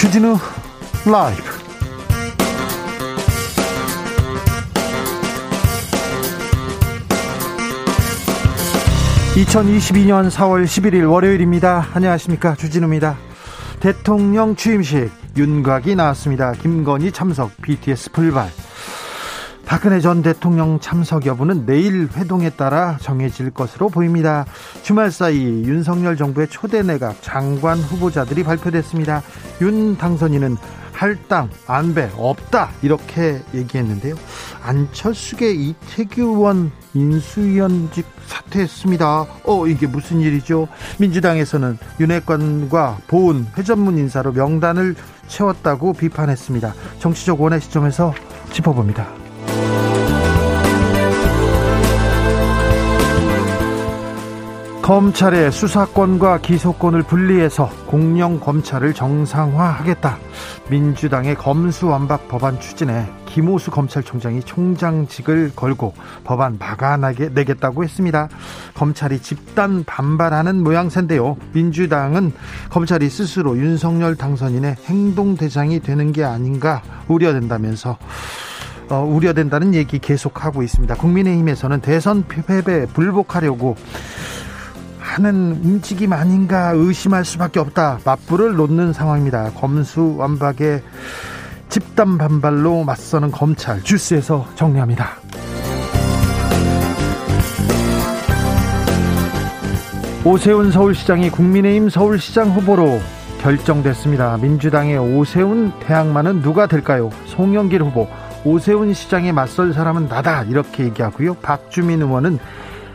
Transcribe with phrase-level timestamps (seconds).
[0.00, 0.34] 주진우
[1.04, 1.42] 라이브.
[9.34, 11.88] (2022년 4월 11일) 월요일입니다.
[11.92, 12.54] 안녕하십니까?
[12.54, 13.18] 주진우입니다.
[13.80, 16.52] 대통령 취임식 윤곽이 나왔습니다.
[16.52, 18.48] 김건희 참석 BTS 불발.
[19.66, 24.44] 박근혜 전 대통령 참석 여부는 내일 회동에 따라 정해질 것으로 보입니다.
[24.90, 29.22] 주말 사이 윤석열 정부의 초대 내각 장관 후보자들이 발표됐습니다.
[29.60, 30.56] 윤 당선인은
[30.90, 34.16] 할당 안배 없다 이렇게 얘기했는데요.
[34.64, 39.26] 안철수계 이태규 의원 인수위원직 사퇴했습니다.
[39.44, 40.66] 어 이게 무슨 일이죠?
[40.98, 44.96] 민주당에서는 윤핵관과 보훈 회전문 인사로 명단을
[45.28, 46.74] 채웠다고 비판했습니다.
[46.98, 48.12] 정치적 원의 시점에서
[48.52, 49.19] 짚어봅니다.
[54.90, 60.18] 검찰의 수사권과 기소권을 분리해서 공영 검찰을 정상화하겠다.
[60.68, 68.28] 민주당의 검수완박 법안 추진에 김호수 검찰총장이 총장직을 걸고 법안 막아내게 내겠다고 했습니다.
[68.74, 71.36] 검찰이 집단 반발하는 모양새인데요.
[71.52, 72.32] 민주당은
[72.70, 77.96] 검찰이 스스로 윤석열 당선인의 행동 대상이 되는 게 아닌가 우려된다면서
[78.88, 80.96] 어, 우려된다는 얘기 계속하고 있습니다.
[80.96, 83.76] 국민의힘에서는 대선 패배 불복하려고
[85.00, 88.00] 하는 움직임 아닌가 의심할 수밖에 없다.
[88.04, 89.50] 맞불을 놓는 상황입니다.
[89.52, 90.82] 검수 완박에
[91.68, 95.16] 집단 반발로 맞서는 검찰 주스에서 정리합니다.
[100.24, 103.00] 오세훈 서울시장이 국민의힘 서울시장 후보로
[103.40, 104.36] 결정됐습니다.
[104.36, 107.10] 민주당의 오세훈 대항마는 누가 될까요?
[107.24, 108.06] 송영길 후보
[108.44, 111.34] 오세훈 시장에 맞설 사람은 나다 이렇게 얘기하고요.
[111.36, 112.38] 박주민 의원은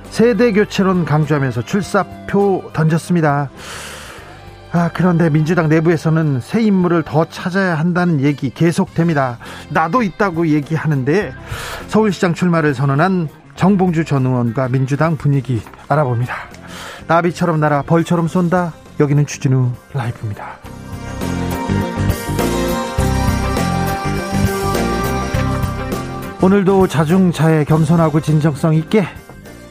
[0.10, 3.50] 세대 교체론 강조하면서 출사표 던졌습니다.
[4.72, 9.38] 아, 그런데 민주당 내부에서는 새 인물을 더 찾아야 한다는 얘기 계속됩니다.
[9.70, 11.34] 나도 있다고 얘기하는데
[11.88, 16.36] 서울시장 출마를 선언한 정봉주 전 의원과 민주당 분위기 알아봅니다.
[17.08, 18.74] 나비처럼 날아 벌처럼 쏜다.
[19.00, 20.58] 여기는 추진우 라이브입니다.
[26.42, 29.08] 오늘도 자중차에 겸손하고 진정성 있게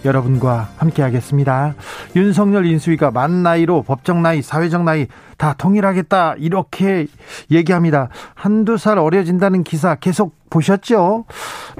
[0.04, 1.74] 여러분과 함께하겠습니다.
[2.16, 5.06] 윤석열 인수위가 만 나이로 법정 나이, 사회적 나이
[5.36, 7.06] 다 통일하겠다 이렇게
[7.50, 8.08] 얘기합니다.
[8.34, 11.24] 한두 살 어려진다는 기사 계속 보셨죠?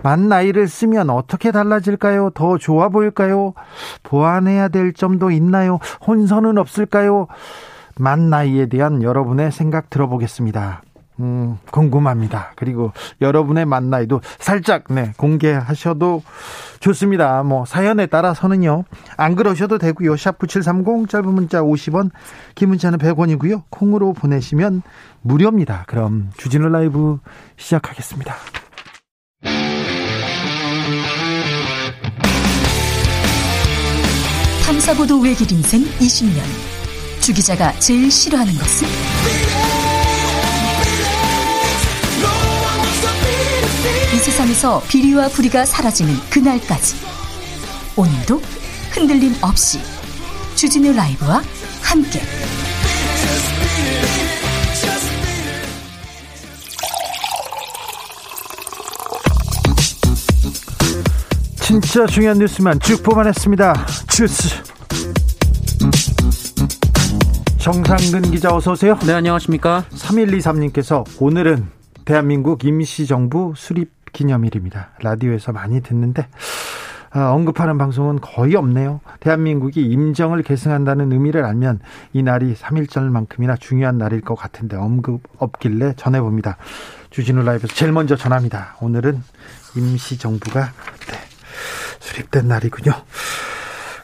[0.03, 2.31] 만 나이를 쓰면 어떻게 달라질까요?
[2.31, 3.55] 더 좋아 보일까요?
[4.03, 5.79] 보완해야 될 점도 있나요?
[6.07, 7.29] 혼선은 없을까요?
[7.97, 10.83] 만 나이에 대한 여러분의 생각 들어보겠습니다.
[11.21, 12.53] 음, 궁금합니다.
[12.57, 16.23] 그리고 여러분의 만나이도 살짝, 네, 공개하셔도
[16.81, 17.43] 좋습니다.
[17.43, 18.85] 뭐, 사연에 따라서는요,
[19.17, 20.15] 안 그러셔도 되고요.
[20.15, 22.11] 샵9730, 짧은 문자 50원,
[22.55, 23.63] 긴 문자는 100원이고요.
[23.71, 24.83] 콩으로 보내시면
[25.23, 25.85] 무료입니다.
[25.87, 27.19] 그럼 주진우 라이브
[27.57, 28.35] 시작하겠습니다.
[34.67, 36.43] 탐사보도 외길 인생 20년.
[37.21, 39.64] 주 기자가 제일 싫어하는 것은?
[44.25, 46.97] 세상에서 비리와 부리가 사라지는 그날까지
[47.95, 48.41] 오늘도
[48.91, 49.79] 흔들림 없이
[50.55, 51.43] 주진우 라이브와
[51.83, 52.23] 함께
[61.61, 63.87] 진짜 중요한 뉴스만 쭉 뽑아냈습니다.
[64.09, 64.63] 주스
[67.59, 68.99] 정상근 기자 어서 오세요.
[69.07, 69.85] 네 안녕하십니까.
[69.91, 71.69] 3123님께서 오늘은
[72.07, 74.93] 대한민국 임시정부 수립 기념일입니다.
[75.03, 76.27] 라디오에서 많이 듣는데
[77.15, 79.01] 어, 언급하는 방송은 거의 없네요.
[79.21, 81.81] 대한민국이 임정을 계승한다는 의미를 알면
[82.13, 86.57] 이 날이 3.1절만큼이나 중요한 날일 것 같은데 언급 없길래 전해봅니다.
[87.11, 88.77] 주진우 라이브에서 제일 먼저 전합니다.
[88.81, 89.23] 오늘은
[89.77, 91.19] 임시정부가 네,
[92.01, 92.93] 수립된 날이군요.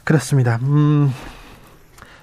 [0.05, 0.59] 그렇습니다.
[0.61, 1.11] 음,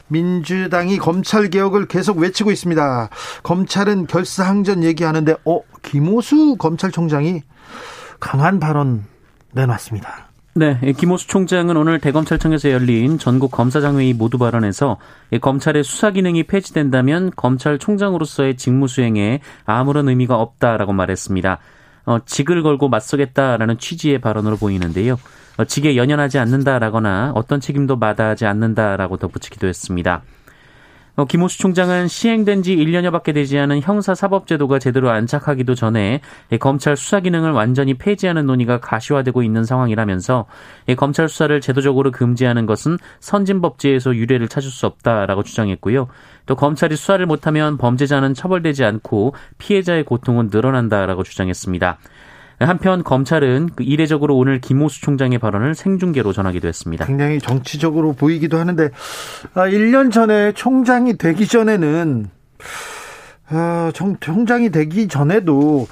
[0.09, 3.09] 민주당이 검찰 개혁을 계속 외치고 있습니다.
[3.43, 7.43] 검찰은 결사항전 얘기하는데, 어, 김호수 검찰총장이
[8.21, 9.05] 강한 발언
[9.53, 10.29] 내놨습니다.
[10.55, 14.97] 네, 김호수 총장은 오늘 대검찰청에서 열린 전국 검사장회의 모두 발언에서
[15.41, 21.59] 검찰의 수사 기능이 폐지된다면 검찰총장으로서의 직무 수행에 아무런 의미가 없다라고 말했습니다.
[22.07, 25.19] 어, 직을 걸고 맞서겠다라는 취지의 발언으로 보이는데요.
[25.59, 30.23] 어, 직에 연연하지 않는다라거나 어떤 책임도 마다하지 않는다라고 덧붙이기도 했습니다.
[31.17, 36.21] 어, 김호수 총장은 시행된 지 1년여밖에 되지 않은 형사사법제도가 제대로 안착하기도 전에
[36.61, 40.47] 검찰 수사 기능을 완전히 폐지하는 논의가 가시화되고 있는 상황이라면서
[40.97, 46.07] 검찰 수사를 제도적으로 금지하는 것은 선진법제에서 유례를 찾을 수 없다라고 주장했고요.
[46.47, 51.99] 또 검찰이 수사를 못하면 범죄자는 처벌되지 않고 피해자의 고통은 늘어난다라고 주장했습니다.
[52.61, 57.07] 한편 검찰은 그 이례적으로 오늘 김호수 총장의 발언을 생중계로 전하기도 했습니다.
[57.07, 58.91] 굉장히 정치적으로 보이기도 하는데
[59.55, 62.27] 1년 아, 전에 총장이 되기 전에는
[63.51, 65.87] 아, 총장이 되기 전에도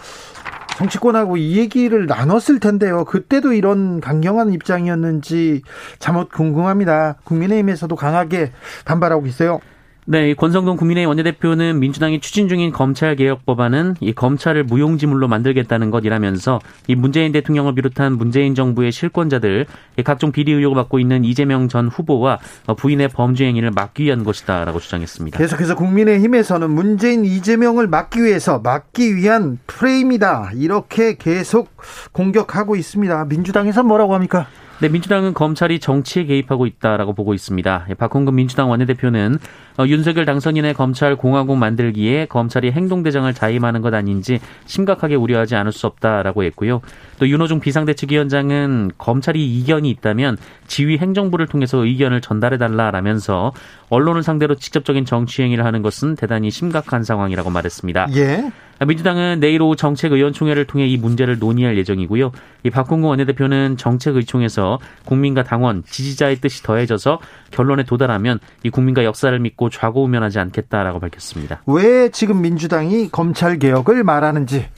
[0.76, 3.04] 정치권하고 이 얘기를 나눴을 텐데요.
[3.04, 5.62] 그때도 이런 강경한 입장이었는지
[5.98, 7.16] 잠옷 궁금합니다.
[7.24, 8.52] 국민의힘에서도 강하게
[8.84, 9.60] 반발하고 있어요.
[10.08, 16.60] 네, 권성동 국민의힘 원내대표는 민주당이 추진 중인 검찰 개혁 법안은 이 검찰을 무용지물로 만들겠다는 것이라면서
[16.86, 19.66] 이 문재인 대통령을 비롯한 문재인 정부의 실권자들
[20.04, 22.38] 각종 비리 의혹을 받고 있는 이재명 전 후보와
[22.76, 25.38] 부인의 범죄 행위를 막기 위한 것이다라고 주장했습니다.
[25.38, 31.76] 계속해서 국민의힘에서는 문재인 이재명을 막기 위해서 막기 위한 프레임이다 이렇게 계속
[32.12, 33.24] 공격하고 있습니다.
[33.24, 34.46] 민주당에서 뭐라고 합니까?
[34.78, 37.86] 네, 민주당은 검찰이 정치에 개입하고 있다라고 보고 있습니다.
[37.88, 39.38] 예, 박홍근 민주당 원내대표는
[39.78, 45.86] 어, 윤석열 당선인의 검찰 공화국 만들기에 검찰이 행동대장을 자임하는 것 아닌지 심각하게 우려하지 않을 수
[45.86, 46.80] 없다라고 했고요.
[47.18, 50.36] 또 윤호중 비상대책위원장은 검찰이 이견이 있다면
[50.66, 53.52] 지휘 행정부를 통해서 의견을 전달해달라라면서
[53.88, 58.08] 언론을 상대로 직접적인 정치 행위를 하는 것은 대단히 심각한 상황이라고 말했습니다.
[58.16, 58.50] 예.
[58.84, 62.32] 민주당은 내일 오후 정책의원총회를 통해 이 문제를 논의할 예정이고요.
[62.64, 67.20] 이 박홍근 원내대표는 정책의총에서 국민과 당원, 지지자의 뜻이 더해져서
[67.52, 71.62] 결론에 도달하면 이 국민과 역사를 믿고 좌고우면하지 않겠다라고 밝혔습니다.
[71.66, 74.68] 왜 지금 민주당이 검찰 개혁을 말하는지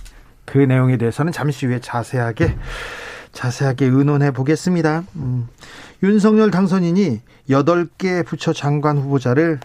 [0.44, 2.56] 그 내용에 대해서는 잠시 후에 자세하게
[3.32, 5.04] 자세하게 의논해 보겠습니다.
[5.16, 5.48] 음,
[6.02, 7.20] 윤석열 당선인이
[7.50, 9.60] 8개 부처 장관 후보자를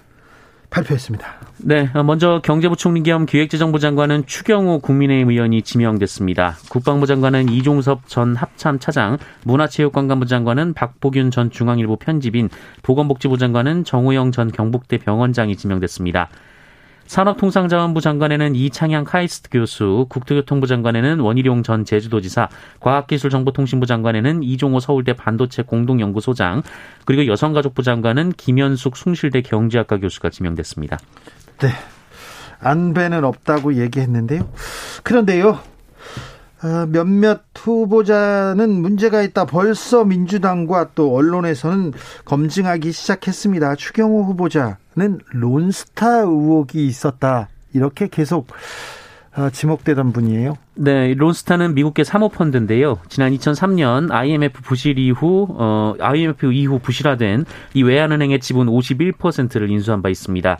[0.73, 1.27] 발표했습니다.
[1.65, 6.57] 네, 먼저 경제부총리 겸 기획재정부 장관은 추경호 국민의힘 의원이 지명됐습니다.
[6.69, 12.49] 국방부 장관은 이종섭 전 합참 차장, 문화체육관광부 장관은 박보균 전 중앙일보 편집인,
[12.81, 16.29] 보건복지부 장관은 정우영 전 경북대 병원장이 지명됐습니다.
[17.13, 22.49] 산업통상자원부 장관에는 이창양 카이스트 교수, 국토교통부 장관에는 원희룡 전 제주도지사,
[22.79, 26.63] 과학기술정보통신부 장관에는 이종호 서울대 반도체 공동연구소장,
[27.05, 30.97] 그리고 여성가족부 장관은 김현숙 숭실대 경제학과 교수가 지명됐습니다.
[31.59, 31.69] 네.
[32.59, 34.49] 안배는 없다고 얘기했는데요.
[35.03, 35.59] 그런데요.
[36.63, 39.45] 어, 몇몇 후보자는 문제가 있다.
[39.45, 41.91] 벌써 민주당과 또 언론에서는
[42.23, 43.75] 검증하기 시작했습니다.
[43.75, 47.49] 추경호 후보자는 론스타 의혹이 있었다.
[47.73, 48.47] 이렇게 계속
[49.35, 50.55] 어, 지목되던 분이에요.
[50.75, 52.99] 네, 론스타는 미국계 사모펀드인데요.
[53.09, 60.09] 지난 2003년 IMF 부실 이후 어 IMF 이후 부실화된 이 외환은행의 지분 51%를 인수한 바
[60.09, 60.59] 있습니다.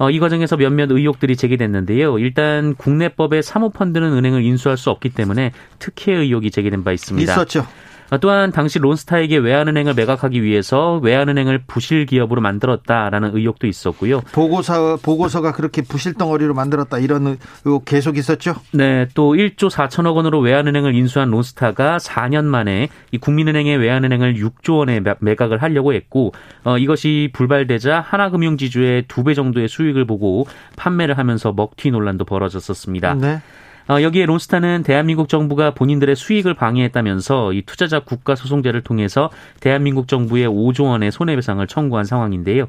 [0.00, 2.18] 어, 이 과정에서 몇몇 의혹들이 제기됐는데요.
[2.18, 7.30] 일단 국내법에 사모펀드는 은행을 인수할 수 없기 때문에 특혜 의혹이 제기된 바 있습니다.
[7.30, 7.66] 있었죠.
[8.10, 14.20] 어, 또한 당시 론스타에게 외환은행을 매각하기 위해서 외환은행을 부실 기업으로 만들었다라는 의혹도 있었고요.
[14.32, 18.56] 보고서 보고서가 그렇게 부실 덩어리로 만들었다 이런 의혹 계속 있었죠.
[18.72, 25.00] 네, 또 1조 4천억 원으로 외환은행을 인수한 론스타가 4년 만에 이 국민은행의 외환은행을 6조 원에
[25.20, 26.32] 매각을 하려고 했고
[26.64, 30.46] 어, 이것이 불발되자 하나금융지주의 두 배 정도의 수익을 보고
[30.76, 33.14] 판매를 하면서 먹튀 논란도 벌어졌었습니다.
[33.14, 33.40] 네.
[33.88, 39.30] 어, 여기에 론스타는 대한민국 정부가 본인들의 수익을 방해했다면서 이 투자자 국가 소송제를 통해서
[39.60, 42.66] 대한민국 정부에 5조 원의 손해배상을 청구한 상황인데요.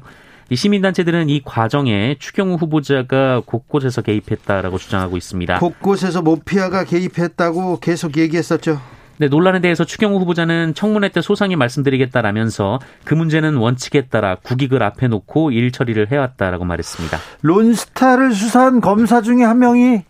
[0.50, 5.58] 이 시민단체들은 이 과정에 추경호 후보자가 곳곳에서 개입했다라고 주장하고 있습니다.
[5.60, 8.80] 곳곳에서 모피아가 개입했다고 계속 얘기했었죠.
[9.18, 15.06] 네, 논란에 대해서 추경호 후보자는 청문회 때 소상히 말씀드리겠다라면서 그 문제는 원칙에 따라 국익을 앞에
[15.06, 17.18] 놓고 일 처리를 해왔다라고 말했습니다.
[17.42, 20.02] 론스타를 수사한 검사 중에 한 명이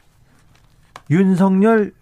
[1.13, 1.93] 윤석열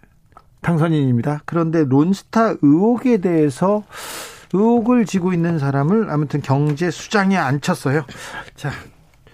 [0.61, 1.41] 당선인입니다.
[1.45, 3.83] 그런데 론스타 의혹에 대해서
[4.53, 8.05] 의혹을 지고 있는 사람을 아무튼 경제 수장에 앉혔어요.
[8.55, 8.71] 자,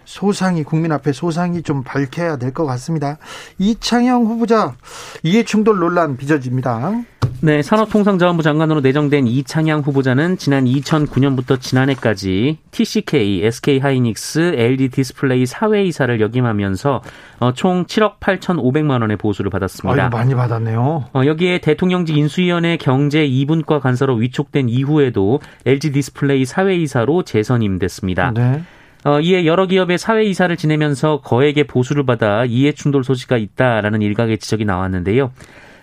[0.06, 3.18] 소상히 국민 앞에 소상히 좀 밝혀야 될 것 같습니다.
[3.60, 4.76] 이창양 후보자
[5.24, 7.04] 이해충돌 논란 빚어집니다.
[7.40, 17.02] 네, 산업통상자원부 장관으로 내정된 이창양 후보자는 지난 2009년부터 지난해까지 TCK, SK하이닉스, LG 디스플레이 사외이사를 역임하면서
[17.40, 20.04] 어, 총 7억 8천5백만 원의 보수를 받았습니다.
[20.04, 21.06] 아유, 많이 받았네요.
[21.14, 28.32] 어, 여기에 대통령직 인수위원회 경제 2분과 간사로 위촉된 이후에도 LG 디스플레이 사외이사로 재선임됐습니다.
[28.32, 28.64] 네.
[29.06, 35.32] 어, 이에 여러 기업의 사외이사를 지내면서 거액의 보수를 받아 이해충돌 소지가 있다라는 일각의 지적이 나왔는데요.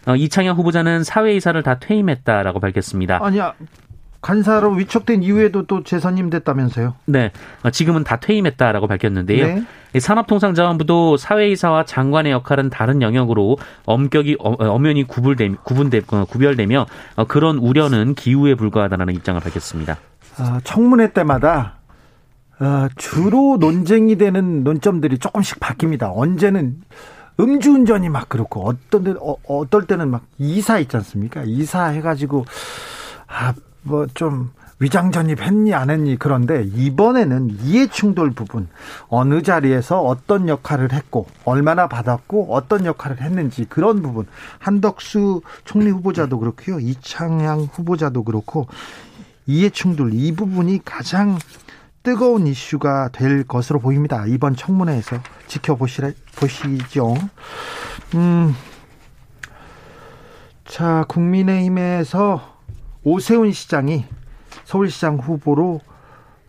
[0.07, 3.21] 어, 이창양 후보자는 사외이사를 다 퇴임했다라고 밝혔습니다.
[3.23, 3.55] 아니야.
[4.21, 6.95] 간사로 위촉된 이후에도 또 재선임 됐다면서요?
[7.05, 7.31] 네,
[7.63, 9.47] 어, 지금은 다 퇴임했다라고 밝혔는데요.
[9.47, 10.01] 네.
[10.01, 16.87] 산업통상자원부도 사회이사와 장관의 역할은 다른 영역으로 엄격히 어, 엄연히 구분되, 구분되, 구별되며
[17.29, 19.99] 그런 우려는 기우에 불과하다는 입장을 밝혔습니다.
[20.39, 21.75] 아, 청문회 때마다
[22.61, 26.13] 어, 주로 논쟁이 되는 논점들이 조금씩 바뀝니다.
[26.15, 26.77] 언제는
[27.41, 31.43] 음주운전이 막 그렇고 어떤 데 어, 어떨 때는 막 이사 있지 않습니까?
[31.45, 32.45] 이사 해가지고
[33.27, 33.55] 아
[33.87, 34.51] 뭐 좀
[34.81, 36.17] 위장 전입 했니 안 했니?
[36.19, 38.69] 그런데 이번에는 이해 충돌 부분.
[39.09, 44.27] 어느 자리에서 어떤 역할을 했고 얼마나 받았고 어떤 역할을 했는지 그런 부분.
[44.59, 46.81] 한덕수 총리 후보자도 그렇고요.
[46.81, 48.67] 이창양 후보자도 그렇고
[49.47, 51.39] 이해 충돌 이 부분이 가장
[52.05, 54.27] 뜨거운 이슈가 될 것으로 보입니다.
[54.27, 57.15] 이번 청문회에서 지켜보시죠.
[58.15, 58.55] 음.
[60.67, 62.59] 자, 국민의힘에서
[63.05, 64.05] 오세훈 시장이
[64.65, 65.81] 서울시장 후보로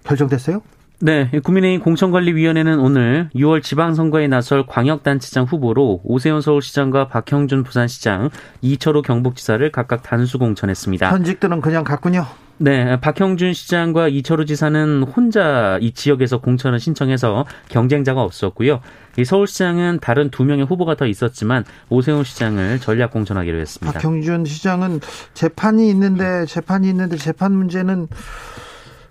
[0.04, 0.62] 결정됐어요?
[1.02, 8.30] 네, 국민의힘 공천관리위원회는 오늘 6월 지방선거에 나설 광역단체장 후보로 오세훈 서울시장과 박형준 부산시장,
[8.62, 11.12] 이철호 경북지사를 각각 단수 공천했습니다.
[11.12, 12.26] 현직들은 그냥 갔군요.
[12.58, 18.80] 네, 박형준 시장과 이철우 지사는 혼자 이 지역에서 공천을 신청해서 경쟁자가 없었고요.
[19.18, 24.00] 이 서울시장은 다른 두 명의 후보가 더 있었지만 오세훈 시장을 전략 공천하기로 했습니다.
[24.00, 25.02] 박형준 시장은
[25.34, 28.08] 재판이 있는데 재판이 있는데 재판 문제는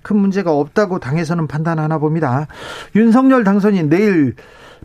[0.04, 2.46] 큰 문제가 없다고 당에서는 판단하나 봅니다.
[2.94, 4.36] 윤석열 당선인 내일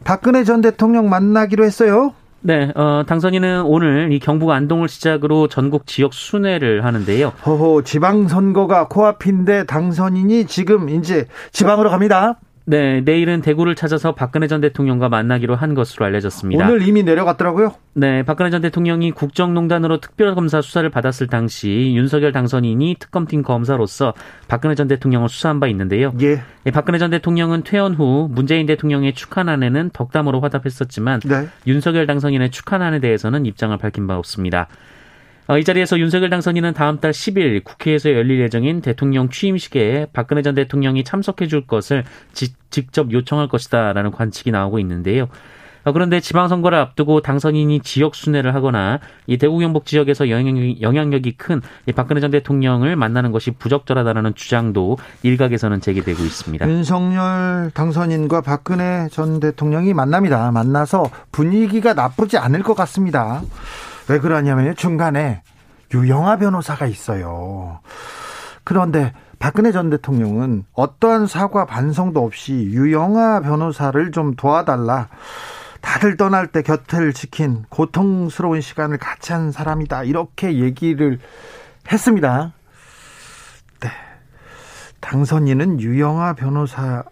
[0.04, 2.14] 박근혜 전 대통령 만나기로 했어요.
[2.42, 7.34] 네, 어, 당선인은 오늘 이 경북 안동을 시작으로 전국 지역 순회를 하는데요.
[7.46, 12.40] 허허, 지방선거가 코앞인데 당선인이 지금 이제 지방으로 갑니다.
[12.70, 16.68] 네, 내일은 대구를 찾아서 박근혜 전 대통령과 만나기로 한 것으로 알려졌습니다.
[16.68, 17.74] 오늘 이미 내려갔더라고요?
[17.96, 24.14] 네, 박근혜 전 대통령이 국정농단으로 특별검사 수사를 받았을 당시 윤석열 당선인이 특검팀 검사로서
[24.48, 26.14] 박근혜 전 대통령을 수사한 바 있는데요.
[26.22, 26.44] 예.
[26.64, 31.48] 네, 박근혜 전 대통령은 퇴원 후 문재인 대통령의 축하난에는 덕담으로 화답했었지만 네.
[31.66, 34.68] 윤석열 당선인의 축하난에 대해서는 입장을 밝힌 바 없습니다.
[35.50, 40.54] 어, 이 자리에서 윤석열 당선인은 다음 달 10일 국회에서 열릴 예정인 대통령 취임식에 박근혜 전
[40.54, 42.04] 대통령이 참석해 줄 것을
[42.34, 45.28] 지, 직접 요청할 것이다라는 관측이 나오고 있는데요.
[45.86, 51.62] 어, 그런데 지방선거를 앞두고 당선인이 지역 순회를 하거나 이 대구 경북 지역에서 영향력이, 영향력이 큰
[51.96, 56.70] 박근혜 전 대통령을 만나는 것이 부적절하다는 주장도 일각에서는 제기되고 있습니다.
[56.70, 60.52] 윤석열 당선인과 박근혜 전 대통령이 만납니다.
[60.52, 63.42] 만나서 분위기가 나쁘지 않을 것 같습니다.
[64.10, 65.44] 왜 그러냐면 중간에
[65.94, 67.80] 유영아 변호사가 있어요.
[68.64, 75.08] 그런데 박근혜 전 대통령은 어떠한 사과 반성도 없이 유영아 변호사를 좀 도와달라.
[75.82, 80.04] 다들 떠날 때 곁을 지킨 고통스러운 시간을 같이 한 사람이다.
[80.04, 81.20] 이렇게 얘기를
[81.90, 82.52] 했습니다.
[83.80, 83.90] 네.
[85.00, 87.04] 당선인은 유영아 변호사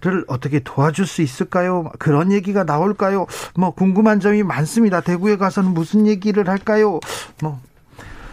[0.00, 1.90] 를 어떻게 도와줄 수 있을까요?
[1.98, 3.26] 그런 얘기가 나올까요?
[3.56, 5.00] 뭐 궁금한 점이 많습니다.
[5.00, 7.00] 대구에 가서는 무슨 얘기를 할까요?
[7.42, 7.60] 뭐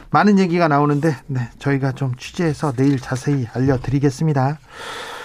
[0.10, 4.60] 많은 얘기가 나오는데 네, 저희가 좀 취재해서 내일 자세히 알려드리겠습니다.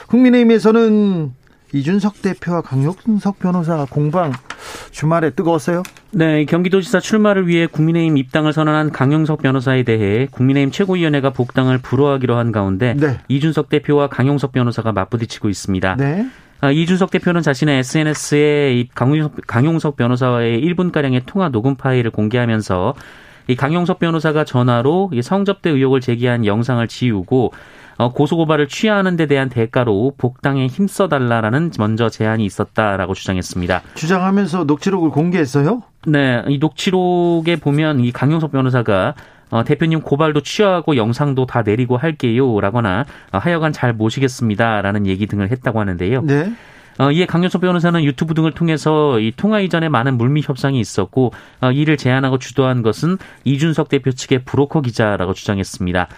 [0.09, 1.35] 국민의힘에서는
[1.73, 4.33] 이준석 대표와 강용석 변호사 공방
[4.91, 5.83] 주말에 뜨거웠어요?
[6.11, 12.53] 네, 경기도지사 출마를 위해 국민의힘 입당을 선언한 강용석 변호사에 대해 국민의힘 최고위원회가 복당을 불허하기로 한
[12.53, 13.19] 가운데 네.
[13.29, 15.97] 이준석 대표와 강용석 변호사가 맞부딪히고 있습니다.
[15.97, 16.27] 네.
[16.61, 22.95] 아, 이준석 대표는 자신의 SNS에 강용석, 강용석 변호사와의 1분가량의 통화 녹음 파일을 공개하면서
[23.49, 27.53] 이 강용석 변호사가 전화로 성접대 의혹을 제기한 영상을 지우고 어,
[28.07, 33.83] 고소고발을 취하하는 데 대한 대가로 복당에 힘써달라라는 먼저 제안이 있었다라고 주장했습니다.
[33.95, 35.83] 주장하면서 녹취록을 공개했어요?
[36.07, 39.14] 네, 이 녹취록에 보면 이 강용석 변호사가
[39.50, 45.81] 어, 대표님 고발도 취하하고 영상도 다 내리고 할게요라거나 어, 하여간 잘 모시겠습니다라는 얘기 등을 했다고
[45.81, 46.23] 하는데요.
[46.23, 46.52] 네.
[46.99, 51.71] 어, 이에 강효석 변호사는 유튜브 등을 통해서 이 통화 이전에 많은 물밑 협상이 있었고 어,
[51.71, 56.09] 이를 제안하고 주도한 것은 이준석 대표 측의 브로커 기자라고 주장했습니다.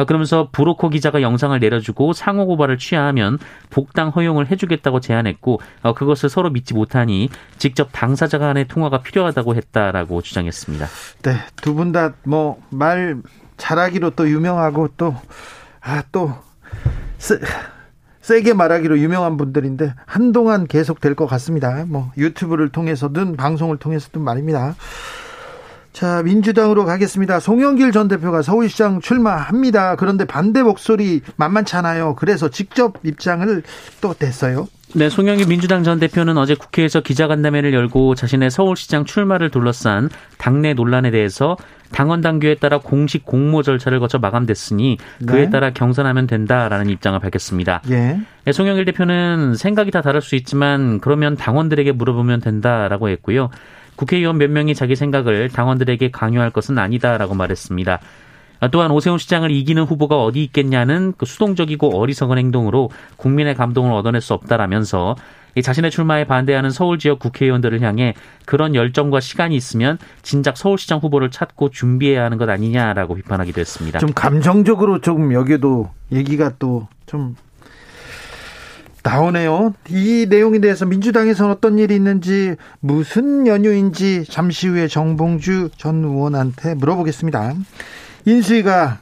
[0.00, 3.38] 어, 그러면서 브로커 기자가 영상을 내려주고 상호 고발을 취하하면
[3.68, 7.28] 복당 허용을 해주겠다고 제안했고 어, 그것을 서로 믿지 못하니
[7.58, 10.86] 직접 당사자 간의 통화가 필요하다고 했다라고 주장했습니다.
[11.22, 13.20] 네, 두 분 다 뭐 말
[13.58, 15.14] 잘하기로 또 유명하고 또
[15.82, 16.32] 아, 또
[17.18, 17.38] 쓰,
[18.22, 21.84] 세게 말하기로 유명한 분들인데 한동안 계속 될 것 같습니다.
[21.86, 24.74] 뭐 유튜브를 통해서든 방송을 통해서든 말입니다.
[25.92, 27.40] 자, 민주당으로 가겠습니다.
[27.40, 29.96] 송영길 전 대표가 서울시장 출마합니다.
[29.96, 32.14] 그런데 반대 목소리 만만찮아요.
[32.14, 33.62] 그래서 직접 입장을
[34.00, 34.68] 또 냈어요.
[34.94, 41.12] 네, 송영길 민주당 전 대표는 어제 국회에서 기자간담회를 열고 자신의 서울시장 출마를 둘러싼 당내 논란에
[41.12, 41.56] 대해서
[41.92, 45.50] 당원 당규에 따라 공식 공모 절차를 거쳐 마감됐으니 그에 네.
[45.50, 47.82] 따라 경선하면 된다라는 입장을 밝혔습니다.
[47.90, 48.20] 예.
[48.46, 48.52] 예.
[48.52, 53.50] 송영길 대표는 생각이 다 다를 수 있지만 그러면 당원들에게 물어보면 된다라고 했고요.
[54.00, 58.00] 국회의원 몇 명이 자기 생각을 당원들에게 강요할 것은 아니다라고 말했습니다.
[58.72, 64.32] 또한 오세훈 시장을 이기는 후보가 어디 있겠냐는 그 수동적이고 어리석은 행동으로 국민의 감동을 얻어낼 수
[64.32, 65.16] 없다라면서
[65.62, 68.14] 자신의 출마에 반대하는 서울 지역 국회의원들을 향해
[68.46, 73.98] 그런 열정과 시간이 있으면 진작 서울시장 후보를 찾고 준비해야 하는 것 아니냐라고 비판하기도 했습니다.
[73.98, 77.34] 좀 감정적으로 조금 여기도 얘기가 또 좀
[79.02, 79.74] 나오네요.
[79.88, 87.54] 이 내용에 대해서 민주당에서는 어떤 일이 있는지 무슨 연유인지 잠시 후에 정봉주 전 의원한테 물어보겠습니다.
[88.26, 89.00] 인수위가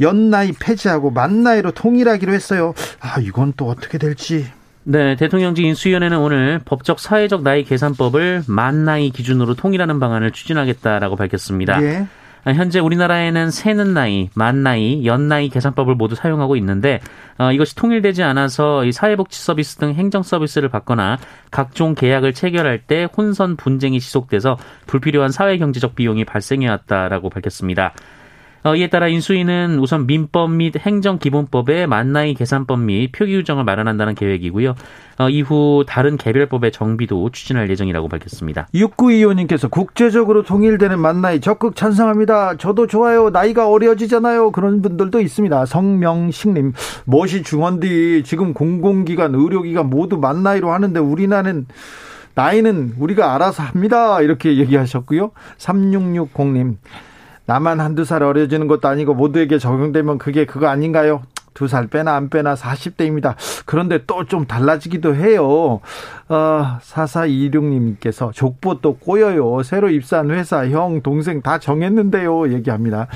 [0.00, 2.74] 연나이 폐지하고 만나이로 통일하기로 했어요.
[3.00, 4.46] 아, 이건 또 어떻게 될지
[4.82, 11.82] 네, 대통령직 인수위원회는 오늘 법적 사회적 나이 계산법을 만 나이 기준으로 통일하는 방안을 추진하겠다라고 밝혔습니다.
[11.82, 12.06] 예.
[12.44, 17.00] 현재 우리나라에는 세는 나이, 만 나이, 연 나이 계산법을 모두 사용하고 있는데
[17.38, 21.18] 어, 이것이 통일되지 않아서 이 사회복지 서비스 등 행정 서비스를 받거나
[21.50, 24.56] 각종 계약을 체결할 때 혼선 분쟁이 지속돼서
[24.86, 27.92] 불필요한 사회 경제적 비용이 발생해 왔다라고 밝혔습니다.
[28.62, 34.74] 어, 이에 따라 인수위는 우선 민법 및 행정기본법의 만나이 계산법 및 표기 규정을 마련한다는 계획이고요.
[35.18, 38.68] 어, 이후 다른 개별법의 정비도 추진할 예정이라고 밝혔습니다.
[38.74, 42.56] 육구의원님께서 국제적으로 통일되는 만나이 적극 찬성합니다.
[42.58, 43.30] 저도 좋아요.
[43.30, 44.50] 나이가 어려지잖아요.
[44.50, 45.64] 그런 분들도 있습니다.
[45.64, 46.74] 성명식님,
[47.06, 51.66] 멋이 중원디 지금 공공기관, 의료기관 모두 만나이로 하는데 우리나라는
[52.34, 54.20] 나이는 우리가 알아서 합니다.
[54.20, 55.32] 이렇게 얘기하셨고요.
[55.58, 56.76] 3660님.
[57.46, 61.22] 나만 한두 살 어려지는 것도 아니고 모두에게 적용되면 그게 그거 아닌가요?
[61.52, 63.34] 두 살 빼나 안 빼나 40대입니다.
[63.66, 65.80] 그런데 또 좀 달라지기도 해요.
[66.28, 69.62] 어, 4426님께서 족보 또 꼬여요.
[69.62, 72.52] 새로 입사한 회사, 형, 동생 다 정했는데요.
[72.52, 73.08] 얘기합니다.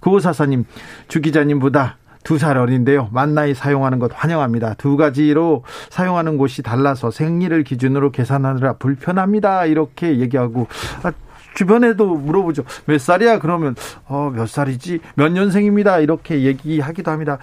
[0.00, 0.64] 9544님,
[1.08, 3.08] 주 기자님보다 두살 어린데요.
[3.12, 4.74] 만 나이 사용하는 것 환영합니다.
[4.74, 9.64] 두 가지로 사용하는 곳이 달라서 생리를 기준으로 계산하느라 불편합니다.
[9.66, 10.68] 이렇게 얘기하고
[11.02, 11.12] 아,
[11.54, 12.64] 주변에도 물어보죠.
[12.86, 13.38] 몇 살이야?
[13.38, 13.74] 그러면
[14.06, 15.00] 어, 몇 살이지?
[15.14, 16.00] 몇 년생입니다.
[16.00, 17.38] 이렇게 얘기하기도 합니다.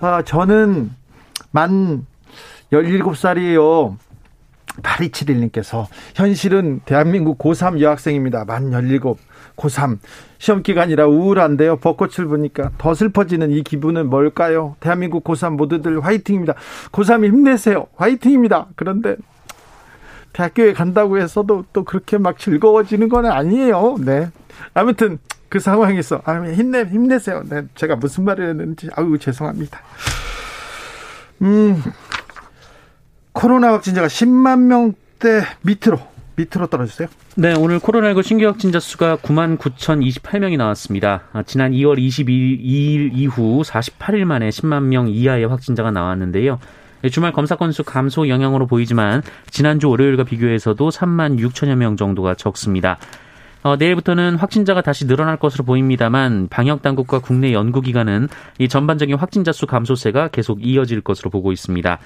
[0.00, 0.90] 아, 저는
[1.50, 2.06] 만
[2.72, 3.96] 17살이에요.
[4.82, 8.44] 8271님께서 현실은 대한민국 고3 여학생입니다.
[8.44, 9.00] 만 17,
[9.56, 9.98] 고3.
[10.38, 11.76] 시험 기간이라 우울한데요.
[11.76, 14.76] 벚꽃을 보니까 더 슬퍼지는 이 기분은 뭘까요?
[14.80, 16.54] 대한민국 고3 모두들 화이팅입니다.
[16.92, 17.88] 고3 힘내세요.
[17.96, 18.68] 화이팅입니다.
[18.76, 19.16] 그런데
[20.32, 23.96] 대학교에 간다고 해서도 또 그렇게 막 즐거워지는 건 아니에요.
[24.00, 24.30] 네.
[24.74, 27.42] 아무튼 그 상황에서 아, 힘내 힘내세요.
[27.48, 29.80] 네, 제가 무슨 말을 했는지 아유 죄송합니다.
[31.42, 31.82] 음.
[33.32, 36.00] 코로나 확진자가 10만 명대 밑으로
[36.36, 37.08] 밑으로 떨어졌어요?
[37.36, 41.22] 네, 오늘 코로나19 신규 확진자 수가 9만 9,028명이 나왔습니다.
[41.32, 46.58] 아, 지난 2월 22일 이후 48일 만에 10만 명 이하의 확진자가 나왔는데요.
[47.04, 52.98] 예, 주말 검사 건수 감소 영향으로 보이지만 지난주 월요일과 비교해서도 3만 6천여 명 정도가 적습니다.
[53.62, 59.52] 어, 내일부터는 확진자가 다시 늘어날 것으로 보입니다만 방역 당국과 국내 연구 기관은 이 전반적인 확진자
[59.52, 61.98] 수 감소세가 계속 이어질 것으로 보고 있습니다.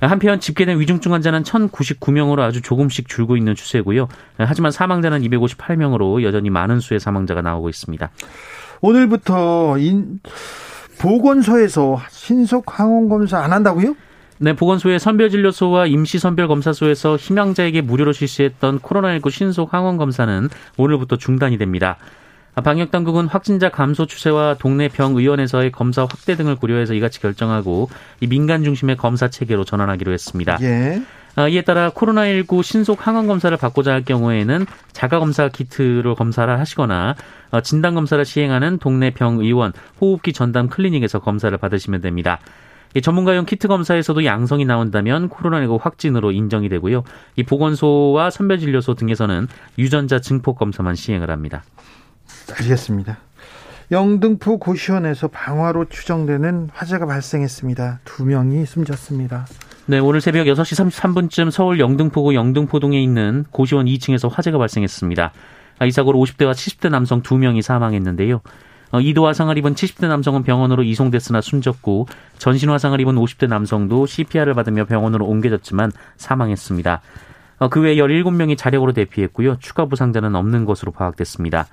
[0.00, 4.06] 한편 집계된 위중증 환자는 1,099명으로 아주 조금씩 줄고 있는 추세고요.
[4.36, 8.08] 하지만 사망자는 258명으로 여전히 많은 수의 사망자가 나오고 있습니다.
[8.80, 10.20] 오늘부터 인,
[11.00, 13.96] 보건소에서 신속 항원 검사 안 한다고요?
[14.40, 21.96] 네, 보건소의 선별진료소와 임시선별검사소에서 희망자에게 무료로 실시했던 코로나19 신속 항원 검사는 오늘부터 중단이 됩니다.
[22.62, 27.88] 방역 당국은 확진자 감소 추세와 동네 병의원에서의 검사 확대 등을 고려해서 이같이 결정하고
[28.20, 30.58] 이 민간 중심의 검사 체계로 전환하기로 했습니다.
[30.62, 31.02] 예.
[31.36, 37.14] 아, 이에 따라 코로나19 신속 항원 검사를 받고자 할 경우에는 자가 검사 키트로 검사를 하시거나
[37.52, 42.40] 어, 진단 검사를 시행하는 동네 병의원 호흡기 전담 클리닉에서 검사를 받으시면 됩니다.
[42.94, 47.04] 이 전문가용 키트 검사에서도 양성이 나온다면 코로나19 확진으로 인정이 되고요.
[47.36, 49.46] 이 보건소와 선별진료소 등에서는
[49.78, 51.62] 유전자 증폭 검사만 시행을 합니다.
[52.58, 53.18] 알겠습니다.
[53.90, 58.00] 영등포 고시원에서 방화로 추정되는 화재가 발생했습니다.
[58.04, 59.46] 두 명이 숨졌습니다.
[59.86, 65.32] 네, 오늘 새벽 6시 33분쯤 서울 영등포구 영등포동에 있는 고시원 2층에서 화재가 발생했습니다.
[65.78, 68.42] 아, 이 사고로 50대와 70대 남성 2명이 사망했는데요.
[68.90, 72.06] 어, 이도 화상을 입은 70대 남성은 병원으로 이송됐으나 숨졌고
[72.38, 77.00] 전신 화상을 입은 50대 남성도 CPR을 받으며 병원으로 옮겨졌지만 사망했습니다.
[77.58, 79.58] 어, 그외 17명이 자력으로 대피했고요.
[79.58, 81.66] 추가 부상자는 없는 것으로 파악됐습니다.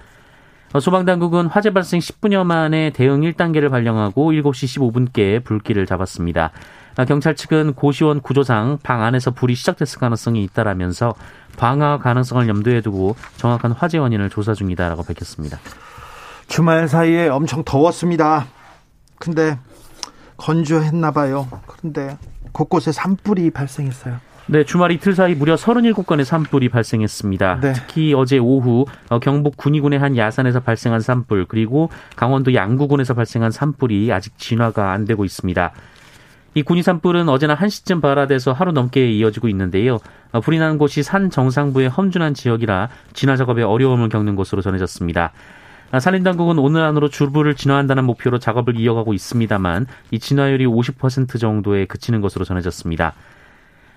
[0.73, 6.51] 어, 소방당국은 화재 발생 10분여 만에 대응 1단계를 발령하고 7시 15분께 불길을 잡았습니다.
[6.97, 11.13] 아, 경찰 측은 고시원 구조상 방 안에서 불이 시작됐을 가능성이 있다라면서
[11.58, 15.60] 방화 가능성을 염두에 두고 정확한 화재 원인을 조사 중이다라고 밝혔습니다.
[16.47, 18.47] 주말 사이에 엄청 더웠습니다.
[19.19, 19.58] 근데
[20.38, 21.47] 건조했나 봐요.
[21.67, 22.17] 그런데
[22.51, 24.17] 곳곳에 산불이 발생했어요.
[24.47, 27.60] 네, 주말 이틀 사이 무려 37건의 산불이 발생했습니다.
[27.62, 27.73] 네.
[27.73, 34.13] 특히 어제 오후 어, 경북 군위군의 한 야산에서 발생한 산불 그리고 강원도 양구군에서 발생한 산불이
[34.13, 35.71] 아직 진화가 안 되고 있습니다.
[36.53, 39.97] 이 군위 산불은 어제나 1시쯤 발화돼서 하루 넘게 이어지고 있는데요.
[40.31, 45.31] 어, 불이 난 곳이 산 정상부의 험준한 지역이라 진화 작업에 어려움을 겪는 것으로 전해졌습니다.
[45.95, 52.19] 아, 산림당국은 오늘 안으로 주불을 진화한다는 목표로 작업을 이어가고 있습니다만 이 진화율이 50% 정도에 그치는
[52.19, 53.13] 것으로 전해졌습니다.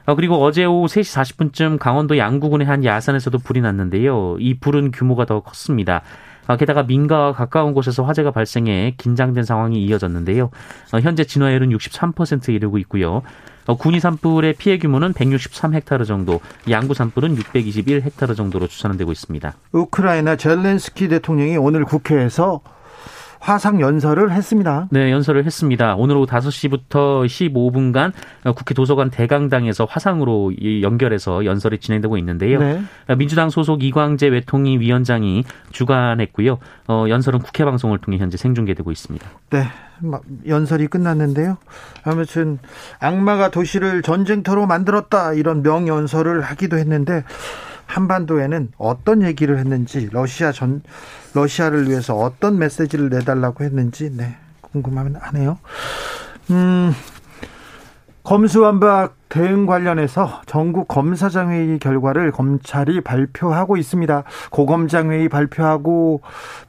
[0.06, 4.36] 어, 그리고 어제 오후 3시 40분쯤 강원도 양구군의 한 야산에서도 불이 났는데요.
[4.38, 6.02] 이 불은 규모가 더 컸습니다.
[6.46, 10.50] 어, 게다가 민가와 가까운 곳에서 화재가 발생해 긴장된 상황이 이어졌는데요.
[10.92, 13.22] 어, 현재 진화율은 63%에 이르고 있고요.
[13.74, 19.54] 군위 산불의 피해 규모는 163헥타르 정도, 양구 산불은 621헥타르 정도로 추산되고 있습니다.
[19.72, 22.60] 우크라이나 젤렌스키 대통령이 오늘 국회에서
[23.40, 24.88] 화상 연설을 했습니다.
[24.90, 25.94] 네, 연설을 했습니다.
[25.96, 28.12] 오늘 오후 5시부터 15분간
[28.54, 32.58] 국회 도서관 대강당에서 화상으로 연결해서 연설이 진행되고 있는데요.
[32.58, 32.82] 네.
[33.16, 36.58] 민주당 소속 이광재 외통위 위원장이 주관했고요.
[36.88, 39.26] 어, 연설은 국회 방송을 통해 현재 생중계되고 있습니다.
[39.50, 39.64] 네.
[40.46, 41.58] 연설이 끝났는데요.
[42.04, 42.58] 아무튼
[43.00, 47.24] 악마가 도시를 전쟁터로 만들었다 이런 명연설을 하기도 했는데
[47.88, 50.82] 한반도에는 어떤 얘기를 했는지 러시아 전
[51.34, 55.58] 러시아를 위해서 어떤 메시지를 내달라고 했는지 네 궁금하네요.
[56.50, 56.92] 음.
[58.22, 64.24] 검수완박 대응 관련해서 전국 검사장회의 결과를 검찰이 발표하고 있습니다.
[64.50, 66.20] 고검장회의 발표하고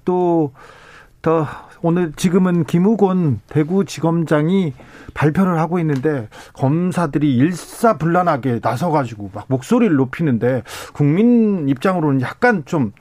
[0.06, 1.48] 또더
[1.82, 4.74] 오늘 지금은 김우곤 대구지검장이
[5.14, 10.64] 발표를 하고 있는데 검사들이 일사불란하게 나서가지고 막 목소리를 높이는데
[10.94, 12.92] 국민 입장으로는 약간 좀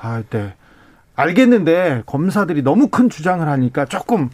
[0.00, 0.54] 아, 네.
[1.14, 4.30] 알겠는데 검사들이 너무 큰 주장을 하니까 조금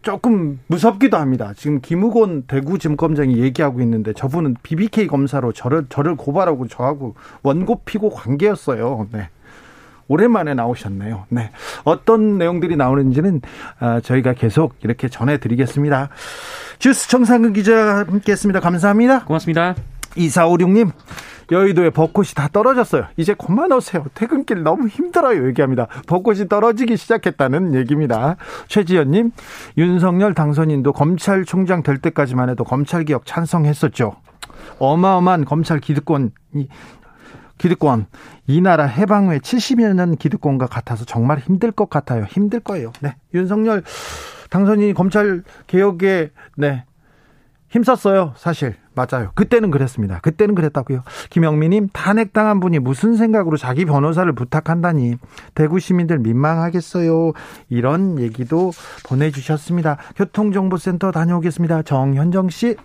[0.00, 1.52] 조금 무섭기도 합니다.
[1.56, 7.14] 지금 김우곤 대구지검장이 얘기하고 있는데 저분은 BBK 검사로 저를 저를 고발하고 저하고
[7.44, 9.06] 원고 피고 관계였어요.
[9.12, 9.28] 네.
[10.12, 11.24] 오랜만에 나오셨네요.
[11.30, 11.50] 네.
[11.84, 13.40] 어떤 내용들이 나오는지는
[13.80, 16.10] 아, 저희가 계속 이렇게 전해드리겠습니다.
[16.78, 18.60] 주스 정상근 기자 함께 했습니다.
[18.60, 19.24] 감사합니다.
[19.24, 19.74] 고맙습니다.
[20.16, 20.90] 2456님,
[21.50, 23.06] 여의도에 벚꽃이 다 떨어졌어요.
[23.16, 24.04] 이제 그만 오세요.
[24.12, 25.46] 퇴근길 너무 힘들어요.
[25.48, 25.86] 얘기합니다.
[26.06, 28.36] 벚꽃이 떨어지기 시작했다는 얘기입니다.
[28.68, 29.30] 최지연님,
[29.78, 34.14] 윤석열 당선인도 검찰총장 될 때까지만 해도 검찰개혁 찬성했었죠.
[34.78, 36.28] 어마어마한 검찰 기득권이
[37.62, 38.06] 기득권
[38.48, 42.24] 이 나라 해방 후에 70여 년 기득권과 같아서 정말 힘들 것 같아요.
[42.24, 42.92] 힘들 거예요.
[43.00, 43.14] 네.
[43.34, 43.84] 윤석열
[44.50, 46.84] 당선인이 검찰 개혁에 네.
[47.68, 48.34] 힘썼어요.
[48.36, 48.74] 사실.
[48.94, 49.30] 맞아요.
[49.34, 50.18] 그때는 그랬습니다.
[50.20, 51.04] 그때는 그랬다고요.
[51.30, 55.14] 김영민님, 탄핵당한 분이 무슨 생각으로 자기 변호사를 부탁한다니.
[55.54, 57.32] 대구 시민들 민망하겠어요.
[57.70, 58.72] 이런 얘기도
[59.06, 59.96] 보내주셨습니다.
[60.16, 61.82] 교통정보센터 다녀오겠습니다.
[61.82, 62.76] 정현정 씨.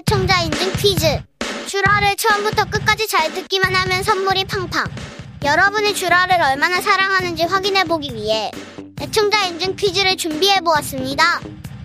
[0.00, 1.20] 애청자 인증 퀴즈.
[1.66, 4.84] 주라를 처음부터 끝까지 잘 듣기만 하면 선물이 팡팡.
[5.44, 8.50] 여러분이 주라를 얼마나 사랑하는지 확인해 보기 위해
[9.00, 11.40] 애청자 인증 퀴즈를 준비해 보았습니다.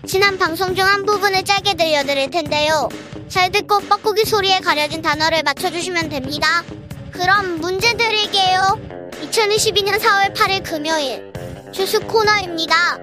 [0.07, 2.87] 지난 방송 중 한 부분을 짧게 들려드릴 텐데요.
[3.27, 6.63] 잘 듣고 뻐꾸기 소리에 가려진 단어를 맞춰주시면 됩니다.
[7.11, 8.79] 그럼 문제 드릴게요.
[9.29, 11.33] 2022년 4월 8일 금요일
[11.73, 12.97] 주스 코너입니다.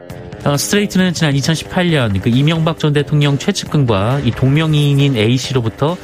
[0.45, 5.97] 어, 스트레이트는 지난 2018년 그 이명박 전 대통령 최측근과 이 동명이인인 A 씨로부터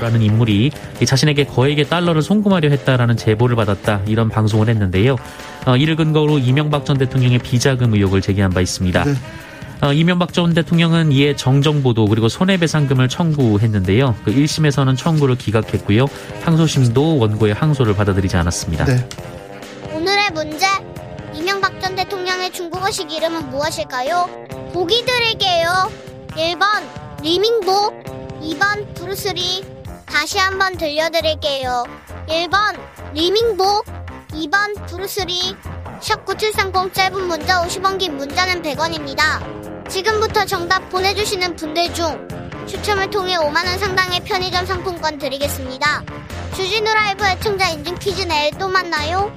[0.00, 0.72] 라는 인물이
[1.04, 5.16] 자신에게 거액의 달러를 송금하려 했다라는 제보를 받았다 이런 방송을 했는데요.
[5.64, 9.04] 어, 이를 근거로 이명박 전 대통령의 비자금 의혹을 제기한 바 있습니다.
[9.04, 9.14] 네.
[9.82, 14.16] 어, 이명박 전 대통령은 이에 정정보도 그리고 손해배상금을 청구했는데요.
[14.24, 16.06] 그 1심에서는 청구를 기각했고요.
[16.44, 18.84] 항소심도 원고의 항소를 받아들이지 않았습니다.
[18.86, 19.08] 네.
[19.92, 20.66] 오늘의 문제
[21.34, 22.21] 이명박 전 대통령의
[22.52, 24.28] 중국어식 이름은 무엇일까요?
[24.72, 25.90] 보기 드릴게요.
[26.28, 28.02] 1번 리밍보
[28.42, 29.64] 2번 브루스리
[30.06, 31.84] 다시 한번 들려드릴게요.
[32.28, 32.78] 1번
[33.14, 33.82] 리밍보
[34.32, 35.56] 2번 브루스리
[36.00, 39.88] 샵9730 짧은 문자 50원 긴 문자는 100원입니다.
[39.88, 42.28] 지금부터 정답 보내주시는 분들 중
[42.66, 46.02] 추첨을 통해 5만원 상당의 편의점 상품권 드리겠습니다.
[46.54, 49.32] 주진우 라이브 애청자 인증 퀴즈 내일 또 만나요.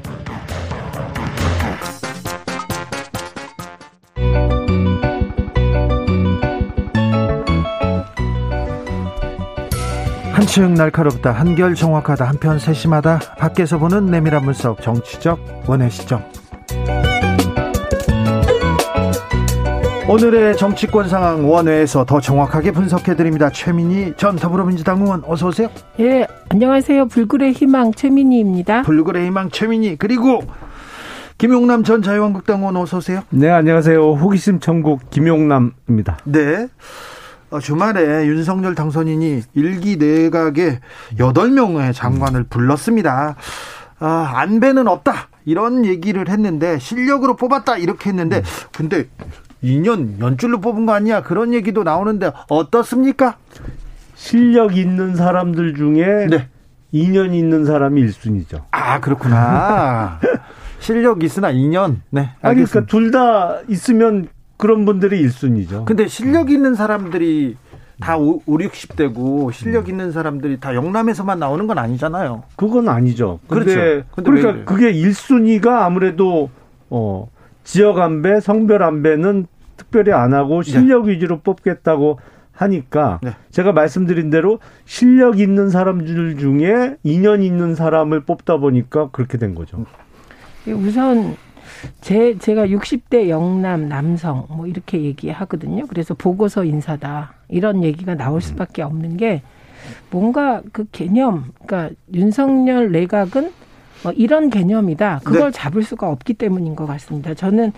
[10.46, 16.24] 한층 날카롭다 한결 정확하다 한편 세심하다 밖에서 보는 내밀한 분석 정치적 원의 시점
[20.08, 23.50] 오늘의 정치권 상황 원회에서 더 정확하게 분석해 드립니다.
[23.50, 25.68] 최민희 전 더불어민주당 의원 어서 오세요.
[26.00, 27.08] 예, 안녕하세요.
[27.08, 28.84] 불굴의 희망 최민희입니다.
[28.84, 30.44] 불굴의 희망 최민희 그리고
[31.40, 33.22] 김용남 전 자유한국당 의원 어서 오세요.
[33.32, 34.00] 네, 안녕하세요.
[34.00, 36.20] 호기심 천국 김용남입니다.
[36.26, 36.68] 네.
[37.52, 40.80] 어, 주말에 윤석열 당선인이 일기 내각에
[41.18, 43.36] 8명의 장관을 불렀습니다.
[44.00, 45.30] 아, 안배는 없다.
[45.46, 47.78] 이런 얘기를 했는데 실력으로 뽑았다.
[47.78, 48.42] 이렇게 했는데
[48.76, 49.08] 근데
[49.64, 51.22] 2년 연줄로 뽑은 거 아니야?
[51.22, 53.38] 그런 얘기도 나오는데 어떻습니까?
[54.16, 56.50] 실력 있는 사람들 중에 네.
[56.94, 58.64] 2년 있는 사람이 1순위죠.
[58.72, 60.20] 아, 그렇구나.
[60.80, 61.98] 실력 있으나 2년.
[62.10, 62.32] 네.
[62.42, 65.86] 아니, 그러니까 둘 다 있으면 그런 분들이 1순위죠.
[65.86, 67.58] 근데 실력 있는 사람들이
[68.00, 72.44] 다 5, 60대고 실력 있는 사람들이 다 영남에서만 나오는 건 아니잖아요.
[72.56, 73.40] 그건 아니죠.
[73.48, 74.06] 근데, 그렇죠.
[74.16, 76.50] 근데 그러니까 그게 1순위가 아무래도
[76.90, 77.30] 어
[77.64, 80.72] 지역 안배, 성별 안배는 특별히 안 하고 네.
[80.72, 81.14] 실력 네.
[81.14, 82.20] 위주로 뽑겠다고
[82.52, 83.32] 하니까 네.
[83.52, 89.86] 제가 말씀드린 대로 실력 있는 사람들 중에 인연 있는 사람을 뽑다 보니까 그렇게 된 거죠.
[90.68, 91.36] 우선
[92.02, 95.88] 제 제가 60대 영남 남성 뭐 이렇게 얘기하거든요.
[95.88, 99.42] 그래서 보고서 인사다 이런 얘기가 나올 수밖에 없는 게
[100.10, 103.52] 뭔가 그 개념, 그러니까 윤석열 내각은
[104.04, 105.22] 뭐 이런 개념이다.
[105.24, 105.58] 그걸 네.
[105.58, 107.34] 잡을 수가 없기 때문인 것 같습니다.
[107.34, 107.72] 저는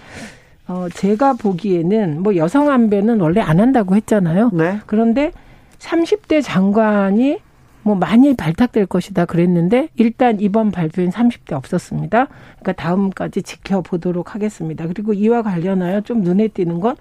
[0.68, 4.52] 어, 제가 보기에는 뭐 여성 안배는 원래 안 한다고 했잖아요.
[4.54, 4.80] 네.
[4.86, 5.32] 그런데
[5.80, 7.40] 30대 장관이
[7.88, 12.28] 뭐 많이 발탁될 것이다 그랬는데 일단 이번 발표엔 30대 없었습니다.
[12.60, 14.86] 그러니까 다음까지 지켜보도록 하겠습니다.
[14.88, 16.98] 그리고 이와 관련하여 좀 눈에 띄는 건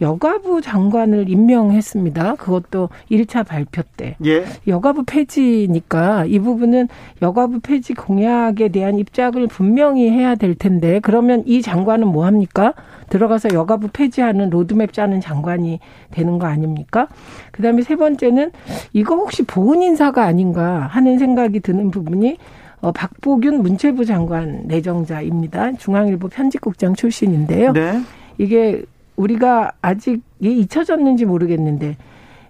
[0.00, 2.36] 여가부 장관을 임명했습니다.
[2.36, 4.16] 그것도 1차 발표 때.
[4.24, 4.44] 예.
[4.66, 6.88] 여가부 폐지니까 이 부분은
[7.22, 12.74] 여가부 폐지 공약에 대한 입장을 분명히 해야 될 텐데 그러면 이 장관은 뭐 합니까?
[13.10, 15.80] 들어가서 여가부 폐지하는 로드맵 짜는 장관이
[16.12, 17.08] 되는 거 아닙니까?
[17.50, 18.52] 그다음에 세 번째는
[18.92, 22.38] 이거 혹시 보훈 인사가 아닌가 하는 생각이 드는 부분이
[22.80, 25.72] 어, 박보균 문체부 장관 내정자입니다.
[25.72, 27.72] 중앙일보 편집국장 출신인데요.
[27.72, 28.00] 네.
[28.38, 28.84] 이게
[29.20, 31.96] 우리가 아직 잊혀졌는지 모르겠는데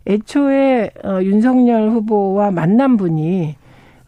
[0.07, 3.57] 애초에 어, 윤석열 후보와 만난 분이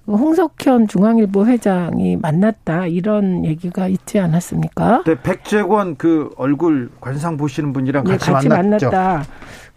[0.07, 5.05] 홍석현 중앙일보 회장이 만났다 이런 얘기가 있지 않았습니까?
[5.07, 8.91] 네, 백재권 그 얼굴 관상 보시는 분이랑 같이, 네, 같이 만났죠.
[8.91, 9.25] 만났다.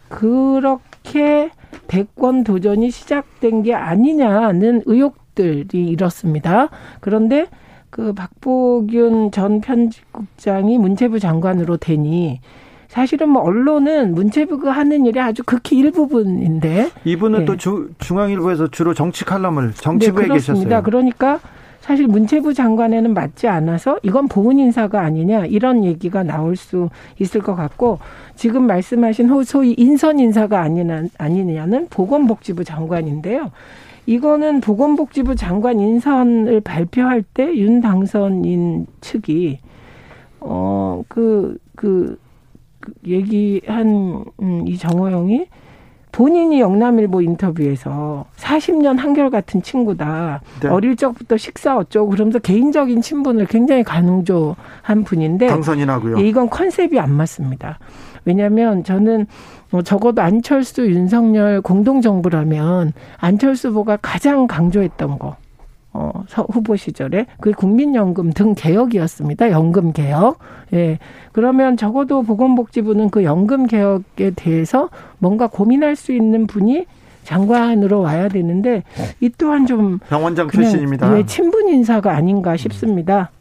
[0.09, 1.51] 그렇게
[1.87, 6.69] 대권 도전이 시작된 게 아니냐는 의혹들이 이렇습니다.
[7.01, 7.47] 그런데
[7.91, 12.41] 그 박보균 전 편집국장이 문체부 장관으로 되니
[12.95, 17.45] 사실은 뭐 언론은 문체부가 하는 일이 아주 극히 일부분인데 이분은 네.
[17.45, 20.81] 또 주, 중앙일보에서 주로 정치 칼럼을 정치부에 네, 계셨어요.
[20.81, 21.41] 그러니까
[21.81, 27.53] 사실 문체부 장관에는 맞지 않아서 이건 보훈 인사가 아니냐 이런 얘기가 나올 수 있을 것
[27.53, 27.99] 같고
[28.37, 33.51] 지금 말씀하신 소위 인선 인사가 아니냐, 아니냐는 보건복지부 장관인데요.
[34.05, 39.59] 이거는 보건복지부 장관 인선을 발표할 때 윤 당선인 측이
[40.39, 42.24] 어그그 그
[43.05, 45.47] 얘기한 음, 이 정호영이
[46.11, 50.41] 본인이 영남일보 인터뷰에서 40년 한결같은 친구다.
[50.61, 50.69] 네.
[50.69, 56.19] 어릴 적부터 식사 어쩌고 그러면서 개인적인 친분을 굉장히 강조한 분인데 당선인하고요.
[56.19, 57.79] 이건 컨셉이 안 맞습니다.
[58.23, 59.27] 왜냐하면 저는
[59.71, 65.35] 뭐 적어도 안철수 윤석열 공동 정부라면 안철수 후보가 가장 강조했던 거
[65.95, 69.49] 어, 후보 시절에 그 국민연금 등 개혁이었습니다.
[69.51, 70.39] 연금 개혁.
[70.73, 70.99] 예.
[71.31, 76.85] 그러면 적어도 보건복지부는 그 연금 개혁에 대해서 뭔가 고민할 수 있는 분이
[77.23, 78.83] 장관으로 와야 되는데
[79.21, 81.17] 이 또한 좀 병원장 출신입니다.
[81.17, 83.31] 예, 친분 인사가 아닌가 싶습니다.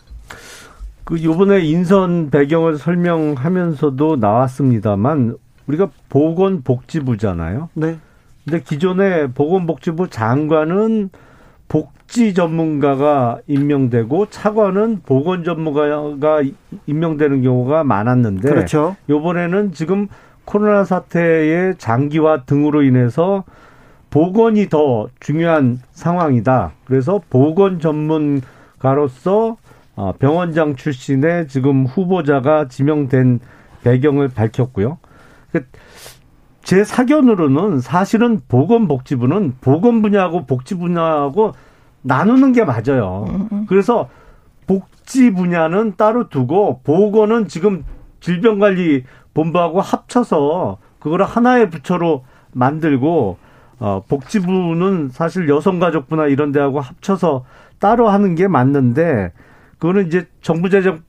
[1.03, 5.37] 그 요번에 인선 배경을 설명하면서도 나왔습니다만
[5.67, 7.69] 우리가 보건복지부잖아요.
[7.75, 7.97] 네.
[8.45, 11.11] 근데 기존에 보건복지부 장관은
[11.69, 16.43] 복지 전문가가 임명되고 차관은 보건 전문가가
[16.87, 18.97] 임명되는 경우가 많았는데 그렇죠.
[19.09, 20.09] 요번에는 지금
[20.45, 23.45] 코로나 사태의 장기화 등으로 인해서
[24.11, 26.73] 보건이 더 중요한 상황이다.
[26.85, 29.57] 그래서 보건 전문가로서
[29.97, 33.41] 어, 병원장 출신의 지금 후보자가 지명된
[33.83, 34.99] 배경을 밝혔고요.
[36.65, 41.53] 그제 사견으로는 사실은 보건복지부는 보건 분야하고 복지 분야하고
[42.01, 43.27] 나누는 게 맞아요.
[43.29, 43.67] 음, 음.
[43.69, 44.09] 그래서
[44.67, 47.85] 복지 분야는 따로 두고 보건은 지금
[48.21, 53.37] 질병관리본부하고 합쳐서 그거를 하나의 부처로 만들고
[53.81, 57.45] 어 복지부는 사실 여성가족부나 이런 데하고 합쳐서
[57.79, 59.33] 따로 하는 게 맞는데
[59.79, 61.03] 그거는 이제 정부 재정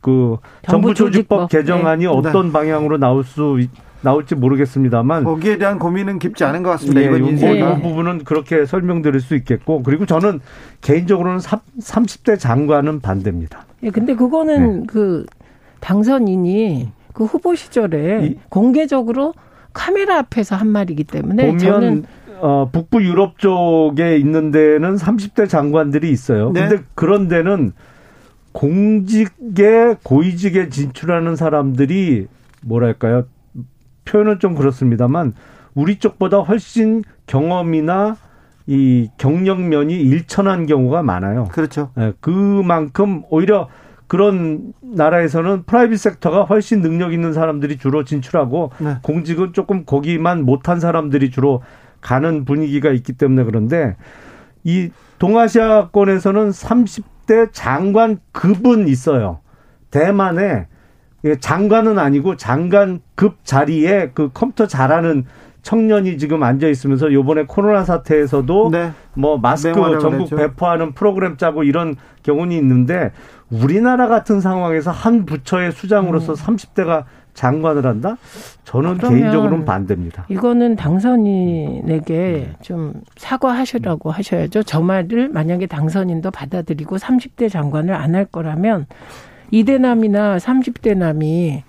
[0.00, 2.06] 그그 정부 조직법 개정안이 네.
[2.06, 2.52] 어떤 네.
[2.52, 3.58] 방향으로 나올 수
[4.02, 7.00] 나올지 모르겠습니다만 거기에 대한 고민은 깊지 않은 것 같습니다.
[7.00, 10.40] 예, 이번 인생 이 부분은 그렇게 설명드릴 수 있겠고 그리고 저는
[10.80, 13.66] 개인적으로는 30대 장관은 반대입니다.
[13.82, 14.86] 예, 근데 그거는 네.
[14.86, 15.26] 그
[15.80, 19.34] 당선인이 그 후보 시절에 이, 공개적으로
[19.72, 22.04] 카메라 앞에서 한 말이기 때문에 보면 저는
[22.40, 26.52] 어, 북부 유럽 쪽에 있는 데는 30대 장관들이 있어요.
[26.52, 26.68] 네.
[26.68, 27.72] 근데 그런 데는
[28.52, 32.26] 공직에 고위직에 진출하는 사람들이
[32.62, 33.24] 뭐랄까요?
[34.08, 35.34] 표현은 좀 그렇습니다만
[35.74, 38.16] 우리 쪽보다 훨씬 경험이나
[38.66, 41.44] 이 경력면이 일천한 경우가 많아요.
[41.52, 41.90] 그렇죠.
[41.94, 43.68] 네, 그만큼 오히려
[44.06, 48.96] 그런 나라에서는 프라이빗 섹터가 훨씬 능력 있는 사람들이 주로 진출하고 네.
[49.02, 51.62] 공직은 조금 거기만 못한 사람들이 주로
[52.00, 53.96] 가는 분위기가 있기 때문에 그런데
[54.64, 59.40] 이 동아시아권에서는 30대 장관 급은 있어요.
[59.90, 60.68] 대만에
[61.40, 65.24] 장관은 아니고 장관급 자리에 그 컴퓨터 잘하는
[65.62, 68.92] 청년이 지금 앉아 있으면서 요번에 코로나 사태에서도 네.
[69.14, 73.10] 뭐 마스크 전국 배포하는 프로그램 짜고 이런 경우는 있는데
[73.50, 76.36] 우리나라 같은 상황에서 한 부처의 수장으로서 음.
[76.36, 77.04] 30대가
[77.34, 78.16] 장관을 한다?
[78.64, 80.24] 저는 개인적으로는 반대입니다.
[80.28, 84.62] 이거는 당선인에게 좀 사과하시라고 하셔야죠.
[84.64, 88.86] 저 말을 만약에 당선인도 받아들이고 30대 장관을 안 할 거라면
[89.50, 91.62] 이대남이나 30대 남이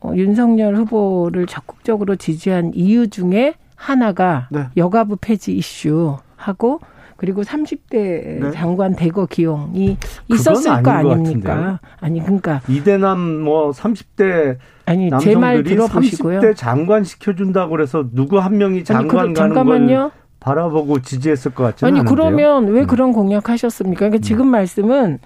[0.00, 4.66] 어, 윤석열 후보를 적극적으로 지지한 이유 중에 하나가 네.
[4.76, 6.80] 여가부 폐지 이슈하고
[7.16, 8.50] 그리고 30대 네.
[8.52, 9.96] 장관 대거 기용이
[10.28, 11.78] 있었을 거 아닙니까?
[12.00, 16.40] 아니 그러니까 이대남 뭐 30대 아니 제 말 들어보시고요.
[16.40, 19.96] 30대 장관 시켜준다고 그래서 누구 한 명이 장관 아니, 그, 가는 잠깐만요.
[19.96, 22.14] 걸 바라보고 지지했을 것 같지는 아니 않은데요.
[22.14, 22.86] 그러면 왜 음.
[22.86, 23.98] 그런 공약하셨습니까?
[24.00, 24.50] 그러니까 지금 음.
[24.50, 25.18] 말씀은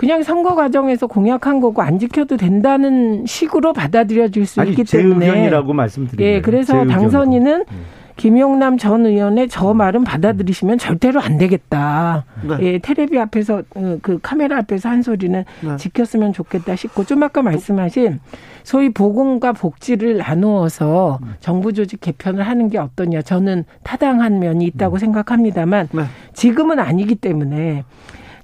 [0.00, 5.30] 그냥 선거 과정에서 공약한 거고 안 지켜도 된다는 식으로 받아들여질 수 아니, 있기 때문에 제
[5.30, 6.24] 의견이라고 말씀드립니다.
[6.24, 7.84] 예, 그래서 당선인은 음.
[8.16, 12.24] 김용남 전 의원의 저 말은 받아들이시면 절대로 안 되겠다.
[12.48, 12.56] 네.
[12.60, 15.76] 예, 테레비 앞에서 어, 그 카메라 앞에서 한 소리는 네.
[15.76, 18.20] 지켰으면 좋겠다 싶고 좀 아까 말씀하신
[18.62, 23.20] 소위 보건과 복지를 나누어서 정부 조직 개편을 하는 게 어떠냐.
[23.20, 24.98] 저는 타당한 면이 있다고 음.
[24.98, 26.04] 생각합니다만 네.
[26.32, 27.84] 지금은 아니기 때문에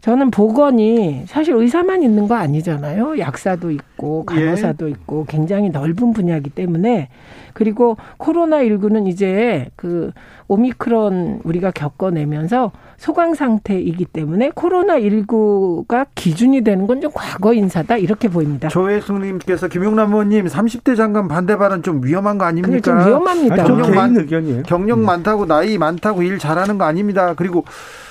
[0.07, 3.19] 저는 보건이 사실 의사만 있는 거 아니잖아요.
[3.19, 4.91] 약사도 있고 간호사도 예.
[4.93, 7.09] 있고 굉장히 넓은 분야이기 때문에
[7.55, 10.13] 그리고 코로나 19는 이제 그
[10.47, 18.29] 오미크론 우리가 겪어내면서 소강 상태이기 때문에 코로나 19가 기준이 되는 건 좀 과거 인사다 이렇게
[18.29, 18.69] 보입니다.
[18.69, 22.81] 조혜숙님께서 김용남 의원님 30대 장관 반대 발언 좀 위험한 거 아닙니까?
[22.81, 23.65] 좀 위험합니다.
[23.65, 24.63] 경력, 많, 의견이에요.
[24.63, 27.35] 경력 많다고 나이 많다고 일 잘하는 거 아닙니다.
[27.35, 27.65] 그리고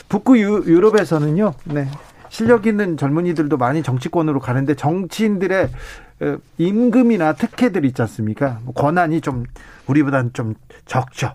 [0.10, 1.88] 북구 유, 럽에서는요 네.
[2.30, 5.70] 실력 있는 젊은이들도 많이 정치권으로 가는데 정치인들의
[6.22, 8.60] 어, 임금이나 특혜들 있지 않습니까?
[8.64, 9.46] 뭐 권한이 좀
[9.88, 11.34] 우리보다는 좀 적죠.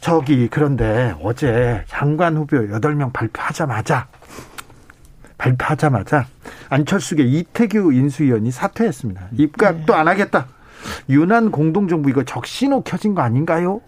[0.00, 4.06] 저기 그런데 어제 장관 후보 8명 발표하자마자
[5.38, 6.26] 발표하자마자
[6.68, 9.28] 안철수계 이태규 인수위원이 사퇴했습니다.
[9.32, 9.98] 입각도 네.
[9.98, 10.46] 안 하겠다.
[11.08, 13.80] 유난 공동정부 이거 적신호 켜진 거 아닌가요?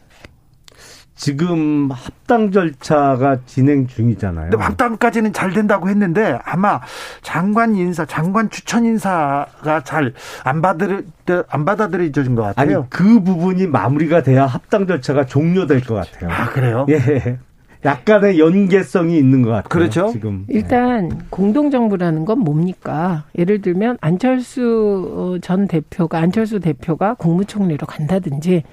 [1.16, 4.50] 지금 합당 절차가 진행 중이잖아요.
[4.50, 6.80] 근데 합당까지는 잘 된다고 했는데 아마
[7.22, 10.12] 장관 인사, 장관 추천 인사가 잘
[10.44, 11.06] 안 받을
[11.48, 12.78] 안 받아들여진 것 같아요.
[12.78, 16.30] 아니 그 부분이 마무리가 돼야 합당 절차가 종료될 것 같아요.
[16.30, 16.86] 아 그래요?
[16.88, 17.38] 예.
[17.84, 19.68] 약간의 연계성이 있는 것 같아요.
[19.68, 20.08] 그렇죠.
[20.10, 21.18] 지금 일단 네.
[21.30, 23.24] 공동정부라는 건 뭡니까?
[23.38, 28.64] 예를 들면 안철수 전 대표가 안철수 대표가 국무총리로 간다든지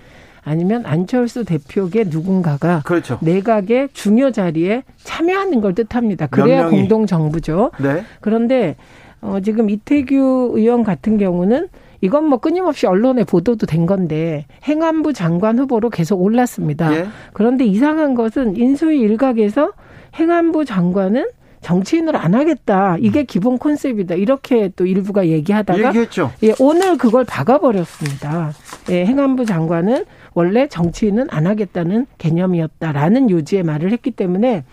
[0.43, 3.17] 아니면 안철수 대표계 누군가가 그렇죠.
[3.21, 6.27] 내각의 중요 자리에 참여하는 걸 뜻합니다.
[6.27, 7.71] 그래야 공동 정부죠.
[7.79, 8.03] 네.
[8.19, 8.75] 그런데
[9.21, 11.69] 어 지금 이태규 의원 같은 경우는
[12.01, 16.93] 이건 뭐 끊임없이 언론에 보도도 된 건데 행안부 장관 후보로 계속 올랐습니다.
[16.93, 17.08] 예.
[17.32, 19.71] 그런데 이상한 것은 인수위 일각에서
[20.15, 21.25] 행안부 장관은
[21.62, 22.97] 정치인을 안 하겠다.
[22.99, 23.25] 이게 음.
[23.25, 24.15] 기본 컨셉이다.
[24.15, 26.32] 이렇게 또 일부가 얘기하다가 얘기했죠.
[26.43, 28.51] 예, 오늘 그걸 박아버렸습니다.
[28.89, 30.03] 예, 행안부 장관은
[30.34, 34.63] 원래 정치인은 안 하겠다는 개념이었다라는 요지의 말을 했기 때문에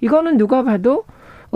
[0.00, 1.04] 이거는 누가 봐도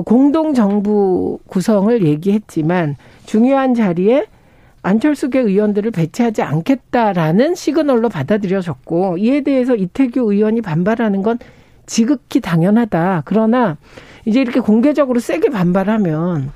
[0.05, 4.27] 공동 정부 구성을 얘기했지만 중요한 자리에
[4.83, 11.39] 안철수계 의원들을 배치하지 않겠다라는 시그널로 받아들여졌고 이에 대해서 이태규 의원이 반발하는 건
[11.87, 13.23] 지극히 당연하다.
[13.25, 13.79] 그러나
[14.27, 16.53] 이제 이렇게 공개적으로 세게 반발하면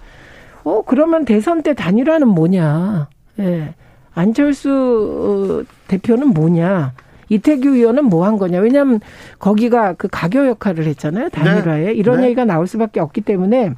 [0.62, 3.09] 어 그러면 대선 때 단일화는 뭐냐?
[3.41, 3.75] 예.
[4.14, 6.93] 안철수 어, 대표는 뭐냐?
[7.28, 8.59] 이태규 의원은 뭐 한 거냐?
[8.61, 9.01] 왜냐하면
[9.38, 11.28] 거기가 그 가교 역할을 했잖아요.
[11.30, 11.93] 단일화에 네.
[11.93, 12.24] 이런 네.
[12.26, 13.72] 얘기가 나올 수밖에 없기 때문에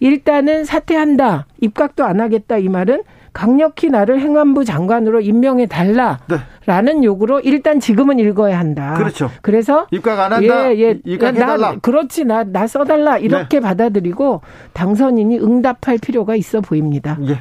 [0.00, 1.46] 일단은 사퇴한다.
[1.60, 2.58] 입각도 안 하겠다.
[2.58, 7.04] 이 말은 강력히 나를 행안부 장관으로 임명해 달라라는 네.
[7.04, 8.94] 요구로 일단 지금은 읽어야 한다.
[8.94, 9.30] 그렇죠.
[9.40, 10.74] 그래서 입각 안 한다.
[10.74, 10.98] 예, 예.
[11.04, 11.76] 입각해달라.
[11.80, 13.60] 그렇지 나 나 써달라 이렇게 네.
[13.60, 14.40] 받아들이고
[14.72, 17.18] 당선인이 응답할 필요가 있어 보입니다.
[17.28, 17.38] 예.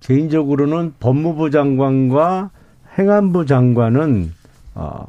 [0.00, 2.50] 개인적으로는 법무부 장관과
[2.98, 4.32] 행안부 장관은
[4.74, 5.06] 어,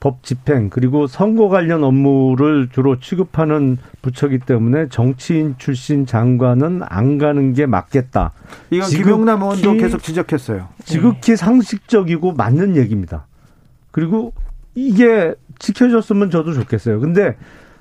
[0.00, 7.54] 법 집행 그리고 선거 관련 업무를 주로 취급하는 부처기 때문에 정치인 출신 장관은 안 가는
[7.54, 8.32] 게 맞겠다.
[8.70, 10.68] 이건 김용남 의원도 계속 지적했어요.
[10.84, 13.26] 지극히 상식적이고 맞는 얘기입니다.
[13.90, 14.32] 그리고
[14.74, 17.00] 이게 지켜졌으면 저도 좋겠어요.
[17.00, 17.36] 근데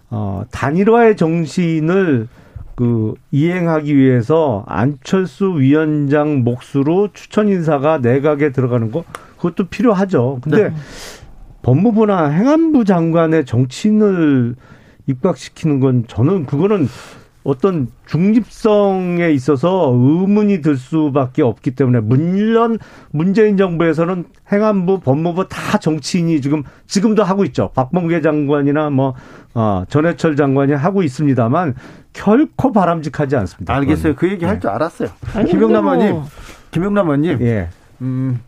[0.10, 2.28] 어 단일화의 정신을
[2.76, 9.04] 그 이행하기 위해서 안철수 위원장 몫으로 추천 인사가 내각에 들어가는 거
[9.38, 10.40] 그것도 필요하죠.
[10.42, 10.76] 근데 네.
[11.62, 14.56] 법무부나 행안부 장관의 정치인을
[15.08, 16.88] 입각시키는 건 저는 그거는
[17.46, 22.80] 어떤 중립성에 있어서 의문이 들 수밖에 없기 때문에 물론
[23.12, 27.70] 문재인 정부에서는 행안부, 법무부 다 정치인이 지금 지금도 하고 있죠.
[27.76, 29.14] 박범계 장관이나 뭐
[29.54, 31.76] 어, 전해철 장관이 하고 있습니다만
[32.14, 33.76] 결코 바람직하지 않습니다.
[33.76, 34.16] 알겠어요.
[34.16, 34.30] 그건.
[34.30, 34.76] 그 얘기 할줄 네.
[34.76, 35.10] 알았어요.
[35.48, 36.26] 김영남 의원님, 뭐.
[36.72, 37.70] 김영남 의원님, 예.
[38.02, 38.40] 음,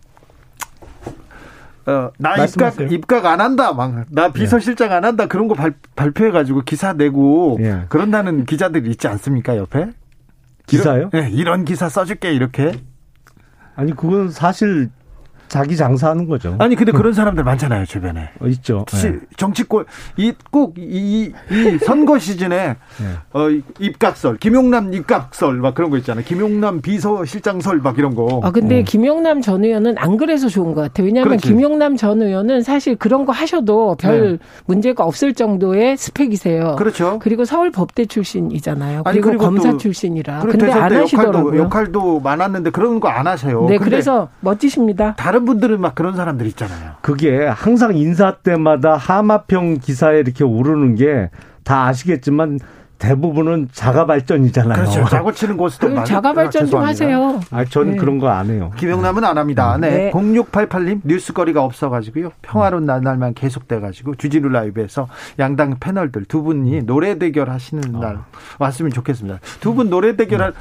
[1.87, 3.71] 어, 나 입각, 입각 안 한다.
[3.71, 5.27] 막, 나 비서실장 안 한다.
[5.27, 7.83] 그런 거 발, 발표해가지고 기사 내고 예.
[7.87, 9.91] 그런다는 기자들이 있지 않습니까, 옆에?
[10.65, 11.09] 기사요?
[11.13, 12.73] 이런, 네, 이런 기사 써줄게, 이렇게.
[13.75, 14.89] 아니, 그건 사실
[15.47, 16.55] 자기 장사하는 거죠.
[16.59, 18.29] 아니 근데 그런 사람들 많잖아요 주변에.
[18.39, 18.85] 어, 있죠.
[18.91, 19.15] 네.
[19.37, 19.85] 정치권
[20.17, 21.33] 이꼭이 이
[21.85, 23.05] 선거 시즌에 네.
[23.33, 23.47] 어,
[23.79, 26.23] 입각설, 김용남 입각설 막 그런 거 있잖아요.
[26.25, 28.41] 김용남 비서실장설 막 이런 거.
[28.43, 28.83] 아 근데 어.
[28.85, 31.05] 김용남 전 의원은 안 그래서 좋은 것 같아요.
[31.07, 31.47] 왜냐하면 그렇지.
[31.47, 34.37] 김용남 전 의원은 사실 그런 거 하셔도 별 네.
[34.65, 36.75] 문제가 없을 정도의 스펙이세요.
[36.77, 37.19] 그렇죠.
[37.21, 39.01] 그리고 서울 법대 출신이잖아요.
[39.05, 40.39] 아니, 그리고, 검사 출신이라.
[40.39, 41.37] 근데 안 하시더라고요.
[41.39, 43.65] 역할도, 역할도 많았는데 그런 거 안 하세요.
[43.69, 45.15] 네, 그래서 멋지십니다.
[45.15, 46.93] 다른 다른 분들은 막 그런 사람들 있잖아요.
[47.01, 51.29] 그게 항상 인사 때마다 하마평 기사에 이렇게 오르는 게
[51.63, 52.59] 다 아시겠지만
[52.97, 54.73] 대부분은 자가 발전이잖아요.
[54.73, 55.03] 그렇죠.
[55.11, 57.41] 자고 치는 곳도 많 자가 발전 좀 하세요.
[57.51, 57.97] 아, 저는 네.
[57.97, 58.71] 그런 거 안 해요.
[58.77, 59.77] 김영남은 안 합니다.
[59.77, 59.89] 네.
[59.89, 60.11] 네.
[60.11, 62.29] 0688님 뉴스거리가 없어가지고요.
[62.41, 65.09] 평화로운 날만 계속돼가지고 주진우 라이브에서
[65.39, 68.25] 양당 패널들 두 분이 노래 대결 하시는 날 어.
[68.59, 69.39] 왔으면 좋겠습니다.
[69.59, 70.53] 두 분 노래 대결은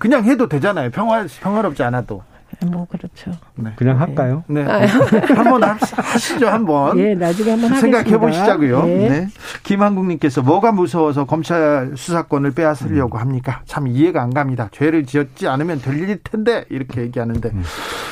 [0.00, 0.90] 그냥 해도 되잖아요.
[0.90, 2.24] 평화 평화롭지 않아도.
[2.66, 3.32] 뭐 그렇죠.
[3.54, 3.72] 네.
[3.76, 4.44] 그냥 할까요?
[4.46, 4.64] 네.
[4.64, 4.86] 아.
[5.34, 6.98] 한번 하시죠 한번.
[6.98, 8.84] 예, 나중에 한번 생각해 보시자고요.
[8.84, 9.08] 네.
[9.08, 9.28] 네.
[9.62, 13.62] 김한국님께서 뭐가 무서워서 검찰 수사권을 빼앗으려고 합니까?
[13.64, 14.68] 참 이해가 안 갑니다.
[14.72, 17.62] 죄를 지었지 않으면 들릴 텐데 이렇게 얘기하는데 음.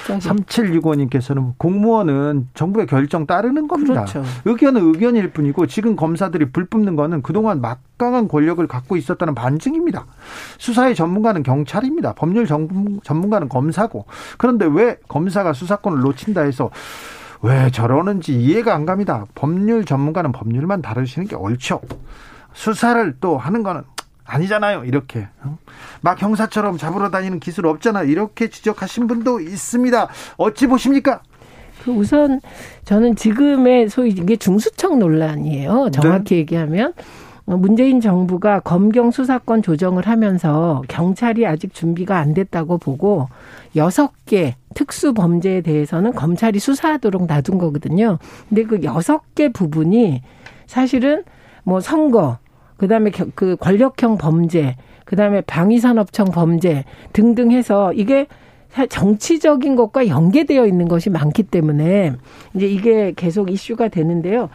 [0.06, 4.04] 3765님께서는 공무원은 정부의 결정 따르는 겁니다.
[4.04, 4.24] 그렇죠.
[4.44, 10.06] 의견은 의견일 뿐이고 지금 검사들이 불 뿜는 거는 그동안 막 강한 권력을 갖고 있었다는 반증입니다.
[10.56, 12.14] 수사의 전문가는 경찰입니다.
[12.14, 14.06] 법률 전문가는 검사고
[14.38, 16.70] 그런데 왜 검사가 수사권을 놓친다 해서
[17.42, 19.26] 왜 저러는지 이해가 안 갑니다.
[19.34, 21.82] 법률 전문가는 법률만 다루시는 게 옳죠.
[22.54, 23.82] 수사를 또 하는 거는
[24.24, 24.84] 아니잖아요.
[24.84, 25.28] 이렇게
[26.00, 28.02] 막 형사처럼 잡으러 다니는 기술 없잖아.
[28.02, 30.08] 이렇게 지적하신 분도 있습니다.
[30.38, 31.20] 어찌 보십니까?
[31.84, 32.40] 그 우선
[32.84, 35.90] 저는 지금의 소위 이게 중수청 논란이에요.
[35.92, 36.36] 정확히 네.
[36.40, 36.94] 얘기하면 어,
[37.56, 43.28] 문재인 정부가 검경 수사권 조정을 하면서 경찰이 아직 준비가 안 됐다고 보고
[43.76, 48.18] 여섯 개 특수 범죄에 대해서는 검찰이 수사하도록 놔둔 거거든요.
[48.48, 50.22] 근데 그 여섯 개 부분이
[50.66, 51.24] 사실은
[51.64, 52.38] 뭐 선거,
[52.76, 58.26] 그다음에 그 권력형 범죄, 그다음에 방위산업청 범죄 등등 해서 이게
[58.88, 62.12] 정치적인 것과 연계되어 있는 것이 많기 때문에
[62.54, 64.48] 이제 이게 계속 이슈가 되는데요.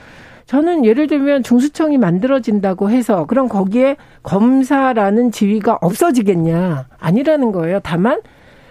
[0.46, 6.86] 저는 예를 들면 중수청이 만들어진다고 해서 그럼 거기에 검사라는 지위가 없어지겠냐?
[7.00, 7.80] 아니라는 거예요.
[7.82, 8.22] 다만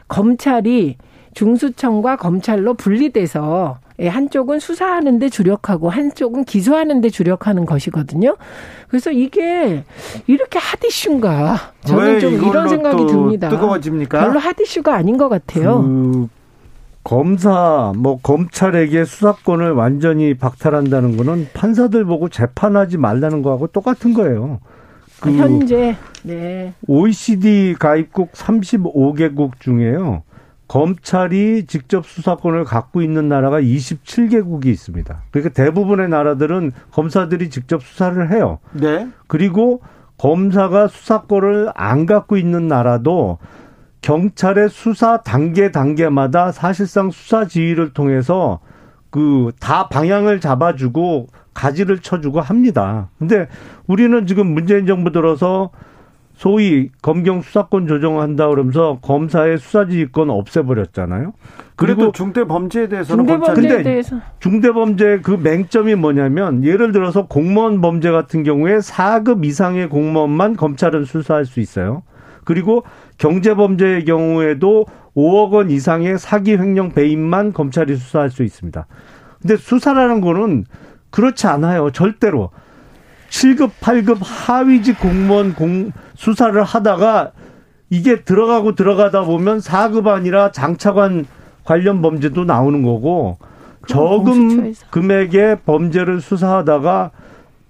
[0.08, 0.96] 검찰이
[1.34, 8.36] 중수청과 검찰로 분리돼서 예, 한쪽은 수사하는 데 주력하고 한쪽은 기소하는 데 주력하는 것이거든요.
[8.88, 9.84] 그래서 이게
[10.26, 11.56] 이렇게 핫이슈인가?
[11.84, 13.48] 저는 좀 이런 생각이 듭니다.
[13.48, 14.20] 뜨거워집니까?
[14.20, 15.82] 별로 핫이슈가 아닌 것 같아요.
[15.82, 16.28] 그
[17.04, 24.60] 검사, 뭐 검찰에게 수사권을 완전히 박탈한다는 거는 판사들 보고 재판하지 말라는 거하고 똑같은 거예요.
[25.20, 26.72] 그 현재 네.
[26.88, 30.22] OECD 가입국 35개국 중에요.
[30.66, 35.22] 검찰이 직접 수사권을 갖고 있는 나라가 27개국이 있습니다.
[35.30, 38.58] 그러니까 대부분의 나라들은 검사들이 직접 수사를 해요.
[38.72, 39.06] 네.
[39.26, 39.82] 그리고
[40.16, 43.38] 검사가 수사권을 안 갖고 있는 나라도
[44.04, 48.60] 경찰의 수사 단계 단계마다 사실상 수사 지휘를 통해서
[49.08, 53.08] 그 다 방향을 잡아주고 가지를 쳐주고 합니다.
[53.18, 53.48] 근데
[53.86, 55.70] 우리는 지금 문재인 정부 들어서
[56.34, 61.32] 소위 검경 수사권 조정한다 그러면서 검사의 수사지휘권 없애버렸잖아요.
[61.76, 67.80] 그리고 중대 범죄에 대해서는 중대 범죄에 대해서 중대 범죄 그 맹점이 뭐냐면 예를 들어서 공무원
[67.80, 72.02] 범죄 같은 경우에 4급 이상의 공무원만 검찰은 수사할 수 있어요.
[72.44, 72.84] 그리고
[73.18, 74.86] 경제 범죄의 경우에도
[75.16, 78.86] 5억 원 이상의 사기 횡령 배임만 검찰이 수사할 수 있습니다.
[79.40, 80.64] 근데 수사라는 거는
[81.10, 81.90] 그렇지 않아요.
[81.90, 82.50] 절대로.
[83.30, 87.32] 7급, 8급 하위직 공무원 공, 수사를 하다가
[87.90, 91.26] 이게 들어가고 들어가다 보면 4급 아니라 장차관
[91.64, 93.38] 관련 범죄도 나오는 거고
[93.86, 97.10] 저금 금액의 범죄를 수사하다가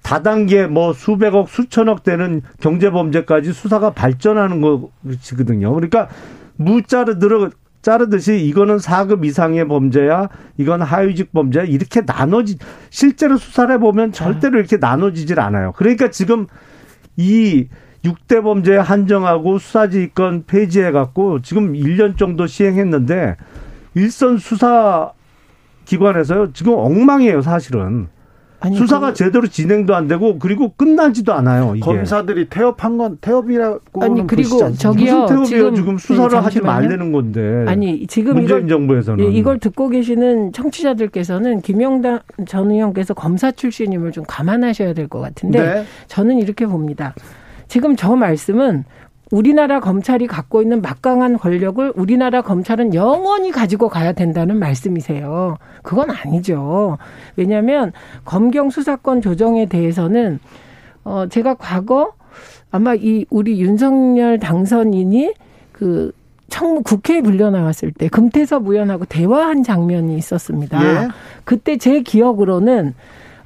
[0.04, 5.72] 다단계 뭐 수백억 수천억 되는 경제 범죄까지 수사가 발전하는 것이거든요.
[5.72, 6.08] 그러니까
[6.56, 7.50] 무자르 들어
[7.80, 10.28] 자르듯이 이거는 4급 이상의 범죄야,
[10.58, 12.58] 이건 하위직 범죄야 이렇게 나눠지
[12.90, 15.72] 실제로 수사를 해 보면 절대로 이렇게 나눠지질 않아요.
[15.72, 16.46] 그러니까 지금
[17.16, 17.68] 이
[18.04, 23.36] 6대 범죄 한정하고 수사지휘권 폐지해 갖고 지금 1년 정도 시행했는데
[23.94, 25.12] 일선 수사
[25.86, 26.52] 기관에서요.
[26.52, 28.08] 지금 엉망이에요, 사실은.
[28.64, 31.74] 아니, 수사가 그, 제대로 진행도 안 되고 그리고 끝나지도 않아요.
[31.76, 31.84] 이게.
[31.84, 35.74] 검사들이 태업한 건 태업이라고 아니 그리고 저기요 무슨 태업이요?
[35.74, 37.64] 지금, 수사를 네, 하지 말라는 건데.
[37.68, 44.12] 아니 지금 문재인 이걸, 정부에서는 예, 이걸 듣고 계시는 청취자들께서는 김영당 전 의원께서 검사 출신임을
[44.12, 45.84] 좀 감안하셔야 될 것 같은데 네.
[46.08, 47.14] 저는 이렇게 봅니다.
[47.68, 48.84] 지금 저 말씀은
[49.30, 55.56] 우리나라 검찰이 갖고 있는 막강한 권력을 우리나라 검찰은 영원히 가지고 가야 된다는 말씀이세요.
[55.82, 56.98] 그건 아니죠.
[57.36, 57.92] 왜냐하면
[58.24, 60.38] 검경 수사권 조정에 대해서는
[61.04, 62.12] 어 제가 과거
[62.70, 65.34] 아마 이 우리 윤석열 당선인이
[65.72, 66.12] 그
[66.48, 70.84] 청, 국회에 불려 나왔을 때 금태섭 의원하고 대화한 장면이 있었습니다.
[70.84, 71.08] 예.
[71.44, 72.94] 그때 제 기억으로는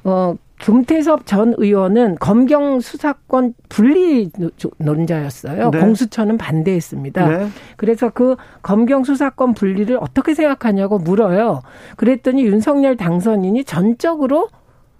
[0.03, 4.29] 어 금태섭 전 의원은 검경 수사권 분리
[4.77, 5.71] 논자였어요.
[5.71, 5.79] 네.
[5.79, 7.27] 공수처는 반대했습니다.
[7.27, 7.47] 네.
[7.77, 11.61] 그래서 그 검경 수사권 분리를 어떻게 생각하냐고 물어요.
[11.95, 14.49] 그랬더니 윤석열 당선인이 전적으로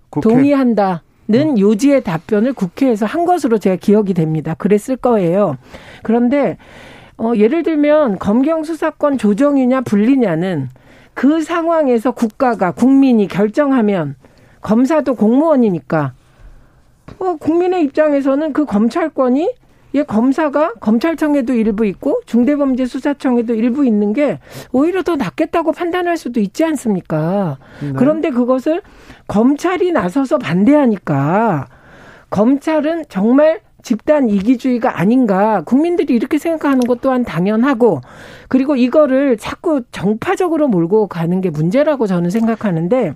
[0.10, 0.30] 국회.
[0.30, 1.04] 동의한다.
[1.32, 1.60] 는 음.
[1.60, 4.56] 요지의 답변을 국회에서 한 것으로 제가 기억이 됩니다.
[4.56, 5.58] 그랬을 거예요.
[6.02, 6.58] 그런데
[7.18, 10.70] 어 예를 들면 검경 수사권 조정이냐 분리냐는
[11.14, 14.16] 그 상황에서 국가가 국민이 결정하면
[14.62, 16.14] 검사도 공무원이니까
[17.20, 19.54] 어, 국민의 입장에서는 그 검찰권이
[19.96, 24.40] 예, 검사가 검찰청에도 일부 있고 중대범죄수사청에도 일부 있는 게
[24.72, 27.58] 오히려 더 낫겠다고 판단할 수도 있지 않습니까?
[27.82, 27.94] 네.
[27.96, 28.82] 그런데 그것을
[29.28, 31.68] 검찰이 나서서 반대하니까
[32.30, 38.02] 검찰은 정말 집단 이기주의가 아닌가 국민들이 이렇게 생각하는 것 또한 당연하고
[38.48, 43.16] 그리고 이거를 자꾸 정파적으로 몰고 가는 게 문제라고 저는 생각하는데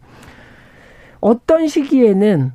[1.24, 2.52] 어떤 시기에는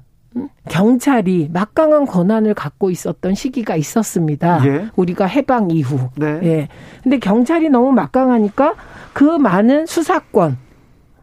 [0.69, 4.61] 경찰이 막강한 권한을 갖고 있었던 시기가 있었습니다.
[4.67, 4.89] 예.
[4.95, 5.99] 우리가 해방 이후.
[6.17, 6.39] 네.
[6.43, 6.69] 예.
[7.03, 8.75] 근데 경찰이 너무 막강하니까
[9.15, 10.59] 그 많은 수사권,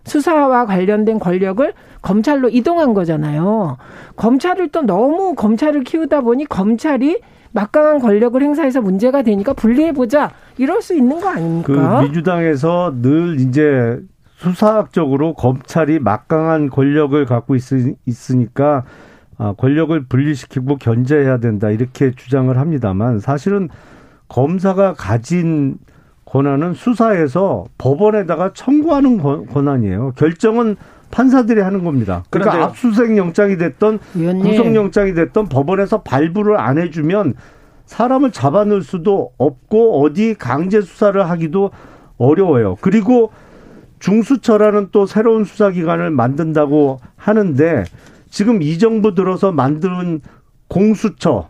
[0.06, 1.72] 수사와 관련된 권력을
[2.02, 3.78] 검찰로 이동한 거잖아요.
[4.16, 7.20] 검찰을 또 너무 검찰을 키우다 보니 검찰이
[7.52, 10.32] 막강한 권력을 행사해서 문제가 되니까 분리해보자.
[10.58, 12.00] 이럴 수 있는 거 아닙니까?
[12.00, 14.00] 그 민주당에서 늘 이제
[14.46, 17.96] 수사학적으로 검찰이 막강한 권력을 갖고 있, 으
[18.36, 18.84] 니까
[19.38, 23.70] 아, 권력을 분리시키고 견제해야 된다 이렇게 주장을 합니다만 사실은
[24.28, 25.78] 검사가 가진
[26.26, 30.14] 권한은 수사에서 법원에다가 청구하는 권한이에요.
[30.16, 30.76] 결정은
[31.12, 32.24] 판사들이 하는 겁니다.
[32.30, 32.70] 그러니까 그런데요.
[32.70, 34.00] 압수수색 영장이 됐던
[34.42, 37.36] 구속 영장이 됐던 법원에서 발부를 안 해주면
[37.86, 41.72] 사람을 잡아넣을 수도 없고 어디 강제 수사를 하기도
[42.18, 42.76] 어려워요.
[42.82, 43.32] 그리고
[44.06, 47.86] 중수처라는 또 새로운 수사기관을 만든다고 하는데
[48.30, 50.22] 지금 이 정부 들어서 만드는
[50.68, 51.50] 공수처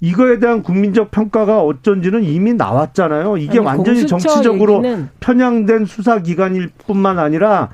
[0.00, 3.36] 이거에 대한 국민적 평가가 어쩐지는 이미 나왔잖아요.
[3.36, 5.10] 이게 아니, 완전히 정치적으로 얘기는.
[5.20, 7.68] 편향된 수사기관일 뿐만 아니라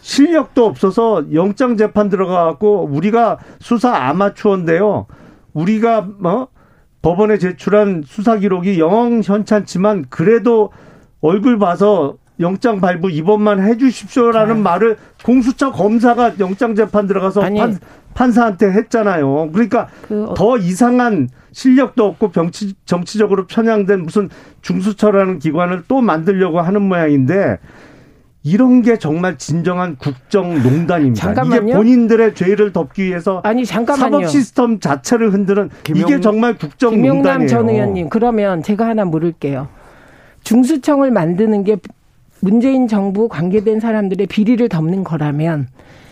[0.00, 5.06] 실력도 없어서 영장 재판 들어가갖고 우리가 수사 아마추어인데요.
[5.52, 6.48] 우리가 뭐
[7.00, 10.72] 법원에 제출한 수사 기록이 영 현찮지만 그래도
[11.20, 14.62] 얼굴 봐서 영장 발부 이번만 해 주십시오라는 네.
[14.62, 17.78] 말을 공수처 검사가 영장 재판 들어가서 아니, 판,
[18.14, 19.50] 판사한테 했잖아요.
[19.52, 20.34] 그러니까 그, 어.
[20.34, 24.28] 더 이상한 실력도 없고 정치, 정치적으로 편향된 무슨
[24.60, 27.58] 중수처라는 기관을 또 만들려고 하는 모양인데
[28.42, 31.20] 이런 게 정말 진정한 국정농단입니다.
[31.20, 31.62] 잠깐만요.
[31.64, 34.18] 이게 본인들의 죄를 덮기 위해서 아니 잠깐만요.
[34.18, 37.12] 사법 시스템 자체를 흔드는 김영, 이게 정말 국정농단이에요.
[37.12, 39.68] 김용남 전 의원님 그러면 제가 하나 물을게요.
[40.44, 41.76] 중수청을 만드는 게
[42.40, 45.68] 문재인 정부 관계된 사람들의 비리를 덮는 거라면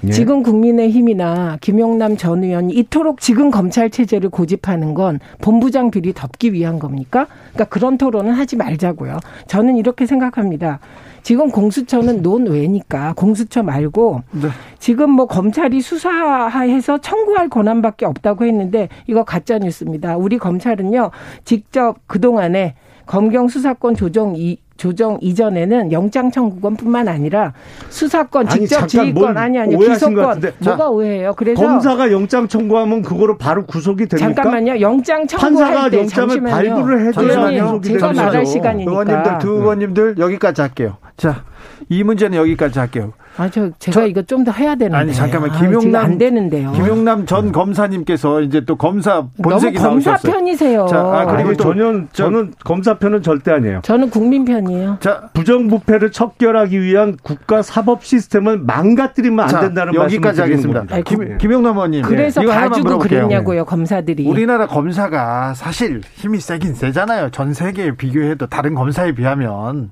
[0.07, 0.11] 예.
[0.11, 6.79] 지금 국민의힘이나 김용남 전 의원이 이토록 지금 검찰 체제를 고집하는 건 본부장 비리 덮기 위한
[6.79, 7.27] 겁니까?
[7.53, 9.18] 그러니까 그런 토론은 하지 말자고요.
[9.47, 10.81] 저는 이렇게 생각합니다.
[11.22, 14.49] 지금 공수처는 논외니까 공수처 말고 네.
[14.79, 20.18] 지금 뭐 검찰이 수사해서 청구할 권한밖에 없다고 했는데 이거 가짜 뉴스입니다.
[20.18, 21.12] 우리 검찰은요
[21.45, 22.75] 직접 그 동안에
[23.07, 27.53] 검경 수사권 조정 이 조정 이전에는 영장 청구권뿐만 아니라
[27.89, 31.35] 수사권 직접 아니, 지휘권 아니 아니 기소권 뭐가 오해해요.
[31.37, 34.35] 그래서 검사가 영장 청구하면 그거로 바로 구속이 됩니까?
[34.43, 34.81] 잠깐만요.
[34.81, 38.91] 영장 청구할 때 영장을 발부를 해줘야 제가 말할 시간이니까.
[38.91, 40.97] 의원님들 두 의원님들 여기까지 할게요.
[41.16, 41.45] 자,
[41.89, 43.12] 이 문제는 여기까지 할게요.
[43.37, 44.97] 아, 저 제가 저, 이거 좀 더 해야 되는데.
[44.97, 46.70] 아니 잠깐만 김용남 아, 안 되는데요.
[46.72, 50.32] 김용남 전 검사님께서 이제 또 검사 본색이 너무 검사 나오셨어요.
[50.32, 50.87] 편이세요.
[50.87, 53.80] 자, 아, 그리고 아니, 저는 저는 검사 편은 절대 아니에요.
[53.82, 54.99] 저는 국민 편이에요.
[55.01, 60.85] 자, 부정부패를 척결하기 위한 국가 사법 시스템을 망가뜨리면 안 된다는 여기까지 하겠습니다.
[60.91, 62.03] 아니, 김, 김용남 의원님.
[62.03, 62.47] 그래서 네.
[62.47, 64.28] 봐주고 그랬냐고요, 검사들이.
[64.28, 67.30] 우리나라 검사가 사실 힘이 세긴 세잖아요.
[67.30, 69.91] 전 세계에 비교해도 다른 검사에 비하면.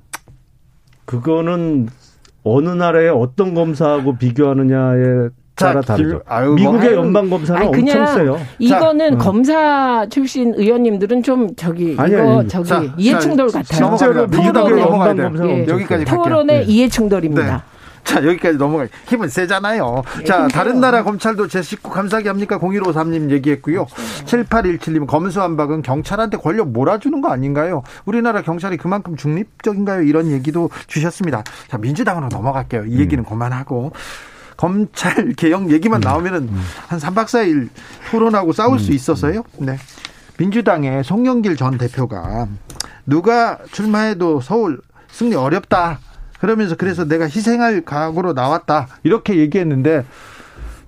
[1.05, 1.87] 그거는
[2.43, 6.21] 어느 나라의 어떤 검사하고 비교하느냐에 따라 다르죠.
[6.25, 8.39] 아유, 뭐 미국의 뭐, 연방 검사는 아니, 엄청 세요.
[8.59, 9.17] 이거는 자, 음.
[9.19, 13.97] 검사 출신 의원님들은 좀 저기 아니, 이거 아니, 저기 자, 이해충돌 자, 같아요.
[13.97, 16.63] 실제로 미국의 연방 검사 예, 여기까지 토론의 네.
[16.65, 17.57] 이해충돌입니다.
[17.57, 17.72] 네.
[18.03, 18.87] 자, 여기까지 넘어가.
[19.07, 20.03] 힘은 세잖아요.
[20.25, 22.59] 자, 다른 나라 검찰도 제 식구 감사기 합니까?
[22.59, 23.85] 0153님 얘기했고요.
[24.25, 27.83] 7817님 검수한박은 경찰한테 권력 몰아주는 거 아닌가요?
[28.05, 30.03] 우리나라 경찰이 그만큼 중립적인가요?
[30.03, 31.43] 이런 얘기도 주셨습니다.
[31.69, 32.85] 자, 민주당으로 넘어갈게요.
[32.85, 33.27] 이 얘기는 음.
[33.27, 33.91] 그만하고.
[34.55, 36.01] 검찰 개혁 얘기만 음.
[36.01, 36.61] 나오면은 음.
[36.87, 37.69] 한 3박 4일
[38.11, 39.43] 토론하고 싸울 수 있어서요.
[39.57, 39.77] 네.
[40.37, 42.47] 민주당의 송영길 전 대표가
[43.05, 44.79] 누가 출마해도 서울
[45.09, 45.99] 승리 어렵다.
[46.43, 48.87] 그러면서 그래서 내가 희생할 각오로 나왔다.
[49.03, 50.03] 이렇게 얘기했는데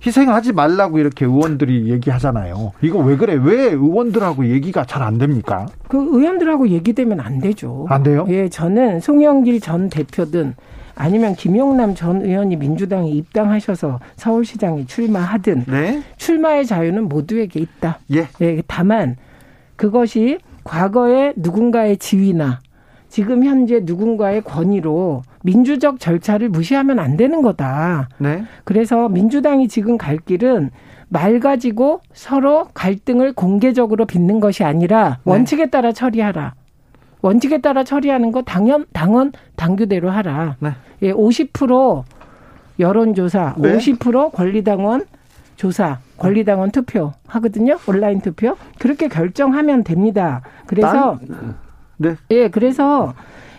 [0.04, 2.72] 희생하지 말라고 이렇게 의원들이 얘기하잖아요.
[2.82, 3.40] 이거 왜 그래?
[3.42, 5.64] 왜 의원들하고 얘기가 잘 안 됩니까?
[5.88, 7.86] 그 의원들하고 얘기되면 안 되죠.
[7.88, 8.26] 안 돼요?
[8.28, 10.54] 예, 저는 송영길 전 대표든
[10.94, 16.02] 아니면 김용남 전 의원이 민주당에 입당하셔서 서울시장에 출마하든 네?
[16.18, 18.00] 출마의 자유는 모두에게 있다.
[18.12, 18.28] 예.
[18.42, 18.62] 예.
[18.66, 19.16] 다만
[19.76, 22.60] 그것이 과거에 누군가의 지위나
[23.08, 28.08] 지금 현재 누군가의 권위로 민주적 절차를 무시하면 안 되는 거다.
[28.18, 28.42] 네.
[28.64, 30.70] 그래서 민주당이 지금 갈 길은
[31.08, 35.32] 말 가지고 서로 갈등을 공개적으로 빚는 것이 아니라 네.
[35.32, 36.54] 원칙에 따라 처리하라.
[37.22, 40.56] 원칙에 따라 처리하는 거 당연 당원 당규대로 하라.
[40.58, 40.70] 네.
[41.02, 42.02] 예, 50%
[42.80, 43.76] 여론조사, 네.
[43.76, 45.04] 50% 권리당원
[45.54, 47.78] 조사, 권리당원 투표 하거든요.
[47.86, 48.56] 온라인 투표.
[48.78, 50.42] 그렇게 결정하면 됩니다.
[50.66, 51.54] 그래서 난...
[51.98, 52.16] 네.
[52.30, 53.14] 예, 그래서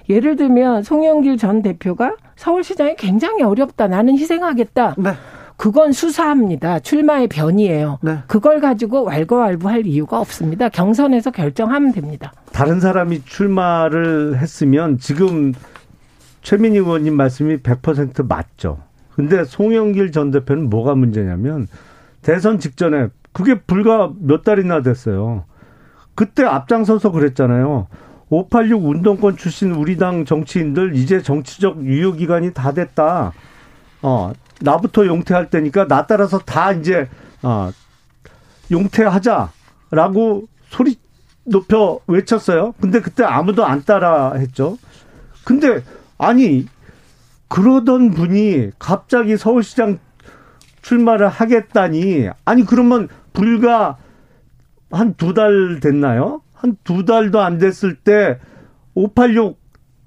[0.10, 3.88] 예를 들면 송영길 전 대표가 서울시장이 굉장히 어렵다.
[3.88, 4.96] 나는 희생하겠다.
[4.98, 5.12] 네.
[5.58, 6.80] 그건 수사합니다.
[6.80, 7.98] 출마의 변이에요.
[8.02, 8.20] 네.
[8.28, 10.70] 그걸 가지고 왈가왈부할 이유가 없습니다.
[10.70, 12.32] 경선에서 결정하면 됩니다.
[12.54, 15.54] 다른 사람이 출마를 했으면 지금
[16.44, 18.78] 최민희 의원님 말씀이 100% 맞죠.
[19.16, 21.68] 근데 송영길 전 대표는 뭐가 문제냐면
[22.22, 25.46] 대선 직전에 그게 불과 몇 달이나 됐어요.
[26.14, 27.88] 그때 앞장서서 그랬잖아요.
[28.30, 33.32] 586 운동권 출신 우리 당 정치인들 이제 정치적 유효 기간이 다 됐다.
[34.02, 37.08] 어, 나부터 용퇴할 때니까 나 따라서 다 이제
[37.42, 37.72] 어,
[38.72, 40.98] 용퇴하자라고 소리
[41.46, 42.74] 높여 외쳤어요.
[42.82, 44.78] 근데 그때 아무도 안 따라 했죠.
[45.46, 45.82] 근데
[46.18, 46.68] 아니
[47.48, 50.00] 그러던 분이 갑자기 서울시장
[50.82, 53.98] 출마를 하겠다니 아니 그러면 불과
[54.92, 56.42] 한 두 달 됐나요?
[56.58, 58.40] 한 두 달도 안 됐을 때
[58.96, 59.58] 586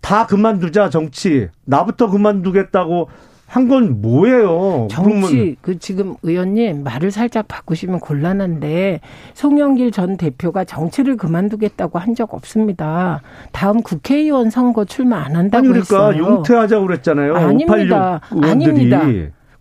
[0.01, 3.09] 다 그만두자 정치 나부터 그만두겠다고
[3.47, 4.87] 한 건 뭐예요?
[4.89, 5.57] 정치 그러면.
[5.61, 9.01] 그 지금 의원님 말을 살짝 바꾸시면 곤란한데
[9.35, 13.23] 송영길 전 대표가 정치를 그만두겠다고 한 적 없습니다.
[13.51, 16.25] 다음 국회의원 선거 출마 안 한다고 아니, 그러니까 했어요.
[16.25, 17.35] 용퇴하자고 그랬잖아요.
[17.35, 18.21] 아닙니다.
[18.41, 19.03] 아닙니다.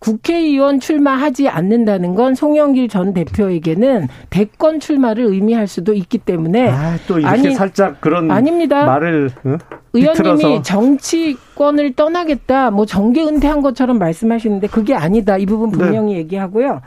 [0.00, 7.18] 국회의원 출마하지 않는다는 건 송영길 전 대표에게는 대권 출마를 의미할 수도 있기 때문에 아, 또
[7.18, 8.86] 이렇게 아니, 살짝 그런 아닙니다.
[8.86, 9.58] 말을 어?
[9.92, 15.36] 의원님이 정치권을 떠나겠다, 뭐 정계 은퇴한 것처럼 말씀하시는데 그게 아니다.
[15.36, 16.20] 이 부분 분명히 네.
[16.20, 16.80] 얘기하고요.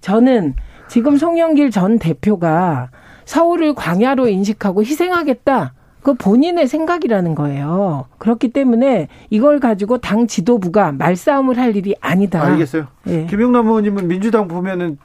[0.00, 0.54] 저는
[0.88, 2.90] 지금 송영길 전 대표가
[3.24, 5.72] 서울을 광야로 인식하고 희생하겠다.
[6.02, 8.06] 그 본인의 생각이라는 거예요.
[8.18, 12.42] 그렇기 때문에 이걸 가지고 당 지도부가 말싸움을 할 일이 아니다.
[12.42, 12.86] 알겠어요.
[13.06, 13.26] 예.
[13.26, 14.98] 김영남 의원님은 민주당 보면은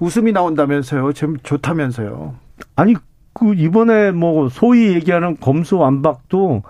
[0.00, 1.12] 웃음이 나온다면서요.
[1.12, 2.34] 좀 좋다면서요.
[2.76, 2.94] 아니
[3.34, 6.62] 그 이번에 뭐 소위 얘기하는 검수완박도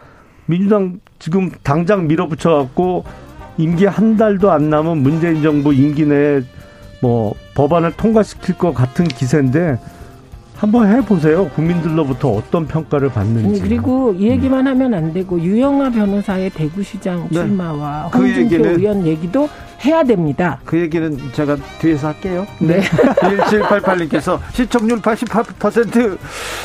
[0.46, 3.04] 민주당 지금 당장 밀어붙여 갖고
[3.58, 6.40] 임기 한 달도 안 남은 문재인 정부 임기 내에
[7.00, 9.78] 뭐 법안을 통과시킬 것 같은 기세인데
[10.58, 11.48] 한번 해보세요.
[11.50, 13.60] 국민들로부터 어떤 평가를 받는지.
[13.60, 17.34] 그리고 이 얘기만 하면 안 되고 유영아 변호사의 대구시장 네.
[17.34, 19.48] 출마와 그 홍준표 얘기는, 의원 얘기도
[19.84, 20.58] 해야 됩니다.
[20.64, 22.44] 그 얘기는 제가 뒤에서 할게요.
[22.58, 22.80] 네.
[22.80, 26.18] 1788님께서 시청률 88%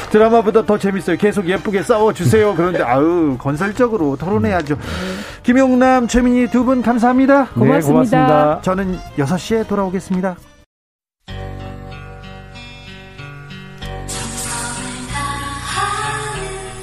[0.09, 1.15] 드라마보다 더 재밌어요.
[1.17, 2.55] 계속 예쁘게 싸워주세요.
[2.55, 4.75] 그런데 아유 건설적으로 토론해야죠.
[5.43, 7.49] 김용남, 최민희 두 분 감사합니다.
[7.53, 7.77] 고맙습니다.
[7.77, 8.61] 네, 고맙습니다.
[8.63, 10.35] 저는 6시에 돌아오겠습니다.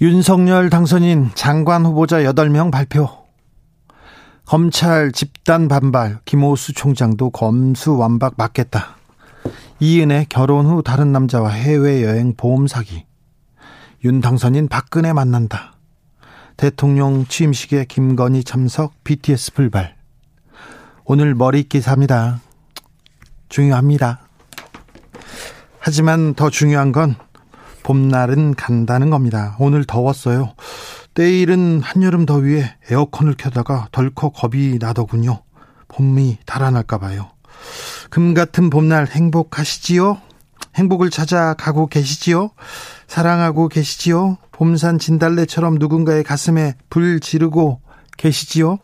[0.00, 3.08] 윤석열 당선인 장관 후보자 8명 발표.
[4.44, 8.96] 검찰 집단 반발, 김호수 총장도 검수 완박 맞겠다.
[9.78, 13.06] 이은혜 결혼 후 다른 남자와 해외여행 보험 사기.
[14.04, 15.74] 윤 당선인 박근혜 만난다.
[16.56, 19.94] 대통령 취임식에 김건희 참석, BTS 불발.
[21.04, 22.40] 오늘 머리 기사입니다.
[23.48, 24.26] 중요합니다.
[25.78, 27.14] 하지만 더 중요한 건
[27.84, 29.56] 봄날은 간다는 겁니다.
[29.60, 30.54] 오늘 더웠어요.
[31.14, 35.42] 때일은 한여름 더위에 에어컨을 켜다가 덜컥 겁이 나더군요.
[35.86, 37.30] 봄이 달아날까 봐요.
[38.10, 40.18] 금 같은 봄날 행복하시지요?
[40.74, 42.50] 행복을 찾아 가고 계시지요?
[43.06, 44.38] 사랑하고 계시지요?
[44.50, 47.80] 봄산 진달래처럼 누군가의 가슴에 불 지르고
[48.16, 48.78] 계시지요?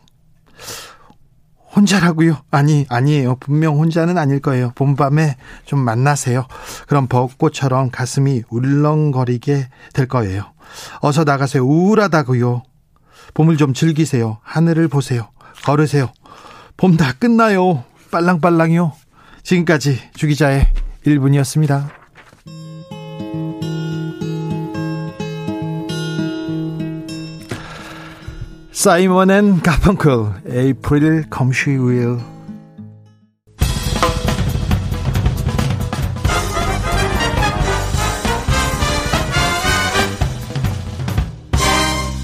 [1.75, 2.37] 혼자라고요?
[2.51, 3.35] 아니, 아니에요.
[3.35, 4.71] 분명 혼자는 아닐 거예요.
[4.75, 6.45] 봄밤에 좀 만나세요.
[6.87, 10.51] 그럼 벚꽃처럼 가슴이 울렁거리게 될 거예요.
[11.01, 11.63] 어서 나가세요.
[11.65, 12.63] 우울하다고요.
[13.33, 14.39] 봄을 좀 즐기세요.
[14.43, 15.29] 하늘을 보세요.
[15.63, 16.11] 걸으세요.
[16.77, 17.83] 봄 다 끝나요.
[18.11, 18.91] 빨랑빨랑이요.
[19.43, 20.67] 지금까지 주기자의
[21.05, 22.00] 1분이었습니다.
[28.71, 30.09] 사이먼 앤 가펑클
[30.47, 32.17] April Come She Will.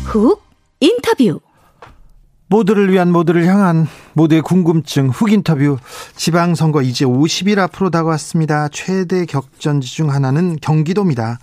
[0.06, 0.42] 훅
[0.80, 1.42] 인터뷰.
[2.48, 3.88] 모두를 위한 모두를 향한
[4.18, 5.78] 모두의 궁금증 훅 인터뷰
[6.16, 8.68] 지방선거 이제 50일 앞으로 다가왔습니다.
[8.70, 11.38] 최대 격전지 중 하나는 경기도입니다.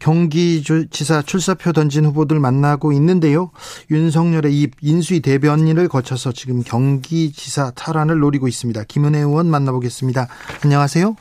[0.00, 3.52] 경기지사 출사표 던진 후보들 만나고 있는데요.
[3.92, 8.82] 윤석열의 이 인수위 대변인을 거쳐서 지금 경기지사 탈환을 노리고 있습니다.
[8.88, 10.26] 김은혜 의원 만나보겠습니다.
[10.64, 11.14] 안녕하세요.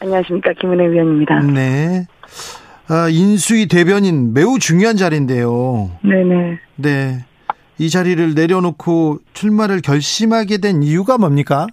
[0.00, 1.40] 안녕하십니까 김은혜 의원입니다.
[1.40, 2.06] 네.
[2.88, 5.90] 아, 인수위 대변인 매우 중요한 자리인데요.
[6.04, 6.58] 네네.
[6.76, 7.24] 네.
[7.78, 11.66] 이 자리를 내려놓고 출마를 결심하게 된 이유가 뭡니까?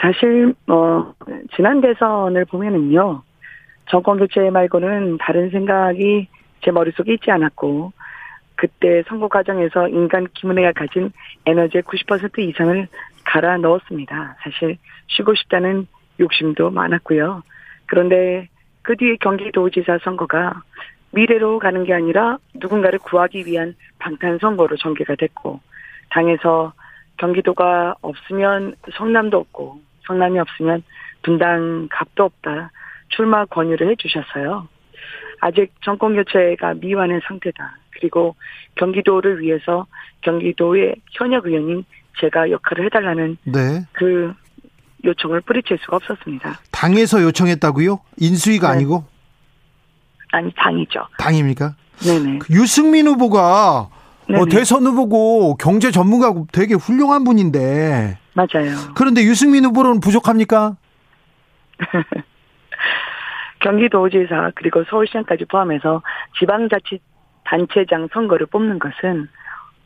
[0.00, 1.14] 사실 뭐
[1.56, 3.22] 지난 대선을 보면은요
[3.90, 6.28] 정권 교체 말고는 다른 생각이
[6.64, 7.92] 제 머릿속에 있지 않았고
[8.54, 11.10] 그때 선거 과정에서 인간 김은혜가 가진
[11.46, 12.88] 에너지의 90% 이상을
[13.24, 14.36] 갈아 넣었습니다.
[14.42, 14.76] 사실
[15.08, 15.86] 쉬고 싶다는
[16.20, 17.42] 욕심도 많았고요.
[17.86, 18.48] 그런데
[18.82, 20.62] 그 뒤에 경기도지사 선거가
[21.12, 25.60] 미래로 가는 게 아니라 누군가를 구하기 위한 방탄 선거로 전개가 됐고
[26.10, 26.72] 당에서
[27.16, 30.82] 경기도가 없으면 성남도 없고 성남이 없으면
[31.22, 32.70] 분당 갑도 없다
[33.08, 34.68] 출마 권유를 해주셨어요.
[35.40, 37.76] 아직 정권 교체가 미완의 상태다.
[37.90, 38.36] 그리고
[38.76, 39.86] 경기도를 위해서
[40.22, 41.84] 경기도의 현역 의원인
[42.20, 43.86] 제가 역할을 해달라는 네.
[43.92, 44.32] 그
[45.04, 46.60] 요청을 뿌리칠 수가 없었습니다.
[46.70, 48.00] 당에서 요청했다고요?
[48.18, 48.74] 인수위가 네.
[48.76, 49.04] 아니고?
[50.32, 51.06] 아니 당이죠.
[51.18, 51.74] 당입니까?
[51.98, 52.38] 네네.
[52.38, 53.88] 그 유승민 후보가
[54.32, 58.18] 어, 대선 후보고 경제 전문가고 되게 훌륭한 분인데.
[58.34, 58.76] 맞아요.
[58.94, 60.76] 그런데 유승민 후보는 부족합니까?
[63.60, 66.02] 경기도지사 그리고 서울시장까지 포함해서
[66.38, 69.28] 지방자치단체장 선거를 뽑는 것은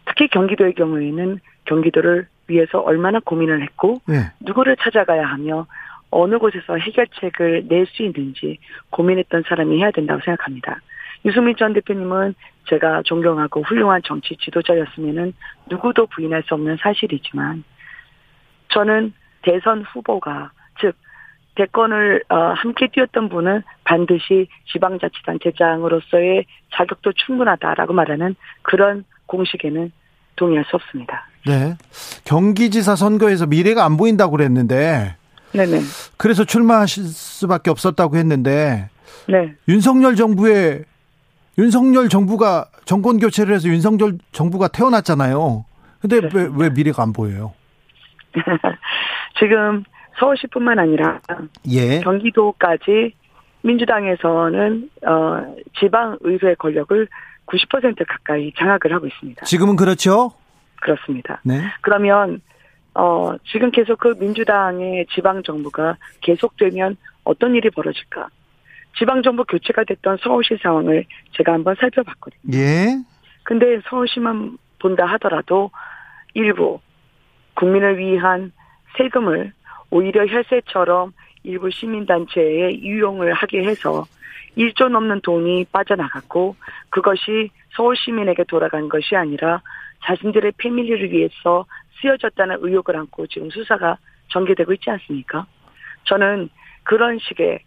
[0.06, 4.30] 특히 경기도의 경우에는 경기도를 위해서 얼마나 고민을 했고 네.
[4.40, 5.66] 누구를 찾아가야 하며
[6.14, 8.58] 어느 곳에서 해결책을 낼 수 있는지
[8.90, 10.80] 고민했던 사람이 해야 된다고 생각합니다.
[11.24, 12.34] 유승민 전 대표님은
[12.68, 15.34] 제가 존경하고 훌륭한 정치 지도자였으면은
[15.70, 17.64] 누구도 부인할 수 없는 사실이지만
[18.68, 19.12] 저는
[19.42, 20.50] 대선 후보가
[20.80, 20.94] 즉
[21.56, 29.92] 대권을 어, 함께 뛰었던 분은 반드시 지방자치단체장으로서의 자격도 충분하다라고 말하는 그런 공식에는
[30.36, 31.28] 동의할 수 없습니다.
[31.46, 31.74] 네.
[32.24, 35.16] 경기지사 선거에서 미래가 안 보인다고 그랬는데
[35.54, 35.80] 네네.
[36.16, 38.88] 그래서 출마하실 수밖에 없었다고 했는데
[39.28, 39.54] 네.
[39.68, 40.84] 윤석열 정부의
[41.56, 45.64] 윤석열 정부가 정권 교체를 해서 윤석열 정부가 태어났잖아요.
[46.00, 47.54] 근데 왜, 왜 미래가 안 보여요?
[49.38, 49.84] 지금
[50.18, 51.20] 서울시뿐만 아니라
[51.70, 52.00] 예.
[52.00, 53.14] 경기도까지
[53.62, 57.08] 민주당에서는 어, 지방 의회 권력을
[57.46, 59.44] 90% 가까이 장악을 하고 있습니다.
[59.44, 60.32] 지금은 그렇죠?
[60.80, 61.40] 그렇습니다.
[61.44, 61.62] 네.
[61.80, 62.40] 그러면
[62.94, 68.28] 어, 지금 계속 그 민주당의 지방 정부가 계속되면 어떤 일이 벌어질까?
[68.96, 72.56] 지방 정부 교체가 됐던 서울시 상황을 제가 한번 살펴봤거든요.
[72.56, 72.96] 예.
[73.42, 75.70] 근데 서울시만 본다 하더라도
[76.34, 76.80] 일부
[77.54, 78.52] 국민을 위한
[78.96, 79.52] 세금을
[79.90, 84.04] 오히려 혈세처럼 일부 시민단체에 유용을 하게 해서
[84.56, 86.56] 1조 넘는 돈이 빠져나갔고
[86.90, 89.60] 그것이 서울 시민에게 돌아간 것이 아니라
[90.04, 91.66] 자신들의 패밀리를 위해서
[92.04, 93.96] 쓰여졌다는 의혹을 안고 지금 수사가
[94.28, 95.46] 전개되고 있지 않습니까?
[96.04, 96.50] 저는
[96.82, 97.60] 그런 식의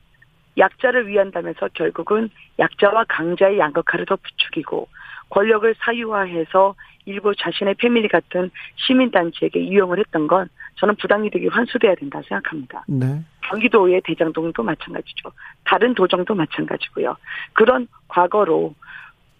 [0.58, 2.30] 약자를 위한다면서 결국은
[2.60, 4.88] 약자와 강자의 양극화를 더 부추기고
[5.30, 6.76] 권력을 사유화해서
[7.06, 12.84] 일부 자신의 패밀리 같은 시민단체에게 이용을 했던 건 저는 부당이득이 환수돼야 된다 생각합니다.
[12.88, 13.24] 네.
[13.44, 15.32] 경기도의 대장동도 마찬가지죠.
[15.64, 17.16] 다른 도정도 마찬가지고요.
[17.54, 18.76] 그런 과거로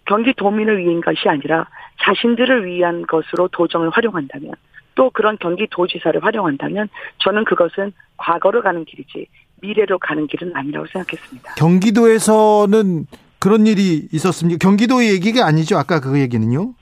[0.06, 1.68] 경기도민을 위한 것이 아니라
[2.00, 4.54] 자신들을 위한 것으로 도정을 활용한다면
[4.98, 6.88] 또 그런 경기도지사를 활용한다면
[7.18, 9.28] 저는 그것은 과거로 가는 길이지
[9.62, 11.54] 미래로 가는 길은 아니라고 생각했습니다.
[11.54, 13.06] 경기도에서는
[13.38, 14.58] 그런 일이 있었습니까?
[14.58, 15.78] 경기도의 얘기가 아니죠.
[15.78, 16.74] 아까 그 얘기는요?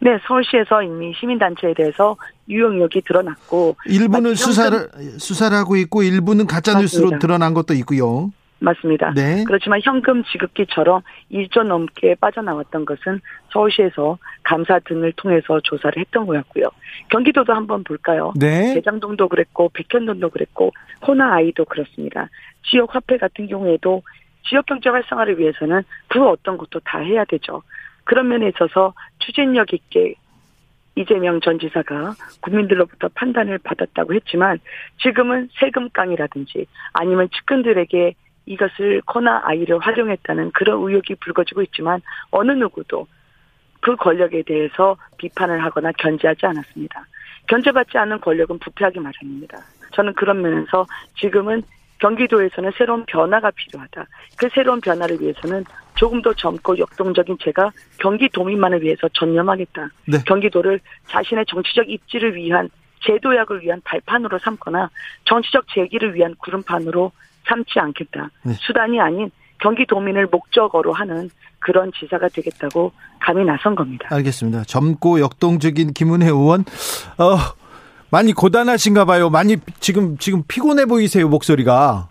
[0.00, 2.16] 네, 서울시에서 이미 시민단체에 대해서
[2.48, 4.88] 유용력이 드러났고 일부는 수사를
[5.18, 8.30] 수사를 하고 있고 일부는 가짜 뉴스로 드러난 것도 있고요.
[8.60, 9.12] 맞습니다.
[9.14, 9.44] 네.
[9.46, 13.20] 그렇지만 현금 지급기처럼 1조 넘게 빠져나왔던 것은
[13.52, 16.64] 서울시에서 감사 등을 통해서 조사를 했던 거였고요.
[17.10, 18.32] 경기도도 한번 볼까요?
[18.36, 18.74] 네.
[18.74, 20.72] 대장동도 그랬고 백현동도 그랬고
[21.06, 22.28] 호나 아이도 그렇습니다.
[22.68, 24.02] 지역 화폐 같은 경우에도
[24.48, 27.62] 지역 경제 활성화를 위해서는 그 어떤 것도 다 해야 되죠.
[28.04, 30.14] 그런 면에 있어서 추진력 있게
[30.96, 34.58] 이재명 전 지사가 국민들로부터 판단을 받았다고 했지만
[35.00, 38.14] 지금은 세금깡이라든지 아니면 측근들에게
[38.48, 43.06] 이것을 코나 아이를 활용했다는 그런 의혹이 불거지고 있지만 어느 누구도
[43.80, 47.06] 그 권력에 대해서 비판을 하거나 견제하지 않았습니다.
[47.46, 49.58] 견제받지 않은 권력은 부패하기 마련입니다.
[49.92, 50.86] 저는 그런 면에서
[51.18, 51.62] 지금은
[51.98, 54.06] 경기도에서는 새로운 변화가 필요하다.
[54.36, 55.64] 그 새로운 변화를 위해서는
[55.96, 59.88] 조금 더 젊고 역동적인 제가 경기도민만을 위해서 전념하겠다.
[60.06, 60.18] 네.
[60.26, 62.70] 경기도를 자신의 정치적 입지를 위한
[63.00, 64.90] 제도약을 위한 발판으로 삼거나
[65.24, 67.12] 정치적 재기를 위한 구름판으로
[67.48, 68.30] 삼지 않겠다.
[68.42, 68.52] 네.
[68.54, 69.30] 수단이 아닌
[69.60, 74.08] 경기도민을 목적어로 하는 그런 지사가 되겠다고 감히 나선 겁니다.
[74.10, 74.64] 알겠습니다.
[74.64, 76.60] 젊고 역동적인 김은혜 의원,
[77.18, 77.36] 어,
[78.10, 79.28] 많이 고단하신가 봐요.
[79.30, 82.08] 많이 지금 지금 피곤해 보이세요 목소리가.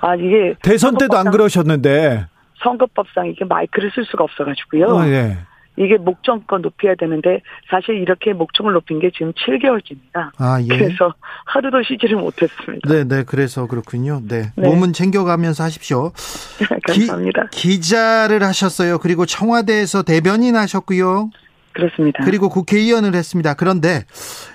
[0.00, 2.26] 아 이게 대선 때도 안 그러셨는데.
[2.62, 4.86] 선거법상 이게 마이크를 쓸 수가 없어가지고요.
[4.86, 5.36] 어, 예.
[5.76, 10.30] 이게 목청껏 높여야 되는데 사실 이렇게 목청을 높인 게 지금 7개월째입니다.
[10.38, 10.66] 아, 예.
[10.66, 11.14] 그래서
[11.44, 12.88] 하루도 쉬지를 못했습니다.
[12.88, 13.24] 네, 네.
[13.24, 14.20] 그래서 그렇군요.
[14.26, 14.52] 네.
[14.56, 14.68] 네.
[14.68, 16.12] 몸은 챙겨가면서 하십시오.
[16.88, 17.48] 감사합니다.
[17.50, 18.98] 기, 기자를 하셨어요.
[18.98, 21.30] 그리고 청와대에서 대변인 하셨고요.
[21.72, 22.24] 그렇습니다.
[22.24, 23.52] 그리고 국회의원을 했습니다.
[23.52, 24.06] 그런데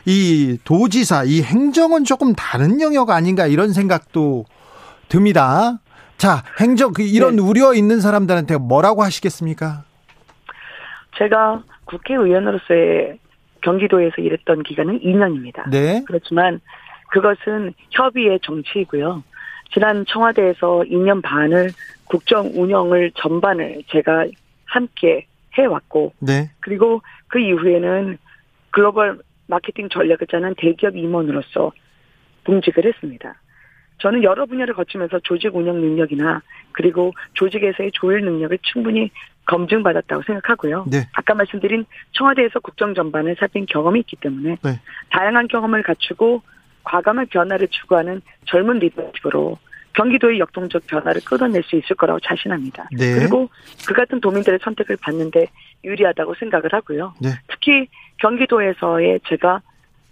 [0.06, 4.46] 이 도지사, 이 행정은 조금 다른 영역 아닌가 이런 생각도
[5.08, 5.80] 듭니다.
[6.18, 7.42] 자, 행정 그 이런 네.
[7.44, 9.84] 우려 있는 사람들한테 뭐라고 하시겠습니까?
[11.22, 13.20] 제가 국회의원으로서의
[13.62, 15.70] 경기도에서 일했던 기간은 2년입니다.
[15.70, 16.04] 네.
[16.08, 16.60] 그렇지만
[17.12, 19.24] 그것은 협의의 정치이고요.
[19.72, 21.70] 지난 청와대에서 2년 반을
[22.06, 24.26] 국정 운영을 전반을 제가
[24.66, 26.50] 함께 해왔고 네.
[26.60, 28.18] 그리고 그 이후에는
[28.72, 31.72] 글로벌 마케팅 전략을 짜는 대기업 임원으로서
[32.46, 33.36] 봉직을 했습니다.
[34.00, 36.42] 저는 여러 분야를 거치면서 조직 운영 능력이나
[36.72, 39.12] 그리고 조직에서의 조율 능력을 충분히
[39.46, 40.86] 검증받았다고 생각하고요.
[40.90, 41.08] 네.
[41.14, 44.80] 아까 말씀드린 청와대에서 국정 전반을 살핀 경험이 있기 때문에 네.
[45.10, 46.42] 다양한 경험을 갖추고
[46.84, 49.58] 과감한 변화를 추구하는 젊은 리더십으로
[49.94, 52.88] 경기도의 역동적 변화를 끌어낼 수 있을 거라고 자신합니다.
[52.98, 53.14] 네.
[53.14, 53.50] 그리고
[53.86, 55.48] 그 같은 도민들의 선택을 받는데
[55.84, 57.14] 유리하다고 생각을 하고요.
[57.20, 57.30] 네.
[57.48, 57.88] 특히
[58.20, 59.62] 경기도에서의 제가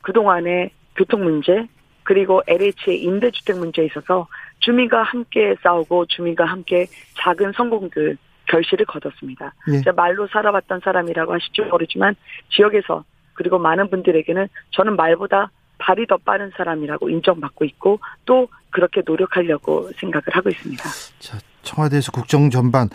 [0.02, 1.68] 그동안의 교통 문제
[2.04, 4.28] 그리고 LH의 임대주택 문제에 있어서
[4.60, 8.18] 주민과 함께 싸우고 주민과 함께 작은 성공들
[8.50, 9.54] 결실을 거뒀습니다.
[9.72, 9.92] 예.
[9.92, 12.16] 말로 살아왔던 사람이라고 하실지 모르지만
[12.50, 19.90] 지역에서 그리고 많은 분들에게는 저는 말보다 발이 더 빠른 사람이라고 인정받고 있고 또 그렇게 노력하려고
[19.96, 20.84] 생각을 하고 있습니다.
[21.20, 22.90] 자, 청와대에서 국정 전반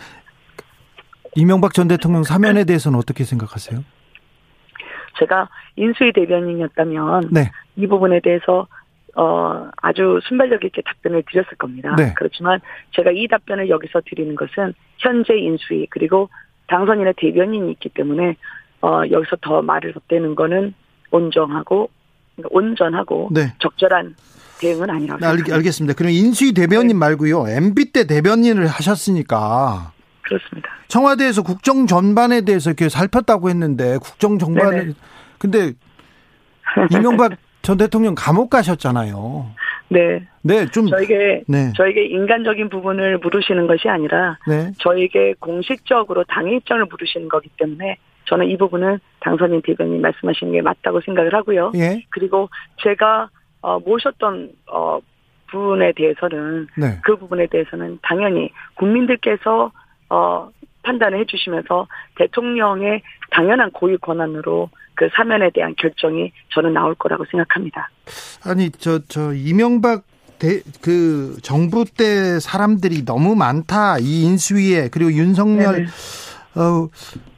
[1.35, 3.83] 이명박 전 대통령 사면에 대해서는 어떻게 생각하세요?
[5.19, 7.49] 제가 인수위 대변인이었다면 네.
[7.75, 8.67] 이 부분에 대해서
[9.15, 11.95] 어 아주 순발력 있게 답변을 드렸을 겁니다.
[11.97, 12.13] 네.
[12.17, 12.59] 그렇지만
[12.91, 16.29] 제가 이 답변을 여기서 드리는 것은 현재 인수위 그리고
[16.67, 18.35] 당선인의 대변인이 있기 때문에
[18.81, 20.73] 어 여기서 더 말을 덧대는 거는
[21.11, 21.89] 온정하고
[22.35, 23.53] 그러니까 온전하고 네.
[23.59, 24.15] 적절한
[24.59, 25.55] 대응은 아니라고 네, 생각합니다.
[25.55, 25.93] 알겠습니다.
[25.95, 26.93] 그럼 인수위 대변인 네.
[26.95, 27.47] 말고요.
[27.47, 30.69] MB 때 대변인을 하셨으니까 그렇습니다.
[30.87, 34.93] 청와대에서 국정 전반에 대해서 이렇게 살폈다고 했는데 국정 전반에.
[35.37, 35.73] 근데
[36.91, 37.33] 이명박
[37.65, 39.47] 전 대통령 감옥 가셨잖아요.
[39.89, 40.21] 네.
[40.43, 41.73] 네, 좀 저에게 네.
[41.75, 44.71] 저에게 인간적인 부분을 물으시는 것이 아니라 네.
[44.77, 51.01] 저에게 공식적으로 당의 입장을 물으시는 거기 때문에 저는 이 부분은 당선인 대변인 말씀하시는 게 맞다고
[51.01, 51.71] 생각을 하고요.
[51.75, 52.03] 예.
[52.11, 52.49] 그리고
[52.83, 53.29] 제가
[53.61, 54.99] 어, 모셨던 어,
[55.47, 56.99] 부분에 대해서는 네.
[57.03, 59.71] 그 부분에 대해서는 당연히 국민들께서
[60.09, 60.49] 어,
[60.85, 67.89] 판단을 해주시면서 대통령의 당연한 고유 권한으로 그 사면에 대한 결정이 저는 나올 거라고 생각합니다.
[68.45, 70.03] 아니 저저 이명박
[70.39, 75.87] 대, 그 정부 때 사람들이 너무 많다 이 인수위에 그리고 윤석열
[76.55, 76.87] 어,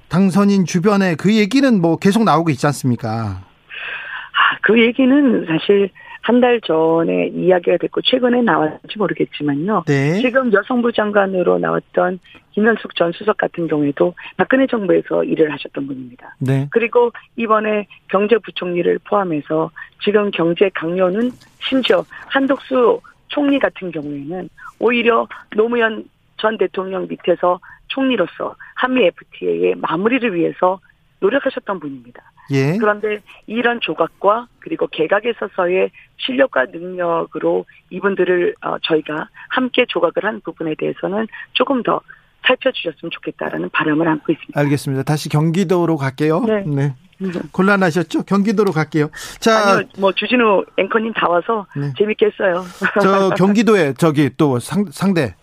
[0.10, 3.10] 당선인 주변에 그 얘기는 뭐 계속 나오고 있지 않습니까?
[3.10, 5.90] 아, 그 얘기는 사실
[6.28, 9.86] 한 달 전에 이야기가 됐고 최근에 나왔는지 모르겠지만요.
[9.88, 10.20] 네.
[10.20, 12.20] 지금 여성부 장관으로 나왔던
[12.52, 16.36] 김현숙 전 수석 같은 경우에도 박근혜 정부에서 일을 하셨던 분입니다.
[16.40, 16.68] 네.
[16.70, 19.72] 그리고 이번에 경제부총리를 포함해서
[20.04, 23.00] 지금 경제 강요는 심지어 한덕수
[23.30, 24.50] 총리 같은 경우에는
[24.80, 26.04] 오히려 노무현
[26.42, 27.58] 전 대통령 밑에서
[27.88, 30.78] 총리로서 한미 FTA의 마무리를 위해서
[31.22, 32.22] 노력하셨던 분입니다.
[32.52, 32.78] 예.
[32.78, 40.76] 그런데 이런 조각과 그리고 개각에 있어서의 실력과 능력으로 이분들을 어, 저희가 함께 조각을 한 부분에
[40.78, 42.02] 대해서는 조금 더
[42.46, 44.60] 살펴주셨으면 좋겠다라는 바람을 안고 있습니다.
[44.60, 45.04] 알겠습니다.
[45.04, 46.42] 다시 경기도로 갈게요.
[46.42, 46.64] 네.
[46.66, 46.96] 네.
[47.52, 48.24] 곤란하셨죠?
[48.24, 49.10] 경기도로 갈게요.
[49.40, 51.92] 자, 아니요, 뭐 주진우 앵커님 다 와서 네.
[51.98, 52.64] 재밌겠어요.
[53.02, 55.36] 저 경기도에 저기 또 상, 상대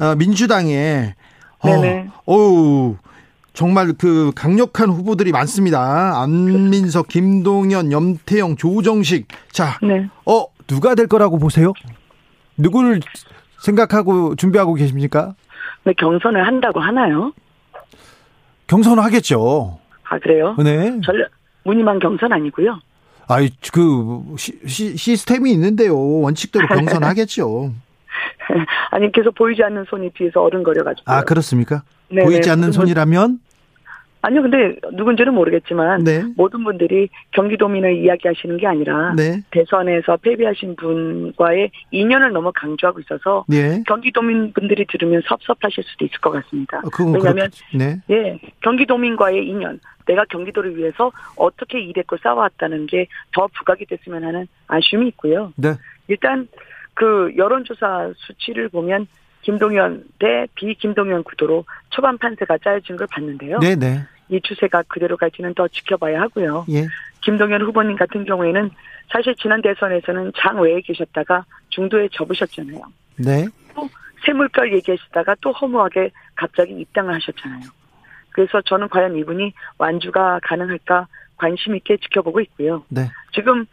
[0.00, 1.14] 어, 민주당에
[1.62, 2.08] 네네.
[2.26, 2.96] 어, 어우
[3.58, 6.22] 정말 그 강력한 후보들이 많습니다.
[6.22, 9.26] 안민석, 김동연, 염태영, 조정식.
[9.50, 10.08] 자, 네.
[10.24, 11.72] 어 누가 될 거라고 보세요?
[12.56, 13.00] 누구를
[13.58, 15.34] 생각하고 준비하고 계십니까?
[15.82, 17.32] 네, 경선을 한다고 하나요?
[18.68, 19.80] 경선을 하겠죠.
[20.08, 20.54] 아 그래요?
[20.62, 21.00] 네.
[21.04, 21.28] 전략
[21.64, 22.78] 무늬만 경선 아니고요.
[23.26, 25.98] 아이 그 시, 시, 시스템이 있는데요.
[25.98, 27.72] 원칙대로 경선하겠죠.
[28.92, 31.10] 아니 계속 보이지 않는 손이 뒤에서 어른거려가지고.
[31.10, 31.82] 아 그렇습니까?
[32.08, 32.24] 네네.
[32.24, 33.40] 보이지 않는 손이라면
[34.20, 36.24] 아니요, 근데 누군지는 모르겠지만 네.
[36.36, 39.42] 모든 분들이 경기도민을 이야기하시는 게 아니라 네.
[39.50, 43.82] 대선에서 패배하신 분과의 인연을 너무 강조하고 있어서 네.
[43.86, 46.78] 경기도민 분들이 들으면 섭섭하실 수도 있을 것 같습니다.
[46.78, 47.96] 아, 왜냐하면 네.
[48.10, 55.08] 예, 경기도민과의 인연, 내가 경기도를 위해서 어떻게 일했고 싸워왔다는 게 더 부각이 됐으면 하는 아쉬움이
[55.08, 55.52] 있고요.
[55.56, 55.74] 네.
[56.08, 56.48] 일단
[56.94, 59.06] 그 여론조사 수치를 보면
[59.42, 63.58] 김동연 대 비김동연 구도로 초반 판세가 짜여진 걸 봤는데요.
[63.60, 63.76] 네네.
[63.76, 64.00] 네.
[64.30, 66.66] 이 추세가 그대로 갈지는 더 지켜봐야 하고요.
[66.70, 66.86] 예.
[67.22, 68.70] 김동연 후보님 같은 경우에는
[69.10, 72.80] 사실 지난 대선에서는 장 외에 계셨다가 중도에 접으셨잖아요.
[73.16, 73.46] 네.
[73.74, 73.88] 또
[74.24, 77.62] 세물걸 얘기하시다가 또 허무하게 갑자기 입당을 하셨잖아요.
[78.30, 82.84] 그래서 저는 과연 이분이 완주가 가능할까 관심 있게 지켜보고 있고요.
[82.88, 83.08] 네.
[83.32, 83.64] 지금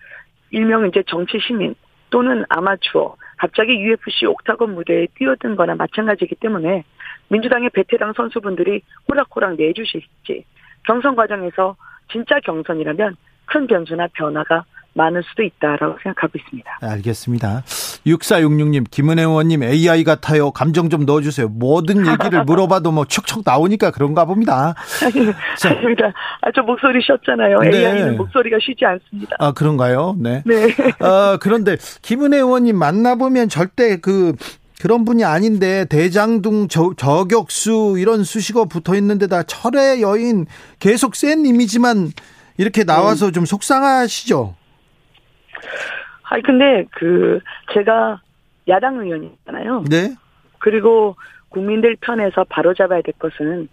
[0.52, 1.76] 일명 이제 정치 시민
[2.10, 6.84] 또는 아마추어 갑자기 UFC 옥타곤 무대에 뛰어든 거나 마찬가지이기 때문에
[7.30, 10.46] 민주당의 베테랑 선수분들이 호락호락 내주실지
[10.84, 11.76] 경선 과정에서
[12.12, 13.16] 진짜 경선이라면
[13.46, 14.66] 큰 변수나 변화가
[14.96, 16.80] 많을 수도 있다라고 생각하고 있습니다.
[16.82, 17.64] 알겠습니다.
[18.08, 20.52] 6466님, 김은혜 의원님 AI 같아요.
[20.52, 21.50] 감정 좀 넣어주세요.
[21.50, 24.74] 모든 얘기를 물어봐도 뭐 척척 나오니까 그런가 봅니다.
[25.66, 26.14] 아닙니다.
[26.42, 27.60] 아, 저 목소리 쉬었잖아요.
[27.60, 27.78] 네.
[27.78, 29.36] AI는 목소리가 쉬지 않습니다.
[29.40, 30.16] 아, 그런가요?
[30.18, 30.42] 네.
[30.46, 30.68] 네.
[31.00, 34.34] 아, 그런데 김은혜 의원님 만나보면 절대 그
[34.82, 40.46] 그런 분이 아닌데 대장동 저, 저격수 이런 수식어 붙어 있는데다 철의 여인
[40.80, 42.12] 계속 센 이미지만
[42.58, 43.32] 이렇게 나와서 음.
[43.32, 44.56] 좀 속상하시죠?
[46.24, 47.40] 아니 근데 그
[47.74, 48.22] 제가
[48.68, 49.86] 야당 의원이잖아요.
[49.90, 50.16] 네.
[50.60, 51.16] 그리고
[51.50, 53.70] 국민들 편에서 바로잡아야 될 것은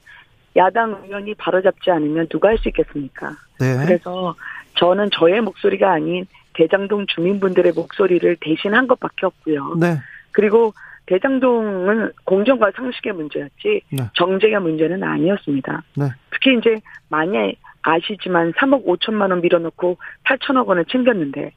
[0.57, 3.31] 야당 의원이 바로잡지 않으면 누가 할 수 있겠습니까?
[3.59, 3.85] 네.
[3.85, 4.35] 그래서
[4.75, 9.77] 저는 저의 목소리가 아닌 대장동 주민분들의 목소리를 대신한 것밖에 없고요.
[9.81, 9.97] 네.
[10.33, 10.75] 그리고
[11.07, 14.03] 대장동은 공정과 상식의 문제였지 네.
[14.15, 15.83] 정쟁의 문제는 아니었습니다.
[15.97, 16.05] 네.
[16.31, 21.53] 특히 이제 만약 아시지만 3억 5천만 원 밀어넣고 8천억 원을 챙겼는데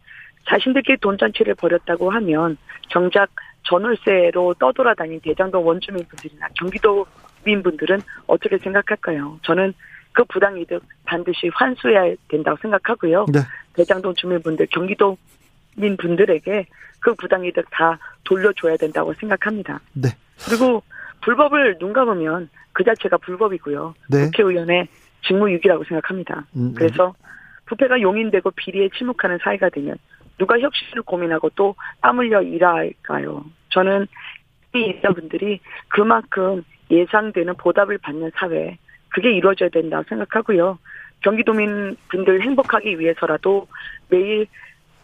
[0.47, 2.57] 자신들끼리 돈잔치를 벌였다고 하면
[2.89, 3.29] 정작
[3.63, 9.39] 전월세로 떠돌아다닌 대장동 원주민 분들이나 경기도민 분들은 어떻게 생각할까요?
[9.43, 9.73] 저는
[10.13, 13.25] 그 부당이득 반드시 환수해야 된다고 생각하고요.
[13.33, 13.39] 네.
[13.73, 16.65] 대장동 주민분들, 경기도민 분들에게
[16.99, 19.81] 그 부당이득 다 돌려줘야 된다고 생각합니다.
[19.93, 20.09] 네.
[20.47, 20.83] 그리고
[21.21, 23.93] 불법을 눈 감으면 그 자체가 불법이고요.
[24.09, 24.25] 네.
[24.25, 24.87] 국회의원의
[25.27, 26.45] 직무유기라고 생각합니다.
[26.55, 26.73] 음, 음.
[26.75, 27.13] 그래서
[27.65, 29.97] 부패가 용인되고 비리에 침묵하는 사회가 되면
[30.37, 33.45] 누가 혁신을 고민하고 또 땀 흘려 일할까요?
[33.69, 34.07] 저는
[34.75, 38.77] 이 분들이 그만큼 예상되는 보답을 받는 사회
[39.09, 40.77] 그게 이루어져야 된다고 생각하고요.
[41.21, 43.67] 경기도민 분들 행복하기 위해서라도
[44.09, 44.45] 매일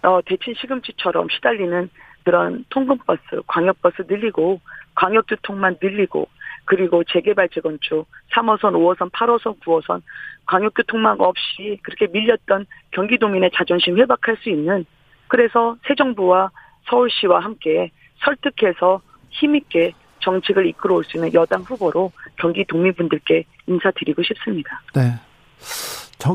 [0.03, 1.89] 어, 대친 시금치처럼 시달리는
[2.23, 4.59] 그런 통근버스, 광역버스 늘리고
[4.95, 6.27] 광역교통만 늘리고
[6.65, 10.01] 그리고 재개발 재건축 3호선, 5호선, 8호선, 9호선
[10.45, 14.86] 광역교통망 없이 그렇게 밀렸던 경기도민의 자존심 회복할 수 있는
[15.32, 16.51] 그래서 새 정부와
[16.89, 24.82] 서울시와 함께 설득해서 힘있게 정책을 이끌어 올 수 있는 여당 후보로 경기 도민분들께 인사드리고 싶습니다.
[24.93, 25.13] 네.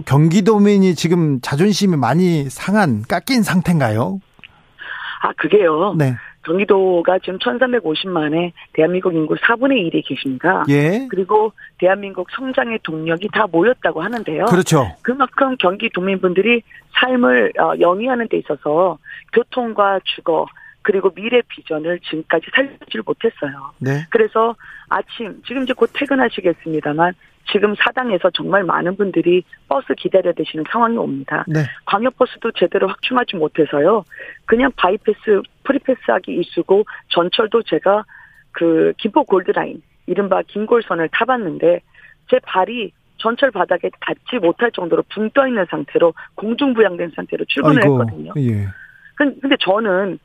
[0.07, 4.19] 경기도민이 지금 자존심이 많이 상한 깎인 상태인가요?
[5.23, 5.95] 아 그게요.
[5.99, 6.15] 네.
[6.47, 10.65] 경기도가 지금 1,350만에 대한민국 인구 4분의 1이 계십니다.
[10.69, 11.07] 예.
[11.11, 14.45] 그리고 대한민국 성장의 동력이 다 모였다고 하는데요.
[14.45, 14.87] 그렇죠.
[15.03, 16.63] 그만큼 경기 도민분들이
[17.01, 18.97] 삶을 어, 영위하는 데 있어서
[19.33, 20.47] 교통과 주거
[20.83, 23.73] 그리고 미래 비전을 지금까지 살리지 못했어요.
[23.79, 24.07] 네.
[24.09, 24.55] 그래서
[24.89, 27.13] 아침 지금 이제 곧 퇴근하시겠습니다만
[27.51, 31.45] 지금 사당에서 정말 많은 분들이 버스 기다려 되시는 상황이 옵니다.
[31.47, 31.61] 네.
[31.85, 34.05] 광역버스도 제대로 확충하지 못해서요.
[34.45, 38.05] 그냥 바이패스, free pass하기 일쑤고 전철도 제가
[38.53, 41.81] 그 김포 골드라인, 이른바 김골선을 타봤는데
[42.31, 48.03] 제 발이 전철 바닥에 닿지 못할 정도로 붕 떠 있는 상태로 공중부양된 상태로 출근을 아이고,
[48.03, 48.33] 했거든요.
[48.39, 48.67] 예.
[49.15, 50.19] 근데 저는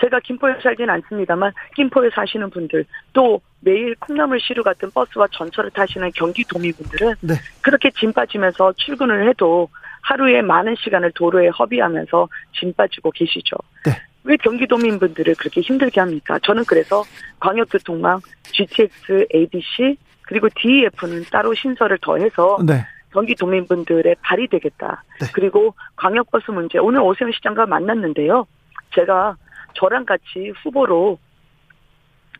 [0.00, 6.10] 제가 김포에 살지는 않습니다만 김포에 사시는 분들 또 매일 콩나물 시루 같은 버스와 전철을 타시는
[6.14, 7.34] 경기도민분들은 네.
[7.62, 9.68] 그렇게 진 빠지면서 출근을 해도
[10.02, 13.56] 하루에 많은 시간을 도로에 허비하면서 짐 빠지고 계시죠.
[13.86, 13.92] 네.
[14.24, 16.38] 왜 경기도민분들을 그렇게 힘들게 합니까?
[16.42, 17.02] 저는 그래서
[17.40, 18.20] 광역교통망,
[18.52, 22.86] GTX, ADC 그리고 DEF는 따로 신설을 더해서 네.
[23.12, 25.04] 경기 도민분들의 발이 되겠다.
[25.20, 25.26] 네.
[25.32, 28.46] 그리고 광역버스 문제 오늘 오세훈 시장과 만났는데요.
[28.94, 29.36] 제가
[29.74, 31.18] 저랑 같이 후보로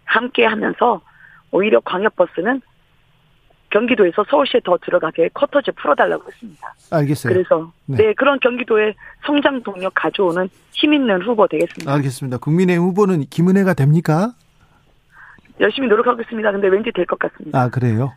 [0.05, 1.01] 함께 하면서
[1.51, 2.61] 오히려 광역버스는
[3.71, 6.75] 경기도에서 서울시에 더 들어가게 커터제 풀어달라고 했습니다.
[6.93, 7.33] 알겠어요.
[7.33, 7.97] 그래서 네.
[7.97, 8.15] 네.
[8.15, 8.95] 그런 경기도의
[9.27, 11.93] 성장 동력 가져오는 힘 있는 후보 되겠습니다.
[11.93, 12.39] 알겠습니다.
[12.39, 14.33] 국민의 후보는 김은혜가 됩니까?
[15.61, 16.51] 열심히 노력하겠습니다.
[16.53, 17.61] 근데 왠지 될 것 같습니다.
[17.61, 18.13] 아 그래요?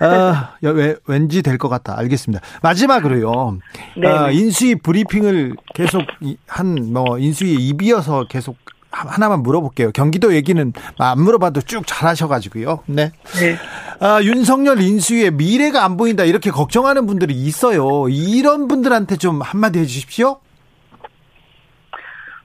[0.00, 1.98] 아, 왜, 왠지 될 것 같다.
[1.98, 2.42] 알겠습니다.
[2.62, 3.58] 마지막으로요.
[3.96, 4.06] 네.
[4.08, 6.02] 아, 인수위 브리핑을 계속
[6.46, 8.56] 한 뭐 인수위 입이어서 계속
[8.92, 9.90] 하나만 물어볼게요.
[9.92, 12.80] 경기도 얘기는 안 물어봐도 쭉 잘하셔가지고요.
[12.86, 13.12] 네.
[13.40, 13.56] 네.
[14.00, 18.08] 아, 윤석열 인수위의 미래가 안 보인다 이렇게 걱정하는 분들이 있어요.
[18.08, 20.40] 이런 분들한테 좀 한마디 해주십시오.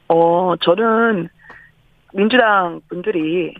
[0.08, 1.30] 어, 저는
[2.14, 3.54] 민주당 분들이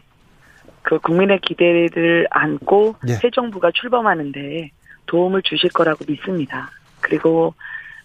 [0.86, 3.14] 그 국민의 기대를 안고 네.
[3.14, 4.70] 새 정부가 출범하는데
[5.08, 6.70] 도움을 주실 거라고 믿습니다.
[7.02, 7.56] 그리고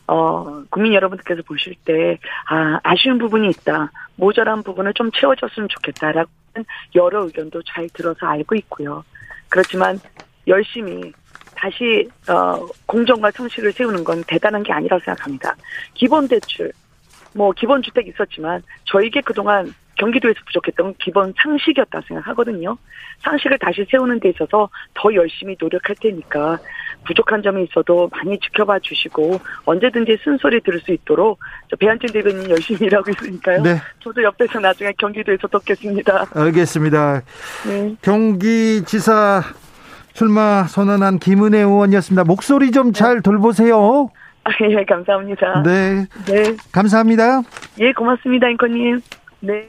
[0.06, 2.18] 어, 국민 여러분들께서 보실 때,
[2.48, 3.92] 아, 아쉬운 부분이 있다.
[4.16, 6.26] 모자란 부분을 좀 채워줬으면 좋겠다라는
[6.96, 9.04] 여러 의견도 잘 들어서 알고 있고요.
[9.48, 10.00] 그렇지만
[10.48, 11.12] 열심히
[11.54, 15.54] 다시, 어, 공정과 상식을 세우는 건 대단한 게 아니라고 생각합니다.
[15.94, 16.72] 기본대출,
[17.34, 22.76] 뭐, 기본주택 있었지만, 저에게 그동안 경기도에서 부족했던 기본 상식이었다 생각하거든요.
[23.18, 26.58] 상식을 다시 세우는 데 있어서 더 열심히 노력할 테니까
[27.06, 31.38] 부족한 점이 있어도 많이 지켜봐 주시고 언제든지 쓴소리 들을 수 있도록
[31.78, 33.62] 배한진 대변인 열심히 일하고 있으니까요.
[33.62, 33.76] 네.
[34.00, 36.26] 저도 옆에서 나중에 경기도에서 돕겠습니다.
[36.34, 37.22] 알겠습니다.
[37.66, 37.96] 네.
[38.02, 39.42] 경기지사
[40.12, 42.24] 출마 선언한 김은혜 의원이었습니다.
[42.24, 43.20] 목소리 좀잘 네.
[43.22, 44.10] 돌보세요.
[44.44, 45.62] 아, 예, 감사합니다.
[45.62, 46.06] 네.
[46.26, 46.56] 네.
[46.72, 47.42] 감사합니다.
[47.78, 49.00] 예, 고맙습니다, 앵커님.
[49.40, 49.68] 네.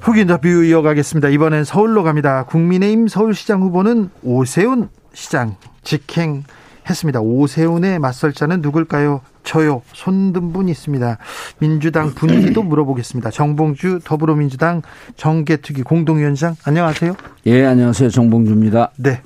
[0.00, 1.28] 훅 인터뷰 이어가겠습니다.
[1.28, 2.44] 이번엔 서울로 갑니다.
[2.44, 7.20] 국민의힘 서울시장 후보는 오세훈 시장 직행했습니다.
[7.20, 9.20] 오세훈의 맞설 자는 누굴까요?
[9.42, 11.18] 저요 손든 분 있습니다.
[11.58, 13.30] 민주당 분위기도 물어보겠습니다.
[13.30, 14.82] 정봉주 더불어민주당
[15.16, 17.14] 정계특위 공동위원장 안녕하세요.
[17.46, 18.92] 예 안녕하세요 정봉주입니다.
[18.96, 19.20] 네.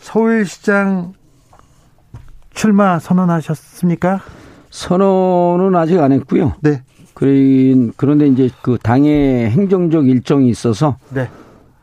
[0.00, 1.12] 서울시장
[2.54, 4.20] 출마 선언하셨습니까?
[4.70, 6.54] 선언은 아직 안 했고요.
[6.60, 6.82] 네.
[7.14, 11.28] 그런데 이제 그 당의 행정적 일정이 있어서 네.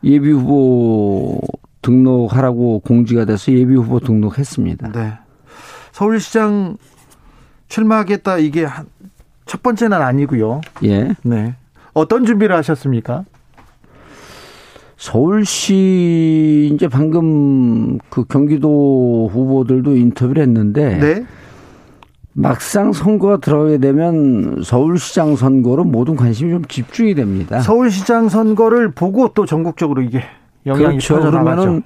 [0.04, 1.40] 예비 후보
[1.82, 4.92] 등록하라고 공지가 돼서 예비 후보 등록했습니다.
[4.92, 5.12] 네.
[5.92, 6.76] 서울시장
[7.68, 8.66] 출마하겠다 이게
[9.46, 10.60] 첫 번째는 아니고요.
[10.84, 11.14] 예.
[11.22, 11.54] 네.
[11.92, 13.24] 어떤 준비를 하셨습니까?
[14.96, 21.26] 서울시 이제 방금 그 경기도 후보들도 인터뷰를 했는데 네.
[22.40, 27.58] 막상 선거가 들어가게 되면 서울시장 선거로 모든 관심이 좀 집중이 됩니다.
[27.60, 30.22] 서울시장 선거를 보고 또 전국적으로 이게
[30.64, 31.20] 영향이 그렇죠.
[31.20, 31.82] 그러면은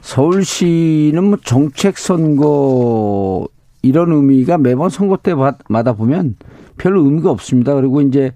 [0.00, 3.48] 서울시는 뭐 정책 선거
[3.82, 6.36] 이런 의미가 매번 선거 때마다 보면
[6.78, 7.74] 별로 의미가 없습니다.
[7.74, 8.30] 그리고 이제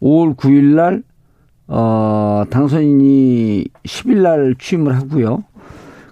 [0.00, 1.02] 5월 9일 날
[1.68, 5.44] 어, 당선인이 10일 날 취임을 하고요.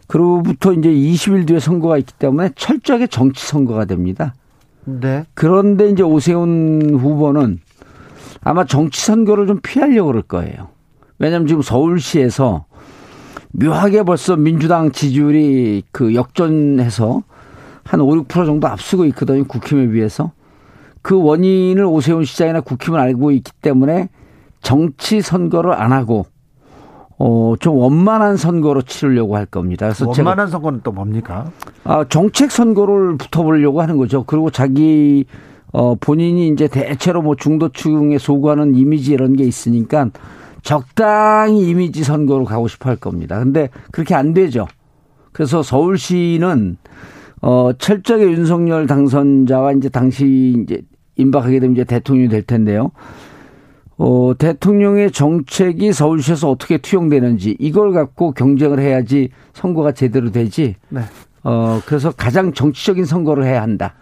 [0.08, 4.34] 그로부터 이제 20일 뒤에 선거가 있기 때문에 철저하게 정치 선거가 됩니다.
[4.84, 5.24] 네.
[5.34, 7.60] 그런데 이제 오세훈 후보는
[8.42, 10.68] 아마 정치 선거를 좀 피하려고 그럴 거예요.
[11.18, 12.66] 왜냐하면 지금 서울시에서
[13.52, 17.22] 묘하게 벌써 민주당 지지율이 그 역전해서
[17.84, 19.44] 한 5, 6% 정도 앞서고 있거든요.
[19.44, 20.32] 국힘에 비해서.
[21.02, 24.08] 그 원인을 오세훈 시장이나 국힘은 알고 있기 때문에
[24.62, 26.26] 정치 선거를 안 하고
[27.18, 29.86] 어, 좀 원만한 선거로 치르려고 할 겁니다.
[29.86, 31.50] 그래서 원만한 선거는 또 뭡니까?
[31.84, 34.24] 아, 정책 선거를 붙어보려고 하는 거죠.
[34.24, 35.24] 그리고 자기
[35.72, 40.10] 어, 본인이 이제 대체로 뭐 중도층에 소구하는 이미지 이런 게 있으니까
[40.62, 43.38] 적당히 이미지 선거로 가고 싶어 할 겁니다.
[43.38, 44.66] 근데 그렇게 안 되죠.
[45.32, 46.76] 그래서 서울시는
[47.42, 50.80] 어, 철저하게 윤석열 당선자와 이제 당시 이제
[51.16, 52.90] 임박하게 되면 이제 대통령이 될 텐데요.
[53.96, 60.76] 어, 대통령의 정책이 서울시에서 어떻게 투영되는지 이걸 갖고 경쟁을 해야지 선거가 제대로 되지.
[60.88, 61.02] 네.
[61.44, 63.94] 어, 그래서 가장 정치적인 선거를 해야 한다.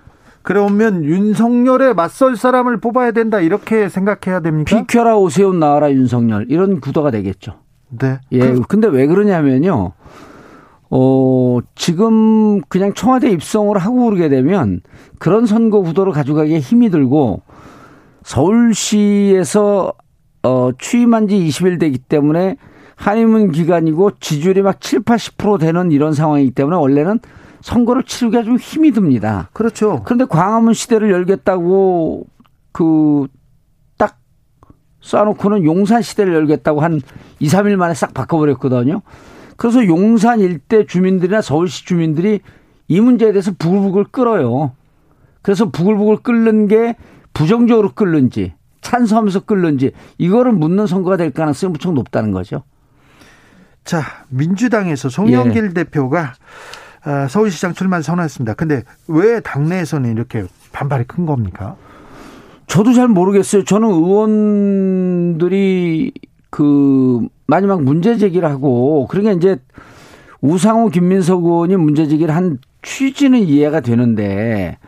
[0.43, 4.77] 그러면 윤석열에 맞설 사람을 뽑아야 된다 이렇게 생각해야 됩니까?
[4.77, 7.55] 비켜라 오세훈 나와라 윤석열 이런 구도가 되겠죠.
[7.91, 8.19] 네.
[8.33, 8.39] 예.
[8.39, 8.63] 그...
[8.63, 9.93] 근데 왜 그러냐면요.
[10.95, 14.81] 어, 지금 그냥 청와대 입성을 하고 그러게 되면
[15.19, 17.43] 그런 선거 구도를 가져가기에 힘이 들고
[18.25, 19.93] 서울시에서
[20.45, 22.57] 어, 취임한 지 20일 되기 때문에
[22.97, 27.21] 한의문 기간이고 지지율이 막 7, 80% 되는 이런 상황이기 때문에 원래는
[27.61, 29.49] 선거를 치르기가 좀 힘이 듭니다.
[29.53, 30.03] 그렇죠.
[30.05, 32.27] 그런데 광화문 시대를 열겠다고
[32.73, 33.27] 그
[34.03, 34.19] 딱
[35.01, 37.01] 쏴놓고는 용산 시대를 열겠다고 한
[37.39, 39.03] 2, 3일 만에 싹 바꿔버렸거든요.
[39.57, 42.41] 그래서 용산 일대 주민들이나 서울시 주민들이
[42.89, 44.73] 이 문제에 대해서 부글부글 끓어요.
[45.41, 46.97] 그래서 부글부글 끓는 게
[47.33, 52.65] 부정적으로 끓는지 찬성하면서 끓는지 이거를 묻는 선거가 될 가능성이 무척 높다는 거죠.
[53.85, 55.73] 자, 민주당에서 송영길 예.
[55.73, 56.35] 대표가
[57.05, 58.55] 아, 서울시장 출마를 선언했습니다.
[58.55, 61.77] 근데 왜 당내에서는 이렇게 반발이 큰 겁니까?
[62.67, 63.65] 저도 잘 모르겠어요.
[63.65, 66.13] 저는 의원들이
[66.51, 69.59] 그 마지막 문제 제기를 하고 그러니까 이제
[70.41, 74.79] 우상호 김민석 의원이 문제 제기를 한 취지는 이해가 되는데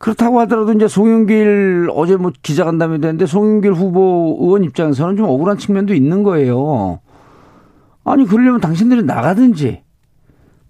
[0.00, 5.92] 그렇다고 하더라도 이제 송영길 어제 뭐 기자간담회 됐는데 송영길 후보 의원 입장에서는 좀 억울한 측면도
[5.92, 7.00] 있는 거예요.
[8.04, 9.82] 아니 그러려면 당신들이 나가든지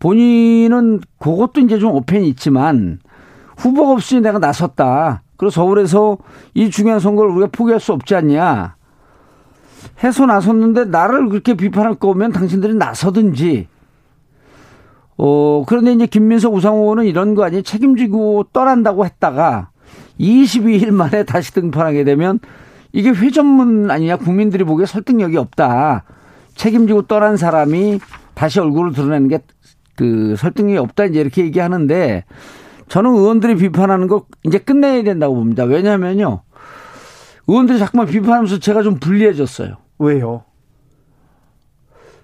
[0.01, 2.98] 본인은 그것도 이제 좀 오펜이 있지만
[3.57, 5.23] 후보가 없이 내가 나섰다.
[5.36, 6.19] 그리고 서울에서
[6.55, 8.74] 이 중요한 선거를 우리가 포기할 수 없지 않냐.
[10.02, 13.69] 해서 나섰는데 나를 그렇게 비판할 거면 당신들이 나서든지
[15.22, 17.62] 어, 그런데 이제 김민석 우상호는 이런 거 아니에요.
[17.62, 19.70] 책임지고 떠난다고 했다가
[20.18, 22.38] 22일 만에 다시 등판하게 되면
[22.92, 24.16] 이게 회전문 아니냐.
[24.16, 26.05] 국민들이 보기에 설득력이 없다.
[26.55, 28.01] 책임지고 떠난 사람이
[28.34, 29.40] 다시 얼굴을 드러내는 게
[30.01, 31.05] 그 설득력이 없다.
[31.05, 32.24] 이제 이렇게 얘기하는데
[32.88, 35.64] 저는 의원들이 비판하는 거 이제 끝내야 된다고 봅니다.
[35.64, 36.40] 왜냐하면요.
[37.47, 39.76] 의원들이 자꾸만 비판하면서 제가 좀 불리해졌어요.
[39.98, 40.44] 왜요?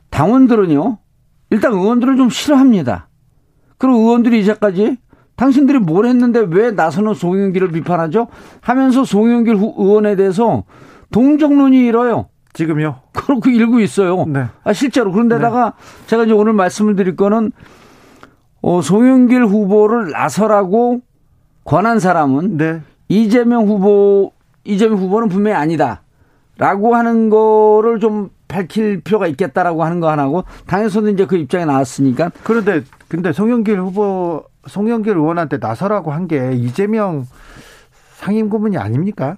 [0.08, 0.96] 당원들은요.
[1.50, 3.08] 일단 의원들을 좀 싫어합니다.
[3.78, 4.98] 그리고 의원들이 이제까지
[5.36, 8.28] 당신들이 뭘 했는데 왜 나서는 송영길을 비판하죠?
[8.60, 10.64] 하면서 송영길 의원에 대해서
[11.12, 12.28] 동정론이 일어요.
[12.54, 13.00] 지금요?
[13.12, 14.24] 그렇게 일고 있어요.
[14.26, 14.46] 네.
[14.64, 15.12] 아, 실제로.
[15.12, 16.06] 그런데다가 네.
[16.06, 17.52] 제가 이제 오늘 말씀을 드릴 거는
[18.62, 21.02] 어, 송영길 후보를 나서라고
[21.64, 22.80] 권한 사람은 네.
[23.08, 24.32] 이재명 후보,
[24.64, 26.02] 이재명 후보는 분명히 아니다.
[26.56, 32.30] 라고 하는 거를 좀 밝힐 필요가 있겠다라고 하는 거 하나고 당에서도 이제 그 입장에 나왔으니까
[32.44, 37.26] 그런데 근데 송영길 후보 송영길 의원한테 나서라고 한 게 이재명
[38.14, 39.36] 상임 고문이 아닙니까?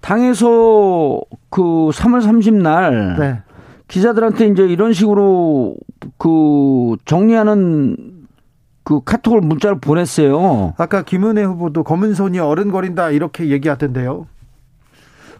[0.00, 3.42] 당에서 그 3월 30날 네.
[3.88, 5.74] 기자들한테 이제 이런 식으로
[6.16, 7.96] 그 정리하는
[8.82, 10.74] 그 카톡을 문자를 보냈어요.
[10.78, 14.26] 아까 김은혜 후보도 검은 손이 어른거린다 이렇게 얘기하던데요.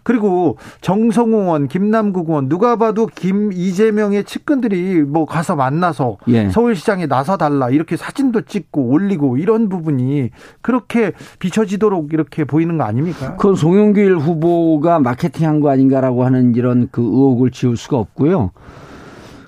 [0.03, 6.49] 그리고 정성호 의원, 김남국 의원 누가 봐도 김 이재명의 측근들이 뭐 가서 만나서 예.
[6.49, 13.35] 서울시장에 나서 달라 이렇게 사진도 찍고 올리고 이런 부분이 그렇게 비춰지도록 이렇게 보이는 거 아닙니까?
[13.35, 18.51] 그건 송영길 후보가 마케팅한 거 아닌가라고 하는 이런 그 의혹을 지울 수가 없고요.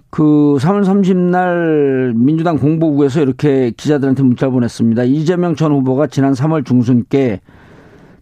[0.09, 5.05] 그 3월 30날 민주당 공보국에서 이렇게 기자들한테 문자를 보냈습니다.
[5.05, 7.41] 이재명 전 후보가 지난 3월 중순께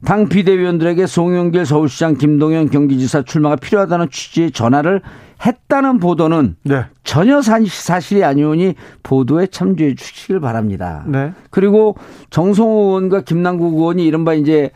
[0.05, 5.01] 당 비대위원들에게 송영길 서울시장 김동연 경기지사 출마가 필요하다는 취지의 전화를
[5.45, 6.85] 했다는 보도는 네.
[7.03, 11.03] 전혀 사실이 아니오니 보도에 참조해 주시길 바랍니다.
[11.07, 11.33] 네.
[11.49, 11.95] 그리고
[12.29, 14.71] 정성호 의원과 김남국 의원이 이른바 이제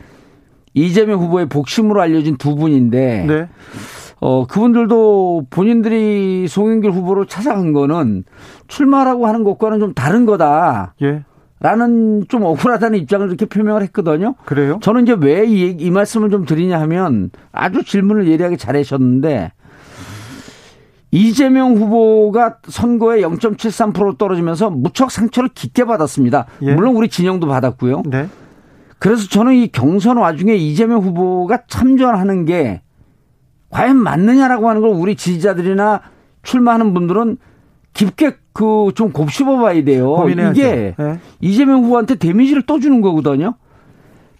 [0.74, 3.48] 이재명 후보의 복심으로 알려진 두 분인데 네.
[4.20, 8.24] 어 그분들도 본인들이 송영길 후보로 찾아간 거는
[8.66, 10.94] 출마라고 하는 것과는 좀 다른 거다.
[11.02, 11.24] 예.
[11.58, 14.34] 라는 좀 억울하다는 입장을 이렇게 표명을 했거든요.
[14.44, 14.78] 그래요?
[14.82, 19.52] 저는 이제 왜이 이 말씀을 좀 드리냐 하면 아주 질문을 예리하게 잘 하셨는데
[21.10, 26.46] 이재명 후보가 선거에 0.73% 떨어지면서 무척 상처를 깊게 받았습니다.
[26.62, 26.74] 예.
[26.74, 28.02] 물론 우리 진영도 받았고요.
[28.06, 28.28] 네.
[28.98, 32.82] 그래서 저는 이 경선 와중에 이재명 후보가 참전하는 게
[33.70, 36.00] 과연 맞느냐라고 하는 걸 우리 지지자들이나
[36.42, 37.38] 출마하는 분들은
[37.96, 40.14] 깊게 그 좀 곱씹어 봐야 돼요.
[40.14, 40.60] 고민해야죠.
[40.60, 41.18] 이게 네.
[41.40, 43.54] 이재명 후보한테 데미지를 또 주는 거거든요.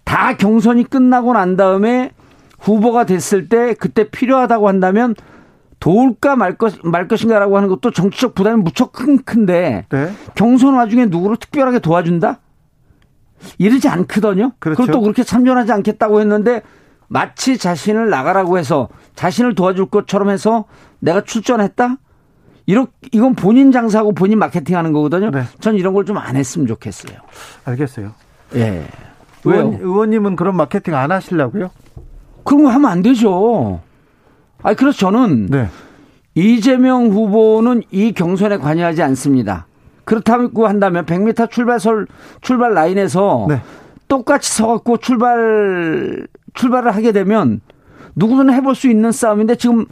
[0.05, 2.13] 다 경선이 끝나고 난 다음에
[2.59, 5.15] 후보가 됐을 때 그때 필요하다고 한다면
[5.81, 10.11] 도울까 말, 것, 말 것인가라고 하는 것도 정치적 부담이 무척 큰, 큰데 네.
[10.35, 12.41] 경선 와중에 누구를 특별하게 도와준다?
[13.59, 14.53] 이러지 않거든요.
[14.59, 14.81] 그렇죠.
[14.81, 16.63] 그걸 또 그렇게 참전하지 않겠다고 했는데
[17.09, 20.65] 마치 자신을 나가라고 해서 자신을 도와줄 것처럼 해서
[21.01, 21.99] 내가 출전했다?
[22.67, 25.31] 이렇게 이건 본인 장사하고 본인 마케팅하는 거거든요.
[25.31, 25.45] 네.
[25.61, 27.19] 전 이런 걸 좀 안 했으면 좋겠어요.
[27.65, 28.13] 알겠어요.
[28.57, 28.85] 예.
[29.45, 31.71] 의원, 의원님은 그런 마케팅 안 하시려고요?
[32.45, 33.81] 그런 거 하면 안 되죠.
[34.63, 35.69] 아니 그래서 저는 네.
[36.35, 39.67] 이재명 후보는 이 경선에 관여하지 않습니다.
[40.05, 42.07] 그렇다고 한다면 100m 출발설
[42.41, 43.61] 출발 라인에서 네.
[44.09, 47.61] 똑같이 서갖고 출발 출발을 하게 되면
[48.15, 49.87] 누구든 해볼 수 있는 싸움인데 지금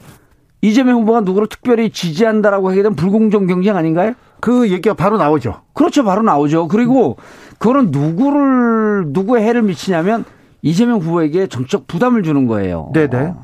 [0.64, 4.14] 이재명 후보가 누구를 특별히 지지한다라고 하게 되면 불공정 경쟁 아닌가요?
[4.40, 5.60] 그 얘기가 바로 나오죠.
[5.74, 6.04] 그렇죠.
[6.04, 6.68] 바로 나오죠.
[6.68, 7.18] 그리고
[7.58, 10.24] 그거는 누구를 누구의 해를 미치냐면
[10.62, 12.90] 이재명 후보에게 정치적 부담을 주는 거예요.
[12.94, 13.34] 네네.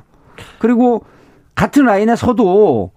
[0.61, 1.05] 그리고
[1.55, 2.93] 같은 라인에 서도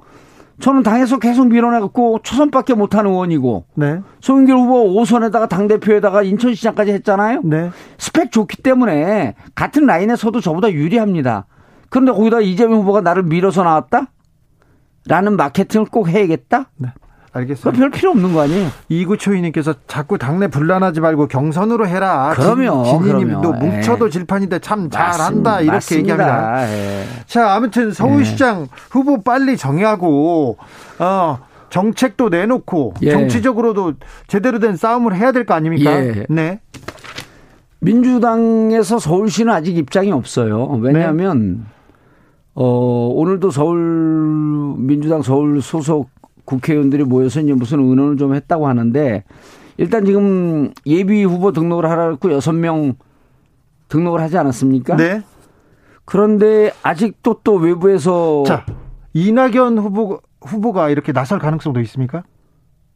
[0.61, 3.99] 저는 당에서 계속 밀어내갖고 초선밖에 못하는 의원이고 네.
[4.21, 7.41] 송영길 후보 5선에다가 당대표에다가 인천시장까지 했잖아요.
[7.43, 7.71] 네.
[7.97, 11.45] 스펙 좋기 때문에 같은 라인에 서도 저보다 유리합니다.
[11.93, 14.07] 그런데 거기다 이재명 후보가 나를 밀어서 나왔다?
[15.05, 16.71] 라는 마케팅을 꼭 해야겠다?
[16.77, 16.89] 네.
[17.33, 17.79] 알겠습니다.
[17.79, 18.69] 별 필요 없는 거 아니에요?
[18.89, 22.33] 이구초이님께서 자꾸 당내 분란하지 말고 경선으로 해라.
[22.35, 24.09] 그러면 진희님도 뭉쳐도 예.
[24.09, 26.11] 질판인데 참 잘한다 이렇게 맞습니다.
[26.13, 26.67] 얘기합니다.
[26.71, 27.03] 예.
[27.27, 28.67] 자 아무튼 서울시장 예.
[28.89, 30.57] 후보 빨리 정하고
[30.97, 31.39] 어.
[31.69, 33.11] 정책도 내놓고 예.
[33.11, 33.93] 정치적으로도
[34.27, 35.91] 제대로 된 싸움을 해야 될 거 아닙니까?
[35.91, 36.25] 예.
[36.29, 36.59] 네.
[37.79, 40.65] 민주당에서 서울시는 아직 입장이 없어요.
[40.81, 41.72] 왜냐하면 네.
[42.55, 46.09] 어, 오늘도 서울, 민주당 서울 소속
[46.45, 49.23] 국회의원들이 모여서 이제 무슨 의논을 좀 했다고 하는데
[49.77, 52.93] 일단 지금 예비 후보 등록을 하라고 여섯 명
[53.87, 54.95] 등록을 하지 않았습니까?
[54.97, 55.21] 네.
[56.05, 58.65] 그런데 아직도 또 외부에서 자,
[59.13, 62.23] 이낙연 후보 후보가 이렇게 나설 가능성도 있습니까?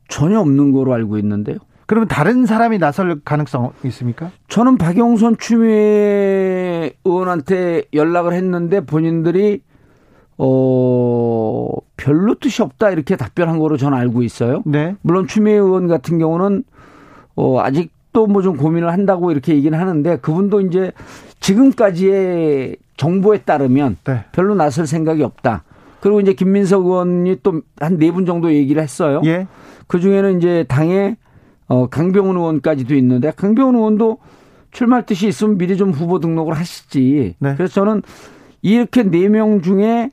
[0.09, 1.57] 전혀 없는 거로 알고 있는데요.
[1.87, 4.29] 그러면 다른 사람이 나설 가능성 있습니까?
[4.49, 9.61] 저는 박영선 추미애 의원한테 연락을 했는데 본인들이
[10.37, 14.61] 어 별로 뜻이 없다 이렇게 답변한 거로 저는 알고 있어요.
[14.65, 14.95] 네.
[15.01, 16.63] 물론 추미애 의원 같은 경우는
[17.35, 20.91] 어 아직도 뭐 좀 고민을 한다고 이렇게 얘기는 하는데 그분도 이제
[21.39, 24.25] 지금까지의 정보에 따르면 네.
[24.31, 25.63] 별로 나설 생각이 없다.
[26.01, 29.21] 그리고 이제 김민석 의원이 또 한 네 분 정도 얘기를 했어요.
[29.25, 29.47] 예.
[29.87, 31.15] 그 중에는 이제 당에
[31.67, 34.17] 어, 강병훈 의원까지도 있는데 강병훈 의원도
[34.71, 37.35] 출마할 뜻이 있으면 미리 좀 후보 등록을 하시지.
[37.39, 37.55] 네.
[37.55, 38.01] 그래서 저는
[38.61, 40.11] 이렇게 네 명 중에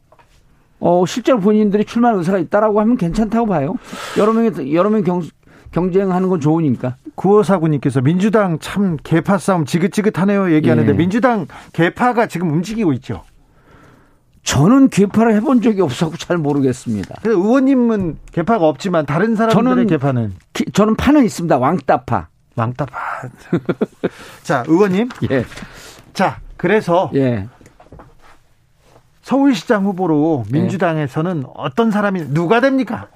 [0.81, 3.75] 어, 실제로 본인들이 출마할 의사가 있다라고 하면 괜찮다고 봐요.
[4.19, 5.23] 여러 명이 여러 명 경,
[5.71, 6.97] 경쟁하는 건 좋으니까.
[7.15, 10.97] 구호사구님께서 민주당 참 개파 싸움 지긋지긋하네요 얘기하는데 예.
[10.97, 13.23] 민주당 개파가 지금 움직이고 있죠.
[14.45, 17.17] 저는 개파를 해본 적이 없어서 잘 모르겠습니다.
[17.25, 20.35] 의원님은 개파가 없지만 다른 사람들의 저는, 개파는
[20.73, 21.57] 저는 파는 있습니다.
[21.57, 22.29] 왕따파.
[22.55, 22.93] 왕따파.
[24.45, 25.09] 자, 의원님.
[25.31, 25.45] 예.
[26.13, 27.49] 자, 그래서 예.
[29.23, 31.51] 서울시장 후보로 민주당에서는 예.
[31.55, 33.09] 어떤 사람이 누가 됩니까?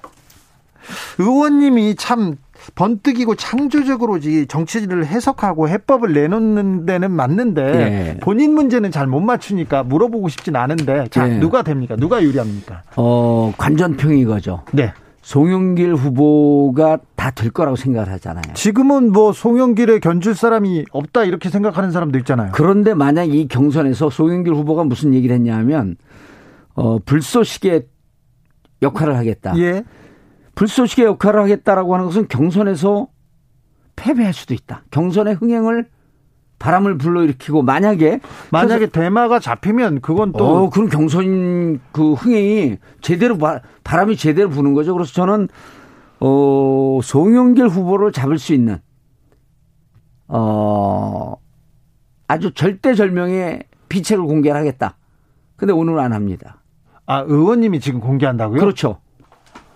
[1.19, 2.37] 의원님이 참
[2.75, 8.17] 번뜩이고 창조적으로 정치를 해석하고 해법을 내놓는 데는 맞는데 예.
[8.21, 11.39] 본인 문제는 잘 못 맞추니까 물어보고 싶진 않은데 자 예.
[11.39, 11.95] 누가 됩니까?
[11.95, 12.83] 누가 유리합니까?
[12.95, 14.61] 어 관전평이 거죠.
[14.71, 14.93] 네.
[15.21, 18.41] 송영길 후보가 다 될 거라고 생각을 하잖아요.
[18.53, 22.51] 지금은 뭐 송영길에 견줄 사람이 없다 이렇게 생각하는 사람도 있잖아요.
[22.53, 25.95] 그런데 만약 이 경선에서 송영길 후보가 무슨 얘기를 했냐면
[26.75, 27.83] 어 불쏘시개
[28.81, 29.53] 역할을 하겠다.
[29.57, 29.83] 예.
[30.59, 33.07] 불쏘시개 역할을 하겠다라고 하는 것은 경선에서
[33.95, 34.83] 패배할 수도 있다.
[34.91, 35.87] 경선의 흥행을
[36.59, 38.19] 바람을 불러일으키고 만약에
[38.51, 44.73] 만약에 대마가 잡히면 그건 또 어, 그럼 경선 그 흥행이 제대로 바, 바람이 제대로 부는
[44.73, 44.93] 거죠.
[44.93, 45.47] 그래서 저는
[46.19, 48.79] 어 송영길 후보를 잡을 수 있는
[50.27, 51.37] 어
[52.27, 54.97] 아주 절대절명의 비책을 공개하겠다.
[55.55, 56.61] 근데 오늘은 안 합니다.
[57.05, 58.59] 아 의원님이 지금 공개한다고요?
[58.59, 58.99] 그렇죠.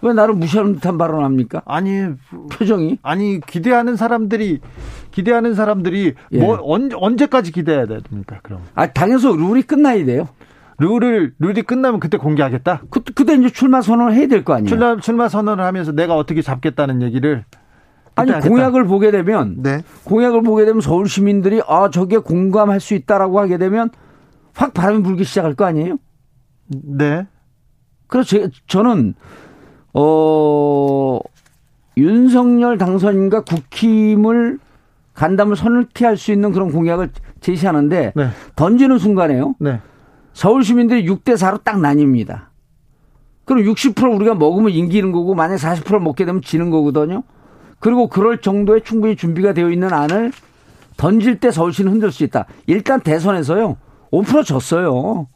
[0.04, 1.62] 왜 나를 무시하는 듯한 발언합니까?
[1.66, 2.04] 아니
[2.52, 4.60] 표정이 아니 기대하는 사람들이
[5.12, 6.40] 기대하는 사람들이 예.
[6.40, 8.40] 뭐 언, 언제까지 기대해야 됩니까?
[8.44, 10.28] 그럼 아 당연히 룰이 끝나야 돼요.
[10.78, 12.82] 룰을 룰이 끝나면 그때 공개하겠다.
[12.90, 14.68] 그, 그때 이제 출마 선언을 해야 될 거 아니에요.
[14.68, 17.46] 출마 출마 선언을 하면서 내가 어떻게 잡겠다는 얘기를
[18.16, 18.50] 아니 하겠다.
[18.50, 19.84] 공약을 보게 되면 네.
[20.04, 23.90] 공약을 보게 되면 서울 시민들이 아 저게 공감할 수 있다라고 하게 되면
[24.54, 25.98] 확 바람이 불기 시작할 거 아니에요?
[26.68, 27.26] 네.
[28.08, 29.14] 그래서 저는
[29.94, 31.20] 어,
[31.98, 34.60] 윤석열 당선인과 국힘을
[35.14, 38.28] 간담을 선을케 할수 있는 그런 공약을 제시하는데 네.
[38.56, 39.56] 던지는 순간에요.
[39.60, 39.80] 네.
[40.34, 42.48] 서울 시민들이 6대 4로 딱 나뉩니다.
[43.46, 47.24] 그럼 60% 우리가 먹으면 인기는 거고 만약 40% 먹게 되면 지는 거거든요.
[47.80, 50.32] 그리고 그럴 정도의 충분히 준비가 되어 있는 안을
[50.98, 52.46] 던질 때 서울시는 흔들 수 있다.
[52.66, 53.78] 일단 대선에서요.
[54.12, 55.28] 5% 졌어요.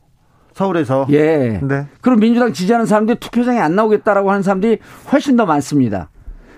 [0.58, 1.06] 서울에서.
[1.12, 1.60] 예.
[1.62, 1.86] 네.
[2.02, 4.80] 그럼 민주당 지지하는 사람들이 투표장에 안 나오겠다라고 하는 사람들이
[5.12, 6.10] 훨씬 더 많습니다.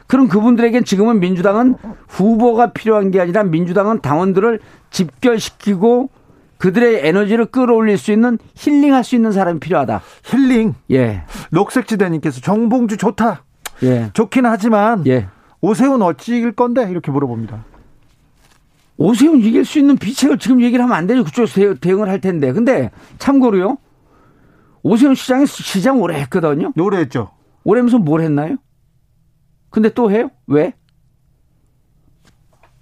[0.07, 1.75] 그럼 그분들에겐 지금은 민주당은
[2.07, 6.09] 후보가 필요한 게 아니라 민주당은 당원들을 집결시키고
[6.57, 10.01] 그들의 에너지를 끌어올릴 수 있는 힐링할 수 있는 사람이 필요하다.
[10.23, 10.75] 힐링.
[10.91, 11.23] 예.
[11.51, 13.43] 녹색지대님께서 정봉주 좋다.
[13.83, 14.11] 예.
[14.13, 15.27] 좋긴 하지만 예.
[15.59, 17.65] 오세훈 어찌 이길 건데 이렇게 물어봅니다.
[18.95, 21.25] 오세훈 이길 수 있는 비책을 지금 얘기를 하면 안 되죠.
[21.25, 22.53] 그쪽에서 대응을 할 텐데.
[22.53, 23.77] 근데 참고로요.
[24.83, 26.73] 오세훈 시장이 시장 오래 했거든요.
[26.77, 27.31] 오래 했죠.
[27.63, 28.57] 오래면서 뭘 했나요?
[29.69, 30.31] 근데 또 해요?
[30.47, 30.73] 왜?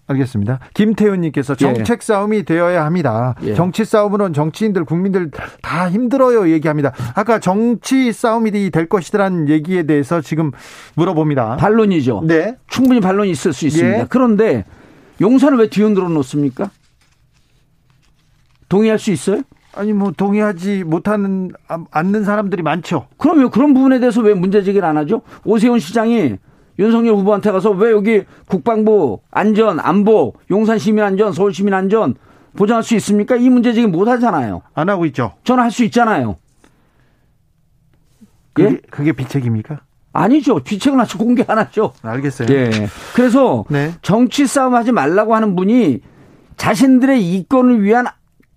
[0.08, 0.60] 알겠습니다.
[0.74, 1.58] 김태훈님께서 예.
[1.58, 3.36] 정책 싸움이 되어야 합니다.
[3.44, 3.54] 예.
[3.56, 5.30] 정치 싸움으로는 정치인들, 국민들
[5.62, 6.94] 다 힘들어요 얘기합니다.
[7.14, 10.52] 아까 정치 싸움이 될 것이라는 얘기에 대해서 지금
[10.96, 11.58] 물어봅니다.
[11.58, 12.24] 반론이죠.
[12.26, 12.56] 네.
[12.68, 14.00] 충분히 반론이 있을 수 있습니다.
[14.00, 14.06] 예.
[14.10, 14.64] 그런데
[15.20, 16.72] 용산을 왜 뒤흔들어 놓습니까?
[18.70, 19.42] 동의할 수 있어요?
[19.78, 21.52] 아니 뭐 동의하지 못하는
[21.92, 23.08] 않는 사람들이 많죠.
[23.18, 23.50] 그럼요.
[23.50, 25.22] 그런 부분에 대해서 왜 문제 제기를 안 하죠?
[25.46, 26.38] 오세훈 시장이
[26.80, 32.16] 윤석열 후보한테 가서 왜 여기 국방부 안전 안보 용산 시민 안전 서울 시민 안전
[32.56, 33.36] 보장할 수 있습니까?
[33.36, 34.62] 이 문제 제기 못 하잖아요.
[34.74, 35.34] 안 하고 있죠.
[35.44, 36.36] 저는 할 수 있잖아요.
[38.54, 38.78] 그게, 예?
[38.90, 39.82] 그게 비책입니까?
[40.14, 40.60] 아니죠.
[40.60, 41.94] 비책은 아직 공개 안 하죠.
[42.02, 42.48] 알겠어요.
[42.50, 42.72] 예.
[43.14, 43.94] 그래서 네.
[44.02, 46.00] 정치 싸움 하지 말라고 하는 분이
[46.56, 48.08] 자신들의 이권을 위한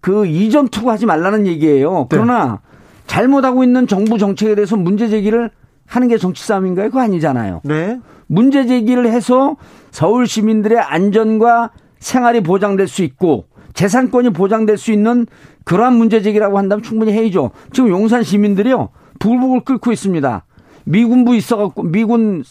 [0.01, 2.01] 그 이전 투구하지 말라는 얘기예요.
[2.01, 2.06] 네.
[2.10, 2.60] 그러나
[3.06, 5.51] 잘못하고 있는 정부 정책에 대해서 문제 제기를
[5.86, 6.89] 하는 게 정치 싸움인가요?
[6.89, 7.60] 그거 아니잖아요.
[7.64, 7.98] 네.
[8.27, 9.56] 문제 제기를 해서
[9.90, 15.27] 서울 시민들의 안전과 생활이 보장될 수 있고 재산권이 보장될 수 있는
[15.64, 17.51] 그러한 문제 제기라고 한다면 충분히 해야죠.
[17.72, 18.90] 지금 용산 시민들이요.
[19.18, 20.44] 불복을 끓고 있습니다.
[20.85, 22.43] 미군부 있어갖고 미군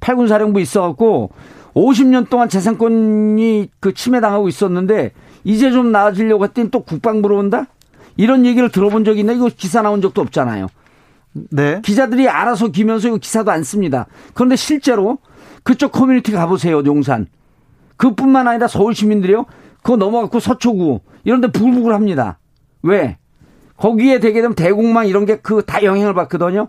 [0.00, 1.30] 8군 사령부 있어갖고
[1.74, 5.12] 50년 동안 재산권이 그 침해당하고 있었는데
[5.44, 7.66] 이제 좀 나아지려고 했더니 또 국방부로 온다?
[8.16, 9.32] 이런 얘기를 들어본 적이 있나?
[9.32, 10.68] 이거 기사 나온 적도 없잖아요.
[11.50, 11.80] 네.
[11.84, 14.06] 기자들이 알아서 기면서 이거 기사도 안 씁니다.
[14.34, 15.18] 그런데 실제로
[15.62, 17.26] 그쪽 커뮤니티 가보세요, 용산.
[17.96, 19.46] 그뿐만 아니라 서울 시민들이요.
[19.82, 22.38] 그거 넘어갔고 서초구 이런 데 부글부글 합니다.
[22.82, 23.18] 왜?
[23.76, 26.68] 거기에 되게 되면 대공망 이런 게 그 다 영향을 받거든요.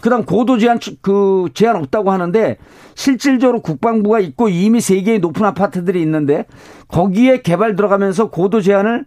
[0.00, 2.56] 그다음 고도 제한 그 제한 없다고 하는데
[2.94, 6.46] 실질적으로 국방부가 있고 이미 세 개의 높은 아파트들이 있는데
[6.88, 9.06] 거기에 개발 들어가면서 고도 제한을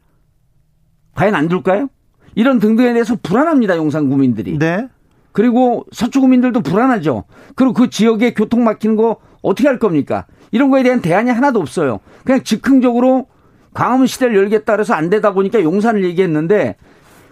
[1.15, 1.89] 과연 안 둘까요?
[2.35, 4.57] 이런 등등에 대해서 불안합니다 용산 구민들이.
[4.57, 4.87] 네.
[5.31, 7.25] 그리고 서초 구민들도 불안하죠.
[7.55, 10.25] 그리고 그 지역에 교통 막히는 거 어떻게 할 겁니까?
[10.51, 11.99] 이런 거에 대한 대안이 하나도 없어요.
[12.23, 13.27] 그냥 즉흥적으로
[13.73, 16.75] 광화문 시대를 열겠다 그래서 안 되다 보니까 용산을 얘기했는데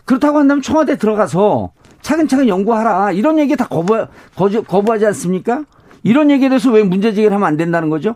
[0.05, 1.71] 그렇다고 한다면 청와대 들어가서
[2.01, 3.11] 차근차근 연구하라.
[3.11, 4.05] 이런 얘기 다 거부,
[4.35, 5.63] 거부, 거부하지 않습니까?
[6.03, 8.15] 이런 얘기에 대해서 왜 문제 제기를 하면 안 된다는 거죠?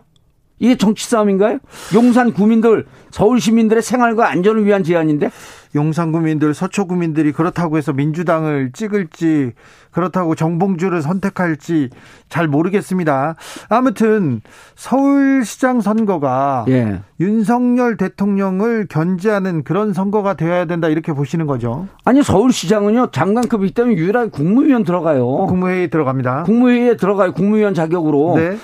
[0.58, 1.58] 이게 정치 싸움인가요?
[1.94, 5.30] 용산 구민들, 서울 시민들의 생활과 안전을 위한 제안인데?
[5.74, 9.52] 용산 구민들, 서초 구민들이 그렇다고 해서 민주당을 찍을지
[9.90, 11.90] 그렇다고 정봉주를 선택할지
[12.30, 13.36] 잘 모르겠습니다.
[13.68, 14.40] 아무튼
[14.74, 17.00] 서울시장 선거가 예.
[17.20, 21.88] 윤석열 대통령을 견제하는 그런 선거가 되어야 된다 이렇게 보시는 거죠.
[22.04, 25.26] 아니 서울시장은요 장관급이기 때문에 유일하게 국무위원 들어가요.
[25.46, 26.44] 국무회의 들어갑니다.
[26.44, 27.32] 국무회의에 들어가요.
[27.32, 28.34] 국무위원 자격으로.
[28.36, 28.56] 네.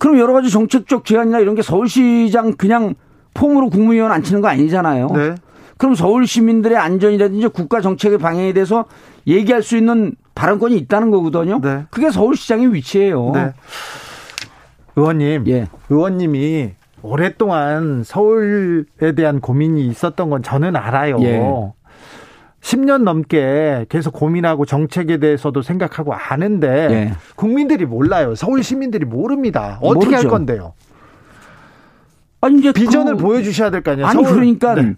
[0.00, 2.94] 그럼 여러 가지 정책적 제안이나 이런 게 서울시장 그냥
[3.34, 5.08] 폼으로 국무위원 앉히는 거 아니잖아요.
[5.14, 5.34] 네.
[5.76, 8.86] 그럼 서울 시민들의 안전이라든지 국가 정책의 방향에 대해서
[9.26, 11.60] 얘기할 수 있는 발언권이 있다는 거거든요.
[11.60, 11.84] 네.
[11.90, 13.32] 그게 서울시장의 위치예요.
[13.34, 13.52] 네.
[14.96, 15.68] 의원님, 예.
[15.90, 16.70] 의원님이
[17.02, 21.18] 오랫동안 서울에 대한 고민이 있었던 건 저는 알아요.
[21.20, 21.42] 예.
[22.60, 27.12] 10년 넘게 계속 고민하고 정책에 대해서도 생각하고 아는데 예.
[27.36, 28.34] 국민들이 몰라요.
[28.34, 29.78] 서울 시민들이 모릅니다.
[29.80, 30.16] 어떻게 모르죠.
[30.16, 30.74] 할 건데요?
[32.42, 33.22] 아니 이제 비전을 그...
[33.22, 34.06] 보여주셔야 될 거 아니에요.
[34.06, 34.34] 아니 서울...
[34.36, 34.94] 그러니까 네.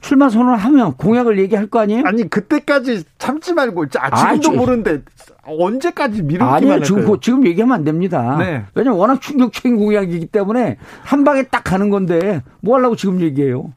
[0.00, 2.04] 출마 선언을 하면 공약을 얘기할 거 아니에요?
[2.06, 5.02] 아니 그때까지 참지 말고 아, 지금도 아, 모르는데
[5.44, 8.36] 언제까지 미루기만 아니요 지금 그, 지금 얘기하면 안 됩니다.
[8.38, 8.64] 네.
[8.74, 13.72] 왜냐면 워낙 충격적인 공약이기 때문에 한 방에 딱 가는 건데 뭐 하려고 지금 얘기해요?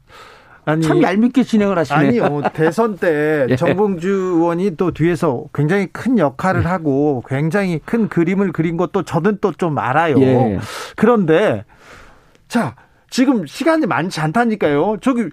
[0.66, 2.00] 아니, 참 얄밉게 진행을 하시네.
[2.00, 2.42] 아니요.
[2.54, 3.56] 대선 때 예.
[3.56, 6.68] 정봉주 의원이 또 뒤에서 굉장히 큰 역할을 예.
[6.68, 10.20] 하고 굉장히 큰 그림을 그린 것도 저는 또 좀 알아요.
[10.22, 10.60] 예.
[10.96, 11.66] 그런데
[12.48, 12.76] 자,
[13.10, 14.98] 지금 시간이 많지 않다니까요.
[15.02, 15.30] 저기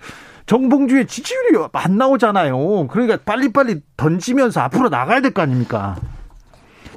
[0.47, 2.87] 정봉주의 지지율이 안 나오잖아요.
[2.89, 5.97] 그러니까 빨리빨리 던지면서 앞으로 나가야 될 거 아닙니까?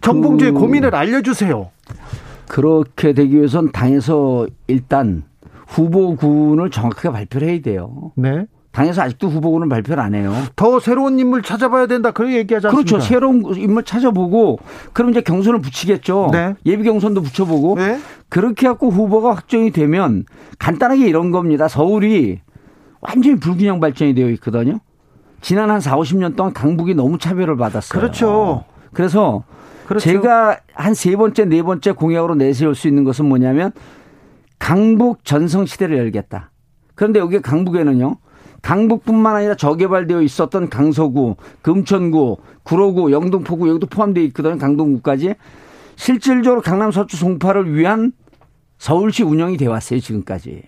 [0.01, 0.59] 정봉주의 그...
[0.59, 1.69] 고민을 알려주세요.
[2.47, 5.23] 그렇게 되기 위해선 당에서 일단
[5.71, 8.11] 후보군을 정확하게 발표를 해야 돼요.
[8.15, 8.45] 네.
[8.71, 10.33] 당에서 아직도 후보군을 발표를 안 해요.
[10.55, 12.11] 더 새로운 인물 찾아봐야 된다.
[12.11, 12.89] 그런 얘기하지 않습니까?
[12.89, 13.05] 그렇죠.
[13.05, 14.59] 새로운 인물 찾아보고
[14.93, 16.29] 그럼 이제 경선을 붙이겠죠.
[16.31, 16.55] 네.
[16.65, 17.99] 예비 경선도 붙여보고 네.
[18.29, 20.25] 그렇게 갖고 후보가 확정이 되면
[20.59, 21.67] 간단하게 이런 겁니다.
[21.67, 22.39] 서울이
[23.01, 24.79] 완전히 불균형 발전이 되어 있거든요.
[25.41, 27.99] 지난 한 4, 50년 동안 강북이 너무 차별을 받았어요.
[27.99, 28.63] 그렇죠.
[28.93, 29.43] 그래서
[29.87, 30.03] 그렇죠.
[30.09, 33.73] 제가 한 세 번째, 네 번째 공약으로 내세울 수 있는 것은 뭐냐면
[34.61, 36.51] 강북 전성 시대를 열겠다.
[36.93, 38.17] 그런데 여기 강북에는요.
[38.61, 44.59] 강북뿐만 아니라 저개발되어 있었던 강서구, 금천구, 구로구, 영등포구 여기도 포함되어 있거든요.
[44.59, 45.33] 강동구까지.
[45.95, 48.11] 실질적으로 강남 서초 송파를 위한
[48.77, 49.99] 서울시 운영이 되어 왔어요.
[49.99, 50.61] 지금까지.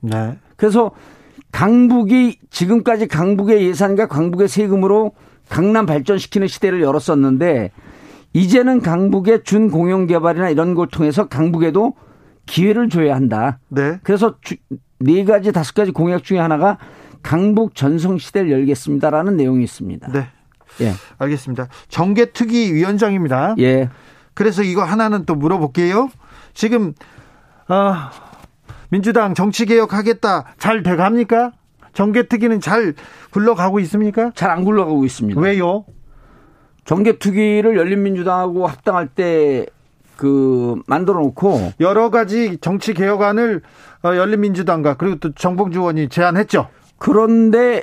[0.00, 0.38] 네.
[0.56, 0.92] 그래서
[1.52, 5.12] 강북이 지금까지 강북의 예산과 강북의 세금으로
[5.50, 7.70] 강남 발전시키는 시대를 열었었는데
[8.32, 11.94] 이제는 강북의 준공영 개발이나 이런 걸 통해서 강북에도
[12.46, 13.58] 기회를 줘야 한다.
[13.68, 13.98] 네.
[14.02, 14.56] 그래서 주,
[14.98, 16.78] 네 가지 다섯 가지 공약 중에 하나가
[17.22, 20.12] 강북 전성 시대를 열겠습니다라는 내용이 있습니다.
[20.12, 20.28] 네.
[20.80, 20.92] 예.
[21.18, 21.68] 알겠습니다.
[21.88, 23.56] 정계특위 위원장입니다.
[23.58, 23.88] 예.
[24.34, 26.08] 그래서 이거 하나는 또 물어볼게요.
[26.54, 26.94] 지금
[27.68, 27.94] 어,
[28.90, 31.52] 민주당 정치개혁 하겠다 잘 돼갑니까?
[31.94, 32.94] 정계특위는 잘
[33.30, 34.30] 굴러가고 있습니까?
[34.34, 35.40] 잘 안 굴러가고 있습니다.
[35.40, 35.84] 왜요?
[36.84, 39.66] 정계특위를 열린민주당하고 합당할 때
[40.16, 43.62] 그 만들어 놓고 여러 가지 정치 개혁안을
[44.02, 46.68] 어, 열린민주당과 그리고 또 정봉주 의원이 제안했죠.
[46.98, 47.82] 그런데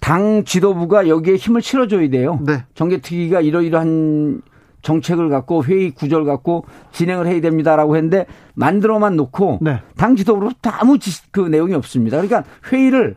[0.00, 2.38] 당 지도부가 여기에 힘을 실어줘야 돼요.
[2.42, 2.64] 네.
[2.74, 4.42] 정계특위가 이러이러한
[4.82, 9.80] 정책을 갖고 회의 구절 갖고 진행을 해야 됩니다라고 했는데 만들어만 놓고 네.
[9.96, 10.98] 당 지도부로부터 아무
[11.30, 12.20] 그 내용이 없습니다.
[12.20, 13.16] 그러니까 회의를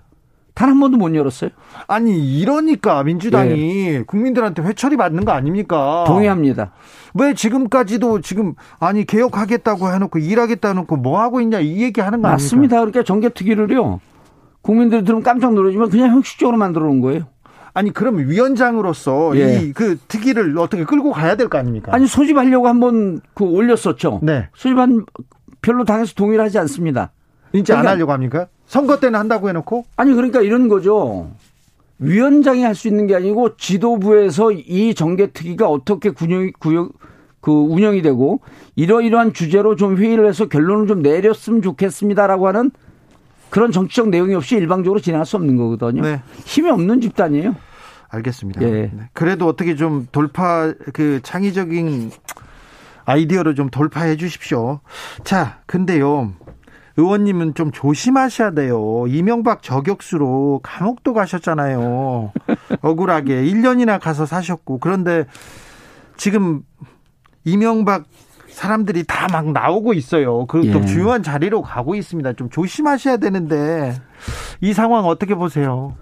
[0.55, 1.51] 단 한 번도 못 열었어요.
[1.87, 4.03] 아니 이러니까 민주당이 네.
[4.07, 6.05] 국민들한테 회초리 맞는 거 아닙니까?
[6.07, 6.71] 동의합니다.
[7.13, 12.29] 왜 지금까지도 지금 아니 개혁하겠다고 해놓고 일하겠다 해놓고 뭐 하고 있냐 이 얘기 하는 거
[12.29, 12.31] 아닙니까?
[12.31, 12.75] 맞습니다.
[12.77, 13.99] 그러니까 정계특위를요
[14.61, 17.23] 국민들이 들으면 깜짝 놀라지만 그냥 형식적으로 만들어 놓은 거예요.
[17.73, 19.59] 아니 그럼 위원장으로서 예.
[19.59, 21.93] 이그 특위를 어떻게 끌고 가야 될 거 아닙니까?
[21.93, 24.21] 아니 소집하려고 한번 그 올렸었죠.
[24.23, 24.47] 네.
[24.55, 25.05] 소집한
[25.61, 27.11] 별로 당에서 동의를 하지 않습니다.
[27.51, 28.47] 이제 그러니까, 안 하려고 합니까?
[28.67, 29.85] 선거 때는 한다고 해놓고?
[29.95, 31.29] 아니 그러니까 이런 거죠.
[31.99, 36.91] 위원장이 할 수 있는 게 아니고 지도부에서 이 정계특위가 어떻게 군용, 구역,
[37.39, 38.41] 그 운영이 되고
[38.75, 42.71] 이러이러한 주제로 좀 회의를 해서 결론을 좀 내렸으면 좋겠습니다라고 하는
[43.49, 46.01] 그런 정치적 내용이 없이 일방적으로 진행할 수 없는 거거든요.
[46.01, 46.21] 네.
[46.43, 47.55] 힘이 없는 집단이에요.
[48.09, 48.61] 알겠습니다.
[48.63, 48.69] 예.
[48.69, 48.91] 네.
[49.13, 52.11] 그래도 어떻게 좀 돌파 그 창의적인
[53.05, 54.79] 아이디어를 좀 돌파해 주십시오.
[55.23, 56.33] 자, 근데요.
[56.97, 59.05] 의원님은 좀 조심하셔야 돼요.
[59.07, 62.31] 이명박 저격수로 감옥도 가셨잖아요.
[62.81, 65.25] 억울하게 1년이나 가서 사셨고 그런데
[66.15, 66.61] 지금
[67.43, 68.05] 이명박
[68.47, 70.45] 사람들이 다 막 나오고 있어요.
[70.45, 70.85] 그리고 또 예.
[70.85, 72.33] 중요한 자리로 가고 있습니다.
[72.33, 73.93] 좀 조심하셔야 되는데
[74.61, 75.95] 이 상황 어떻게 보세요?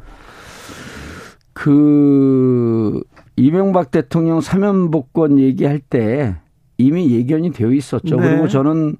[1.53, 3.01] 그
[3.35, 6.35] 이명박 대통령 사면 복권 얘기할 때
[6.77, 8.17] 이미 예견이 되어 있었죠.
[8.17, 8.29] 네.
[8.29, 8.97] 그리고 저는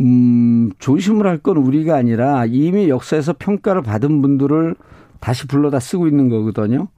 [0.00, 4.74] 음, 조심을 할 건 우리가 아니라 이미 역사에서 평가를 받은 분들을
[5.20, 6.88] 다시 불러다 쓰고 있는 거거든요.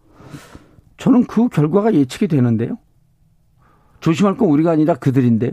[0.98, 2.78] 저는 그 결과가 예측이 되는데요.
[4.01, 5.51] 조심할 건 우리가 아니라 그들인데요.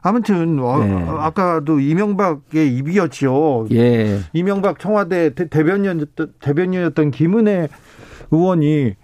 [0.00, 0.92] 아무튼 어, 네.
[1.08, 3.66] 아까도 이명박의 입이었죠.
[3.72, 4.20] 예.
[4.32, 6.06] 이명박 청와대 대변인
[6.40, 7.68] 대변인이었던 김은혜
[8.30, 8.94] 의원이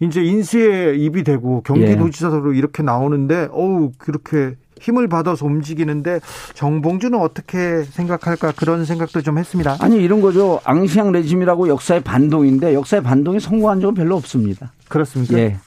[0.00, 2.58] 이제 인수에 입이 되고 경기도지사로 예.
[2.58, 6.20] 이렇게 나오는데 어우 그렇게 힘을 받아서 움직이는데
[6.54, 9.76] 정봉주는 어떻게 생각할까 그런 생각도 좀 했습니다.
[9.80, 10.60] 아니 이런 거죠.
[10.64, 14.72] 앙시앙 레짐이라고 역사의 반동인데 역사의 반동이 성공한 적은 별로 없습니다.
[14.88, 15.38] 그렇습니까?
[15.38, 15.58] 예.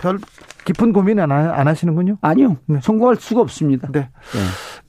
[0.00, 0.18] 별
[0.64, 2.18] 깊은 고민 안, 안 하시는군요?
[2.20, 2.56] 아니요.
[2.66, 2.80] 네.
[2.82, 3.88] 성공할 수가 없습니다.
[3.92, 4.00] 네.
[4.00, 4.08] 네.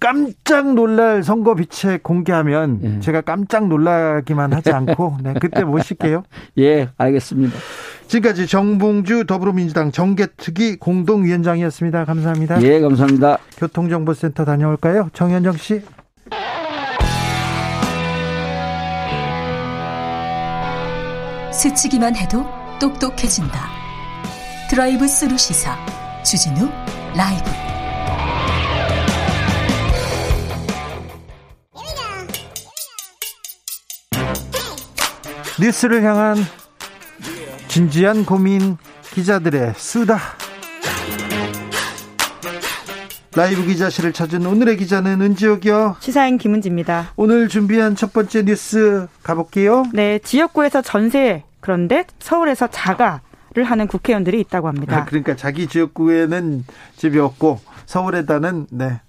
[0.01, 2.99] 깜짝 놀랄 선거 비책 공개하면 네.
[3.01, 6.23] 제가 깜짝 놀라기만 하지 않고 네, 그때 모실게요.
[6.57, 7.55] 예, 알겠습니다.
[8.07, 12.05] 지금까지 정봉주 더불어민주당 정개특위 공동위원장이었습니다.
[12.05, 12.61] 감사합니다.
[12.63, 13.37] 예, 감사합니다.
[13.57, 15.09] 교통정보센터 다녀올까요?
[15.13, 15.81] 정현정 씨.
[21.53, 22.43] 스치기만 해도
[22.79, 23.69] 똑똑해진다.
[24.67, 25.77] 드라이브 스루 시사
[26.23, 26.67] 주진우
[27.15, 27.70] 라이브.
[35.61, 36.37] 뉴스를 향한
[37.67, 38.77] 진지한 고민
[39.13, 40.17] 기자들의 수다.
[43.35, 45.97] 라이브 기자실을 찾은 오늘의 기자는 은지옥이요.
[45.99, 47.13] 시사인 김은지입니다.
[47.15, 49.85] 오늘 준비한 첫 번째 뉴스 가볼게요.
[49.93, 54.97] 네, 지역구에서 전세 그런데 서울에서 자가를 하는 국회의원들이 있다고 합니다.
[54.97, 56.65] 아, 그러니까 자기 지역구에는
[56.97, 58.99] 집이 없고 서울에다는 네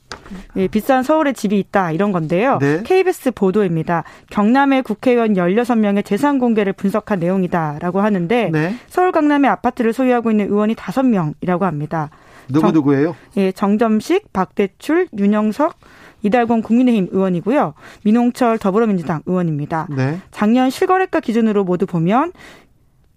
[0.55, 2.59] 네, 비싼 서울에 집이 있다 이런 건데요.
[2.59, 2.83] 네.
[2.85, 4.05] KBS 보도입니다.
[4.31, 8.75] 경남의 국회의원 16명의 재산 공개를 분석한 내용이다라고 하는데 네.
[8.89, 12.11] 서울 강남의 아파트를 소유하고 있는 의원이 5명이라고 합니다.
[12.49, 13.15] 누구 누구예요?
[13.37, 15.79] 예, 정점식, 박대출, 윤영석,
[16.23, 17.75] 이달곤 국민의힘 의원이고요.
[18.05, 19.89] 민홍철 더불어민주당 의원입니다.
[19.91, 20.19] 네.
[20.31, 22.33] 작년 실거래가 기준으로 모두 보면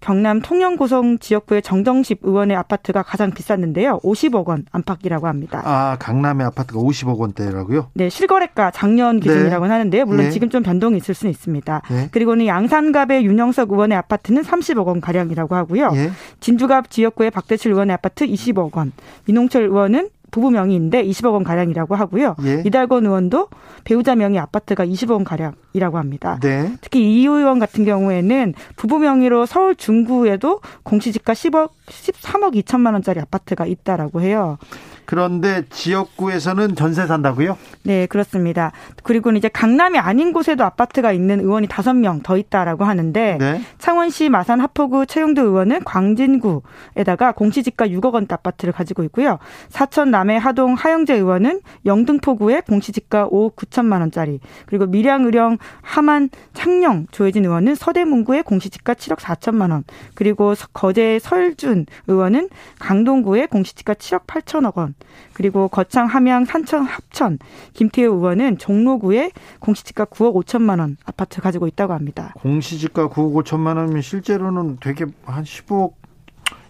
[0.06, 3.98] 경남 통영고성 지역구의 정점식 의원의 아파트가 가장 비쌌는데요.
[4.04, 5.62] 50억 원 안팎이라고 합니다.
[5.64, 7.90] 아, 강남의 아파트가 50억 원대라고요?
[7.94, 9.72] 네, 실거래가 작년 기준이라고는 네.
[9.72, 10.04] 하는데요.
[10.04, 10.30] 물론 네.
[10.30, 11.82] 지금 좀 변동이 있을 수는 있습니다.
[11.90, 12.08] 네.
[12.12, 15.90] 그리고는 양산갑의 윤영석 의원의 아파트는 30억 원 가량이라고 하고요.
[15.96, 16.12] 예.
[16.38, 18.92] 진주갑 지역구의 박대출 의원의 아파트 20억 원,
[19.24, 22.36] 민홍철 의원은 부부 명의인데 20억 원 가량이라고 하고요.
[22.44, 22.62] 예.
[22.64, 23.48] 이달곤 의원도
[23.84, 26.38] 배우자 명의 아파트가 20억 원 가량이라고 합니다.
[26.42, 26.72] 네.
[26.80, 33.66] 특히 이 의원 같은 경우에는 부부 명의로 서울 중구에도 공시지가 10억 13억 2천만 원짜리 아파트가
[33.66, 34.58] 있다라고 해요.
[35.06, 37.56] 그런데 지역구에서는 전세 산다고요?
[37.84, 38.72] 네, 그렇습니다.
[39.04, 43.60] 그리고 이제 강남이 아닌 곳에도 아파트가 있는 의원이 다섯 명 더 있다라고 하는데 네.
[43.78, 49.38] 창원시 마산 하포구 최용도 의원은 광진구에다가 공시지가 6억 원대 아파트를 가지고 있고요.
[49.68, 57.06] 사천 남해 하동 하영재 의원은 영등포구에 공시지가 5억 9천만 원짜리 그리고 밀양 의령 하만 창녕
[57.12, 59.84] 조혜진 의원은 서대문구에 공시지가 7억 4천만 원
[60.16, 62.48] 그리고 거제 설준 의원은
[62.80, 64.95] 강동구에 공시지가 7억 8천억 원
[65.32, 67.38] 그리고 거창, 함양, 산천, 합천,
[67.74, 72.32] 김태우 의원은 종로구에 공시지가 9억 5천만 원 아파트 가지고 있다고 합니다.
[72.36, 75.92] 공시지가 9억 5천만 원이면 실제로는 되게 한 15억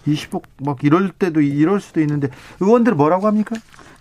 [0.07, 2.29] 20억 막 이럴 때도 이럴 수도 있는데
[2.61, 3.57] 의원들 뭐라고 합니까?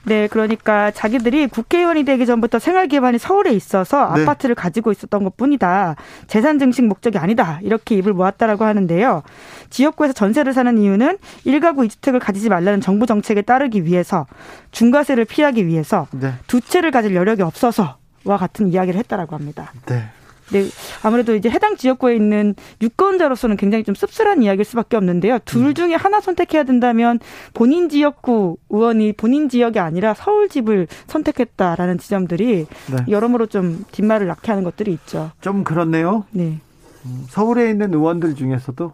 [0.05, 4.21] 네, 그러니까 자기들이 국회의원이 되기 전부터 생활 기반이 서울에 있어서 네.
[4.21, 5.95] 아파트를 가지고 있었던 것뿐이다.
[6.27, 7.59] 재산 증식 목적이 아니다.
[7.63, 9.23] 이렇게 입을 모았다라고 하는데요.
[9.69, 14.27] 지역구에서 전세를 사는 이유는 일가구 이주택을 가지지 말라는 정부 정책에 따르기 위해서
[14.71, 16.33] 중과세를 피하기 위해서 네.
[16.47, 19.71] 두 채를 가질 여력이 없어서 와 같은 이야기를 했다라고 합니다.
[19.87, 20.03] 네.
[20.51, 20.65] 네,
[21.01, 25.39] 아무래도 이제 해당 지역구에 있는 유권자로서는 굉장히 좀 씁쓸한 이야기일 수밖에 없는데요.
[25.45, 25.73] 둘 음.
[25.73, 27.19] 중에 하나 선택해야 된다면
[27.53, 32.97] 본인 지역구 의원이 본인 지역이 아니라 서울 집을 선택했다라는 지점들이 네.
[33.07, 35.31] 여러모로 좀 뒷말을 낳게 하는 것들이 있죠.
[35.41, 36.25] 좀 그렇네요.
[36.31, 36.59] 네.
[37.05, 38.93] 음, 서울에 있는 의원들 중에서도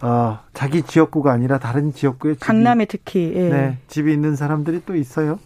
[0.00, 3.48] 어, 자기 지역구가 아니라 다른 지역구에 집이, 강남에 특히 예.
[3.48, 5.40] 네, 집이 있는 사람들이 또 있어요.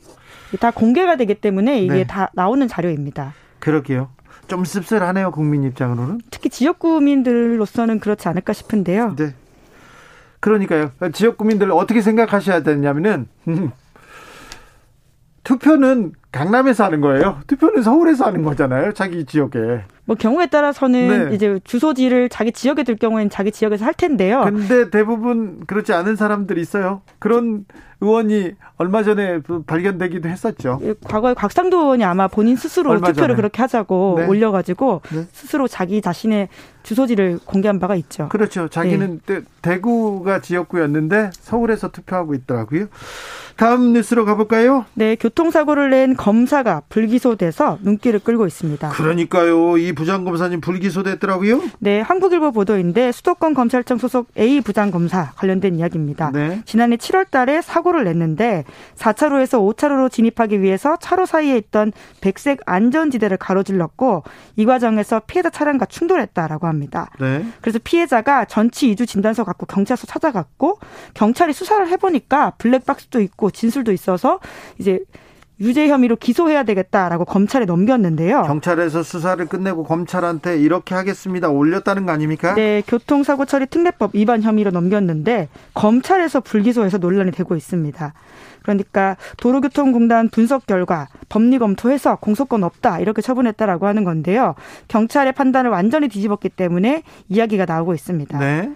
[0.60, 2.06] 다 공개가 되기 때문에 이게 네.
[2.06, 3.32] 다 나오는 자료입니다.
[3.58, 4.10] 그러게요.
[4.48, 6.20] 좀 씁쓸하네요 국민 입장으로는.
[6.30, 9.16] 특히 지역 구민들로서는 그렇지 않을까 싶은데요.
[9.16, 9.34] 네.
[10.40, 10.90] 그러니까요.
[11.12, 13.28] 지역 구민들 어떻게 생각하셔야 되냐면은
[15.44, 17.40] 투표는 강남에서 하는 거예요.
[17.46, 18.92] 투표는 서울에서 하는 거잖아요.
[18.92, 19.82] 자기 지역에.
[20.04, 21.34] 뭐 경우에 따라서는 네.
[21.36, 24.40] 이제 주소지를 자기 지역에 둘 경우에는 자기 지역에서 할 텐데요.
[24.42, 27.02] 근데 대부분 그렇지 않은 사람들이 있어요.
[27.20, 27.64] 그런
[28.00, 30.80] 의원이 얼마 전에 발견되기도 했었죠.
[30.82, 33.34] 예, 과거에 곽상도 의원이 아마 본인 스스로 투표를 전에.
[33.34, 34.26] 그렇게 하자고 네.
[34.26, 35.26] 올려가지고 네.
[35.30, 36.48] 스스로 자기 자신의
[36.82, 38.28] 주소지를 공개한 바가 있죠.
[38.28, 38.66] 그렇죠.
[38.66, 39.42] 자기는 네.
[39.60, 42.86] 대구가 지역구였는데 서울에서 투표하고 있더라고요.
[43.56, 44.84] 다음 뉴스로 가볼까요?
[44.94, 48.90] 네, 교통사고를 낸 검사가 불기소돼서 눈길을 끌고 있습니다.
[48.90, 49.76] 그러니까요.
[49.76, 51.60] 이 부장검사님 불기소됐더라고요?
[51.80, 56.30] 네, 한국일보 보도인데 수도권 검찰청 소속 A 부장검사 관련된 이야기입니다.
[56.30, 56.62] 네.
[56.64, 58.62] 지난해 7월 달에 사고를 냈는데
[58.94, 61.90] 4차로에서 5차로로 진입하기 위해서 차로 사이에 있던
[62.20, 64.22] 백색 안전지대를 가로질렀고
[64.54, 67.10] 이 과정에서 피해자 차량과 충돌했다라고 합니다.
[67.18, 67.44] 네.
[67.60, 70.78] 그래서 피해자가 전치 이주 진단서 갖고 경찰서 찾아갔고
[71.14, 74.38] 경찰이 수사를 해보니까 블랙박스도 있고 진술도 있어서
[74.78, 75.00] 이제
[75.60, 78.42] 유죄 혐의로 기소해야 되겠다라고 검찰에 넘겼는데요.
[78.42, 81.48] 경찰에서 수사를 끝내고 검찰한테 이렇게 하겠습니다.
[81.50, 82.54] 올렸다는 거 아닙니까?
[82.54, 88.12] 네, 교통사고 처리 특례법 위반 혐의로 넘겼는데 검찰에서 불기소해서 논란이 되고 있습니다.
[88.62, 94.54] 그러니까 도로교통공단 분석 결과 법리 검토해서 공소권 없다 이렇게 처분했다라고 하는 건데요.
[94.88, 98.38] 경찰의 판단을 완전히 뒤집었기 때문에 이야기가 나오고 있습니다.
[98.38, 98.72] 네.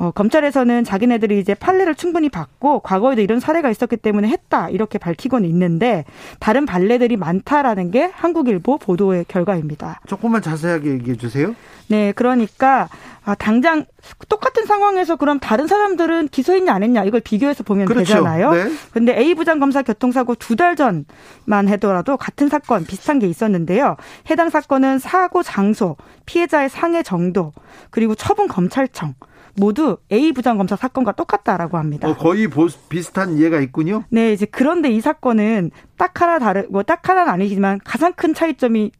[0.00, 5.46] 어, 검찰에서는 자기네들이 이제 판례를 충분히 받고 과거에도 이런 사례가 있었기 때문에 했다 이렇게 밝히고는
[5.50, 6.06] 있는데
[6.38, 10.00] 다른 반례들이 많다라는 게 한국일보 보도의 결과입니다.
[10.06, 11.54] 조금만 자세하게 얘기해 주세요.
[11.88, 12.88] 네, 그러니까
[13.26, 13.84] 아, 당장
[14.30, 18.14] 똑같은 상황에서 그럼 다른 사람들은 기소했냐 안 했냐 이걸 비교해서 보면 그렇죠.
[18.14, 18.52] 되잖아요.
[18.52, 18.70] 네.
[18.92, 23.96] 근데 A 부장 검사 교통사고 두 달 전만 해더라도 같은 사건 비슷한 게 있었는데요.
[24.30, 27.52] 해당 사건은 사고 장소, 피해자의 상해 정도,
[27.90, 29.14] 그리고 처분 검찰청
[29.60, 32.08] 모두 A 부장검사 사건과 똑같다라고 합니다.
[32.08, 32.48] 어, 거의
[32.88, 34.04] 비슷한 이해가 있군요.
[34.08, 38.90] 네, 이제 그런데 이 사건은 딱 하나 다른 뭐 딱 하나는 아니지만 가장 큰 차이점이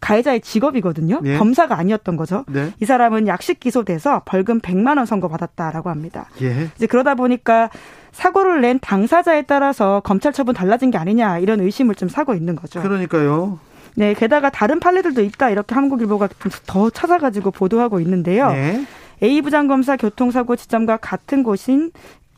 [0.00, 1.20] 가해자의 직업이거든요.
[1.22, 1.38] 네.
[1.38, 2.44] 검사가 아니었던 거죠.
[2.48, 2.72] 네.
[2.80, 6.28] 이 사람은 약식 기소돼서 벌금 100만 원 선고 받았다라고 합니다.
[6.42, 6.68] 예.
[6.76, 7.70] 이제 그러다 보니까
[8.10, 12.82] 사고를 낸 당사자에 따라서 검찰 처분 달라진 게 아니냐 이런 의심을 좀 사고 있는 거죠.
[12.82, 13.60] 그러니까요.
[13.94, 16.28] 네, 게다가 다른 판례들도 있다 이렇게 한국일보가
[16.66, 18.50] 더 찾아가지고 보도하고 있는데요.
[18.50, 18.84] 네.
[19.22, 21.92] A 부장검사 교통사고 지점과 같은 곳인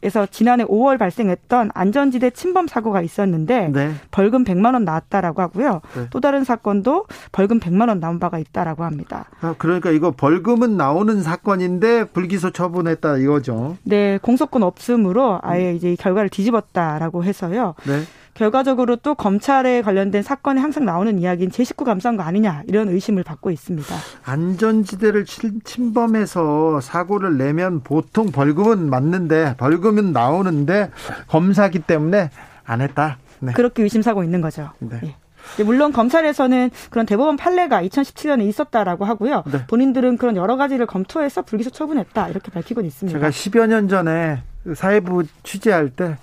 [0.05, 3.95] 에서 지난해 5월 발생했던 안전지대 침범 사고가 있었는데 네.
[4.11, 5.81] 벌금 100만 원 나왔다라고 하고요.
[5.97, 6.09] 네.
[6.11, 9.31] 또 다른 사건도 벌금 100만 원 나온 바가 있다라고 합니다.
[9.41, 13.79] 아, 그러니까 이거 벌금은 나오는 사건인데 불기소 처분했다 이거죠.
[13.83, 17.75] 네, 공소권 없음으로 아예 이제 결과를 뒤집었다라고 해서요.
[17.87, 18.03] 네.
[18.35, 23.51] 결과적으로 또 검찰에 관련된 사건에 항상 나오는 이야기인 제19 감사한 거 아니냐 이런 의심을 받고
[23.51, 23.95] 있습니다.
[24.25, 30.91] 안전지대를 침범해서 사고를 내면 보통 벌금은 맞는데 벌금은 나오는데
[31.29, 32.31] 검사기 때문에
[32.65, 33.19] 안 했다.
[33.41, 33.53] 네.
[33.53, 34.71] 그렇게 의심사고 있는 거죠.
[34.81, 34.99] 네.
[35.01, 35.65] 네.
[35.65, 39.45] 물론 검찰에서는 그런 대법원 판례가 2017년에 있었다라고 하고요.
[39.47, 39.67] 네.
[39.67, 43.19] 본인들은 그런 여러 가지를 검토해서 불기소 처분했다 이렇게 밝히고 있습니다.
[43.19, 44.43] 제가 10여 년 전에
[44.75, 46.17] 사회부 취재할 때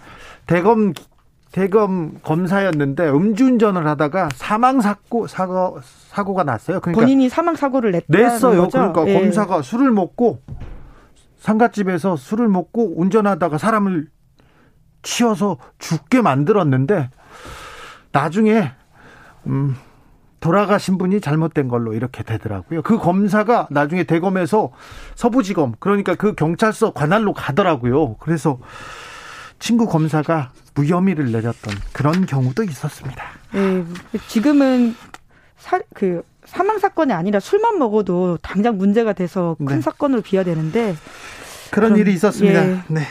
[0.47, 0.93] 대검
[1.51, 5.79] 대검 검사였는데 음주운전을 하다가 사망 사고 사고
[6.09, 6.79] 사고가 났어요.
[6.79, 8.61] 그러니까 본인이 사망 사고를 냈 냈어요.
[8.63, 8.77] 거죠?
[8.77, 9.13] 그러니까 예.
[9.19, 10.41] 검사가 술을 먹고
[11.39, 14.07] 상가집에서 술을 먹고 운전하다가 사람을
[15.01, 17.09] 치어서 죽게 만들었는데
[18.11, 18.71] 나중에
[19.47, 19.75] 음
[20.39, 22.81] 돌아가신 분이 잘못된 걸로 이렇게 되더라고요.
[22.81, 24.71] 그 검사가 나중에 대검에서
[25.15, 28.15] 서부지검 그러니까 그 경찰서 관할로 가더라고요.
[28.17, 28.57] 그래서
[29.61, 33.23] 친구 검사가 무혐의를 내렸던 그런 경우도 있었습니다.
[33.53, 33.85] 네,
[34.27, 34.95] 지금은
[35.57, 39.81] 사, 그 사망 사건이 아니라 술만 먹어도 당장 문제가 돼서 큰 네.
[39.81, 40.95] 사건으로 비화되는데
[41.69, 42.67] 그런, 그런 일이 있었습니다.
[42.67, 42.79] 예.
[42.87, 43.01] 네.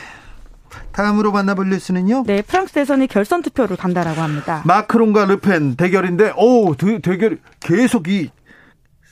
[0.91, 2.23] 다음으로 만나볼 뉴스는요?
[2.27, 4.61] 네, 프랑스 대선이 결선 투표를 간다라고 합니다.
[4.65, 8.29] 마크롱과 르펜 대결인데, 오, 대결 계속 이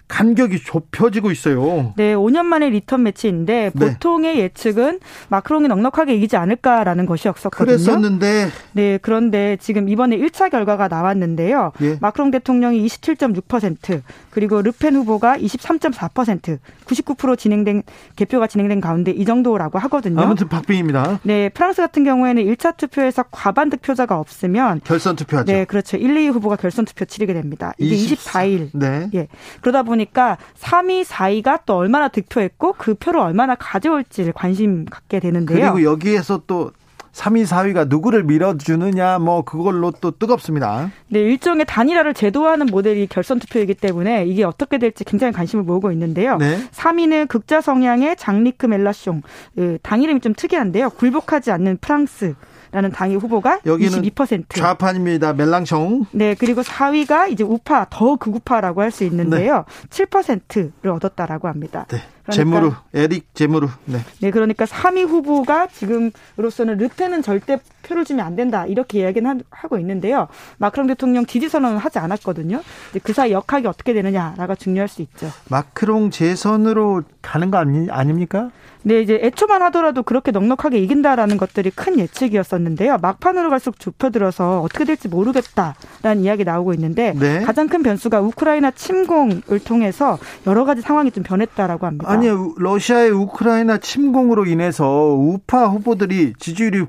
[0.09, 1.93] 간격이 좁혀지고 있어요.
[1.95, 3.93] 네, 5년 만에 리턴 매치인데 네.
[3.93, 4.99] 보통의 예측은
[5.29, 7.77] 마크롱이 넉넉하게 이기지 않을까라는 것이었었거든요.
[7.77, 11.71] 그랬었는데 네, 그런데 지금 이번에 1차 결과가 나왔는데요.
[11.81, 11.97] 예.
[12.01, 17.83] 마크롱 대통령이 27.6% 그리고 르펜 후보가 23.4% 99% 진행된
[18.15, 20.21] 개표가 진행된 가운데 이 정도라고 하거든요.
[20.21, 21.19] 아무튼 박빙입니다.
[21.23, 25.51] 네, 프랑스 같은 경우에는 1차 투표에서 과반 득표자가 없으면 결선 투표하죠.
[25.51, 25.97] 네, 그렇죠.
[25.97, 27.73] 1, 2 후보가 결선 투표 치르게 됩니다.
[27.77, 28.69] 이게 24, 24일.
[28.73, 29.09] 네.
[29.13, 29.27] 예.
[29.61, 35.73] 그러다 보니 보니까 3위, 4위가 또 얼마나 득표했고 그 표를 얼마나 가져올지를 관심 갖게 되는데요.
[35.73, 36.71] 그리고 여기에서 또
[37.11, 40.91] 3위, 4위가 누구를 밀어주느냐, 뭐, 그걸로 또 뜨겁습니다.
[41.09, 46.37] 네, 일종의 단일화를 제도화하는 모델이 결선 투표이기 때문에 이게 어떻게 될지 굉장히 관심을 모으고 있는데요.
[46.37, 46.57] 네.
[46.71, 49.21] 3위는 극자 성향의 장리크 멜라숑,
[49.55, 50.91] 그당 이름이 좀 특이한데요.
[50.91, 52.35] 굴복하지 않는 프랑스.
[52.71, 54.55] 라는 당의 후보가 여기는 22%.
[54.55, 55.33] 좌판입니다.
[55.33, 56.05] 멜랑청.
[56.11, 59.65] 네, 그리고 4위가 이제 우파, 더 극우파라고 할 수 있는데요.
[59.89, 60.05] 네.
[60.05, 61.85] 7%를 얻었다라고 합니다.
[61.89, 61.97] 네.
[62.29, 63.67] 그러니까, 제무르, 에릭 제무르.
[63.85, 63.99] 네.
[64.21, 70.27] 네, 그러니까 3위 후보가 지금으로서는 르페는 절대 표를 주면 안 된다 이렇게 이야기는 하고 있는데요.
[70.57, 72.61] 마크롱 대통령 지지 선언은 하지 않았거든요.
[73.03, 75.31] 그 사이 역학이 어떻게 되느냐라가 중요할 수 있죠.
[75.49, 78.51] 마크롱 재선으로 가는 거 아니, 아닙니까?
[78.81, 82.97] 네, 이제 애초만 하더라도 그렇게 넉넉하게 이긴다라는 것들이 큰 예측이었었는데요.
[83.01, 87.41] 막판으로 갈수록 좁혀들어서 어떻게 될지 모르겠다라는 이야기 나오고 있는데 네.
[87.41, 92.09] 가장 큰 변수가 우크라이나 침공을 통해서 여러 가지 상황이 좀 변했다라고 합니다.
[92.09, 92.18] 아니,
[92.57, 96.85] 러시아의 우크라이나 침공으로 인해서 우파 후보들이 지지율이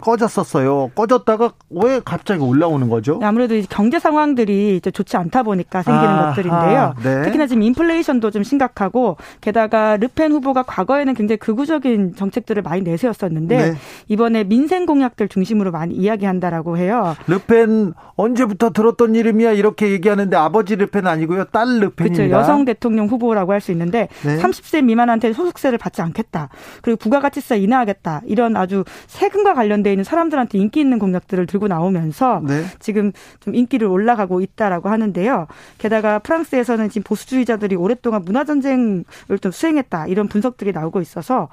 [0.00, 0.90] 꺼졌었어요.
[0.94, 3.18] 꺼졌다가 왜 갑자기 올라오는 거죠?
[3.20, 6.78] 네, 아무래도 경제 상황들이 이제 좋지 않다 보니까 생기는 아, 것들인데요.
[6.78, 7.22] 아, 네.
[7.22, 13.74] 특히나 지금 인플레이션도 좀 심각하고 게다가 르펜 후보가 과거에는 굉장히 극우적인 정책들을 많이 내세웠었는데 네.
[14.08, 17.14] 이번에 민생 공약들 중심으로 많이 이야기한다라고 해요.
[17.26, 21.44] 르펜 언제부터 들었던 이름이야 이렇게 얘기하는데 아버지 르펜 아니고요.
[21.44, 22.14] 딸 르펜입니다.
[22.24, 22.30] 그렇죠.
[22.30, 24.38] 여성 대통령 후보라고 할 수 있는데 네.
[24.38, 26.48] 30세 미만한테 소득세를 받지 않겠다.
[26.80, 28.22] 그리고 부가가치세 인하하겠다.
[28.24, 32.64] 이런 아주 세금과 관련된 있는 사람들한테 인기 있는 공약들을 들고 나오면서 네.
[32.78, 35.46] 지금 좀 인기를 올라가고 있다라고 하는데요.
[35.78, 39.04] 게다가 프랑스에서는 지금 보수주의자들이 오랫동안 문화 전쟁을
[39.40, 41.48] 또 수행했다 이런 분석들이 나오고 있어서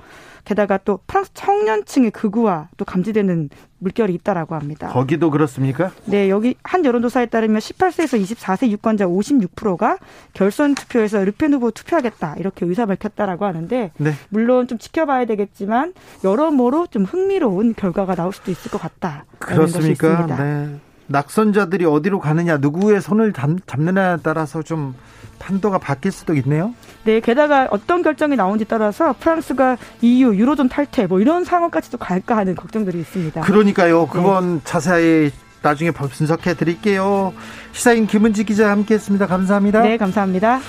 [0.45, 4.87] 게다가 또 프랑스 청년층의 극우와 또 감지되는 물결이 있다라고 합니다.
[4.89, 5.91] 거기도 그렇습니까?
[6.05, 9.97] 네, 여기 한 여론조사에 따르면 18세에서 24세 유권자 56%가
[10.33, 14.13] 결선 투표에서 르펜 후보 투표하겠다 이렇게 의사 밝혔다라고 하는데 네.
[14.29, 15.93] 물론 좀 지켜봐야 되겠지만
[16.23, 19.25] 여러모로 좀 흥미로운 결과가 나올 수도 있을 것 같다.
[19.39, 20.25] 그렇습니까?
[20.37, 20.79] 네.
[21.07, 24.93] 낙선자들이 어디로 가느냐, 누구의 손을 잡, 잡느냐에 따라서 좀
[25.39, 26.73] 판도가 바뀔 수도 있네요.
[27.03, 32.55] 네, 게다가 어떤 결정이 나온지 따라서 프랑스가 EU 유로존 탈퇴 뭐 이런 상황까지도 갈까 하는
[32.55, 33.41] 걱정들이 있습니다.
[33.41, 34.07] 그러니까요.
[34.07, 34.61] 그건 네.
[34.63, 35.31] 자세히
[35.61, 37.33] 나중에 분석해 드릴게요.
[37.71, 39.27] 시사인 김은지 기자 함께했습니다.
[39.27, 39.81] 감사합니다.
[39.81, 40.59] 네, 감사합니다.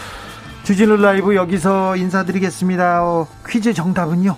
[0.65, 3.05] 주진우 라이브 여기서 인사드리겠습니다.
[3.05, 4.37] 어, 퀴즈 정답은요.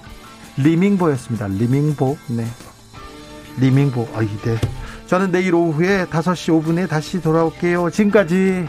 [0.58, 1.48] 리밍보였습니다.
[1.48, 2.16] 리밍보.
[2.28, 2.46] 네.
[3.58, 4.08] 리밍보.
[4.14, 4.56] 아이, 네.
[5.10, 7.90] 저는 내일 오후에 5시 5분에 다시 돌아올게요.
[7.90, 8.64] 지금까지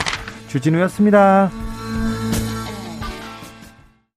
[0.47, 1.51] 주진우였습니다.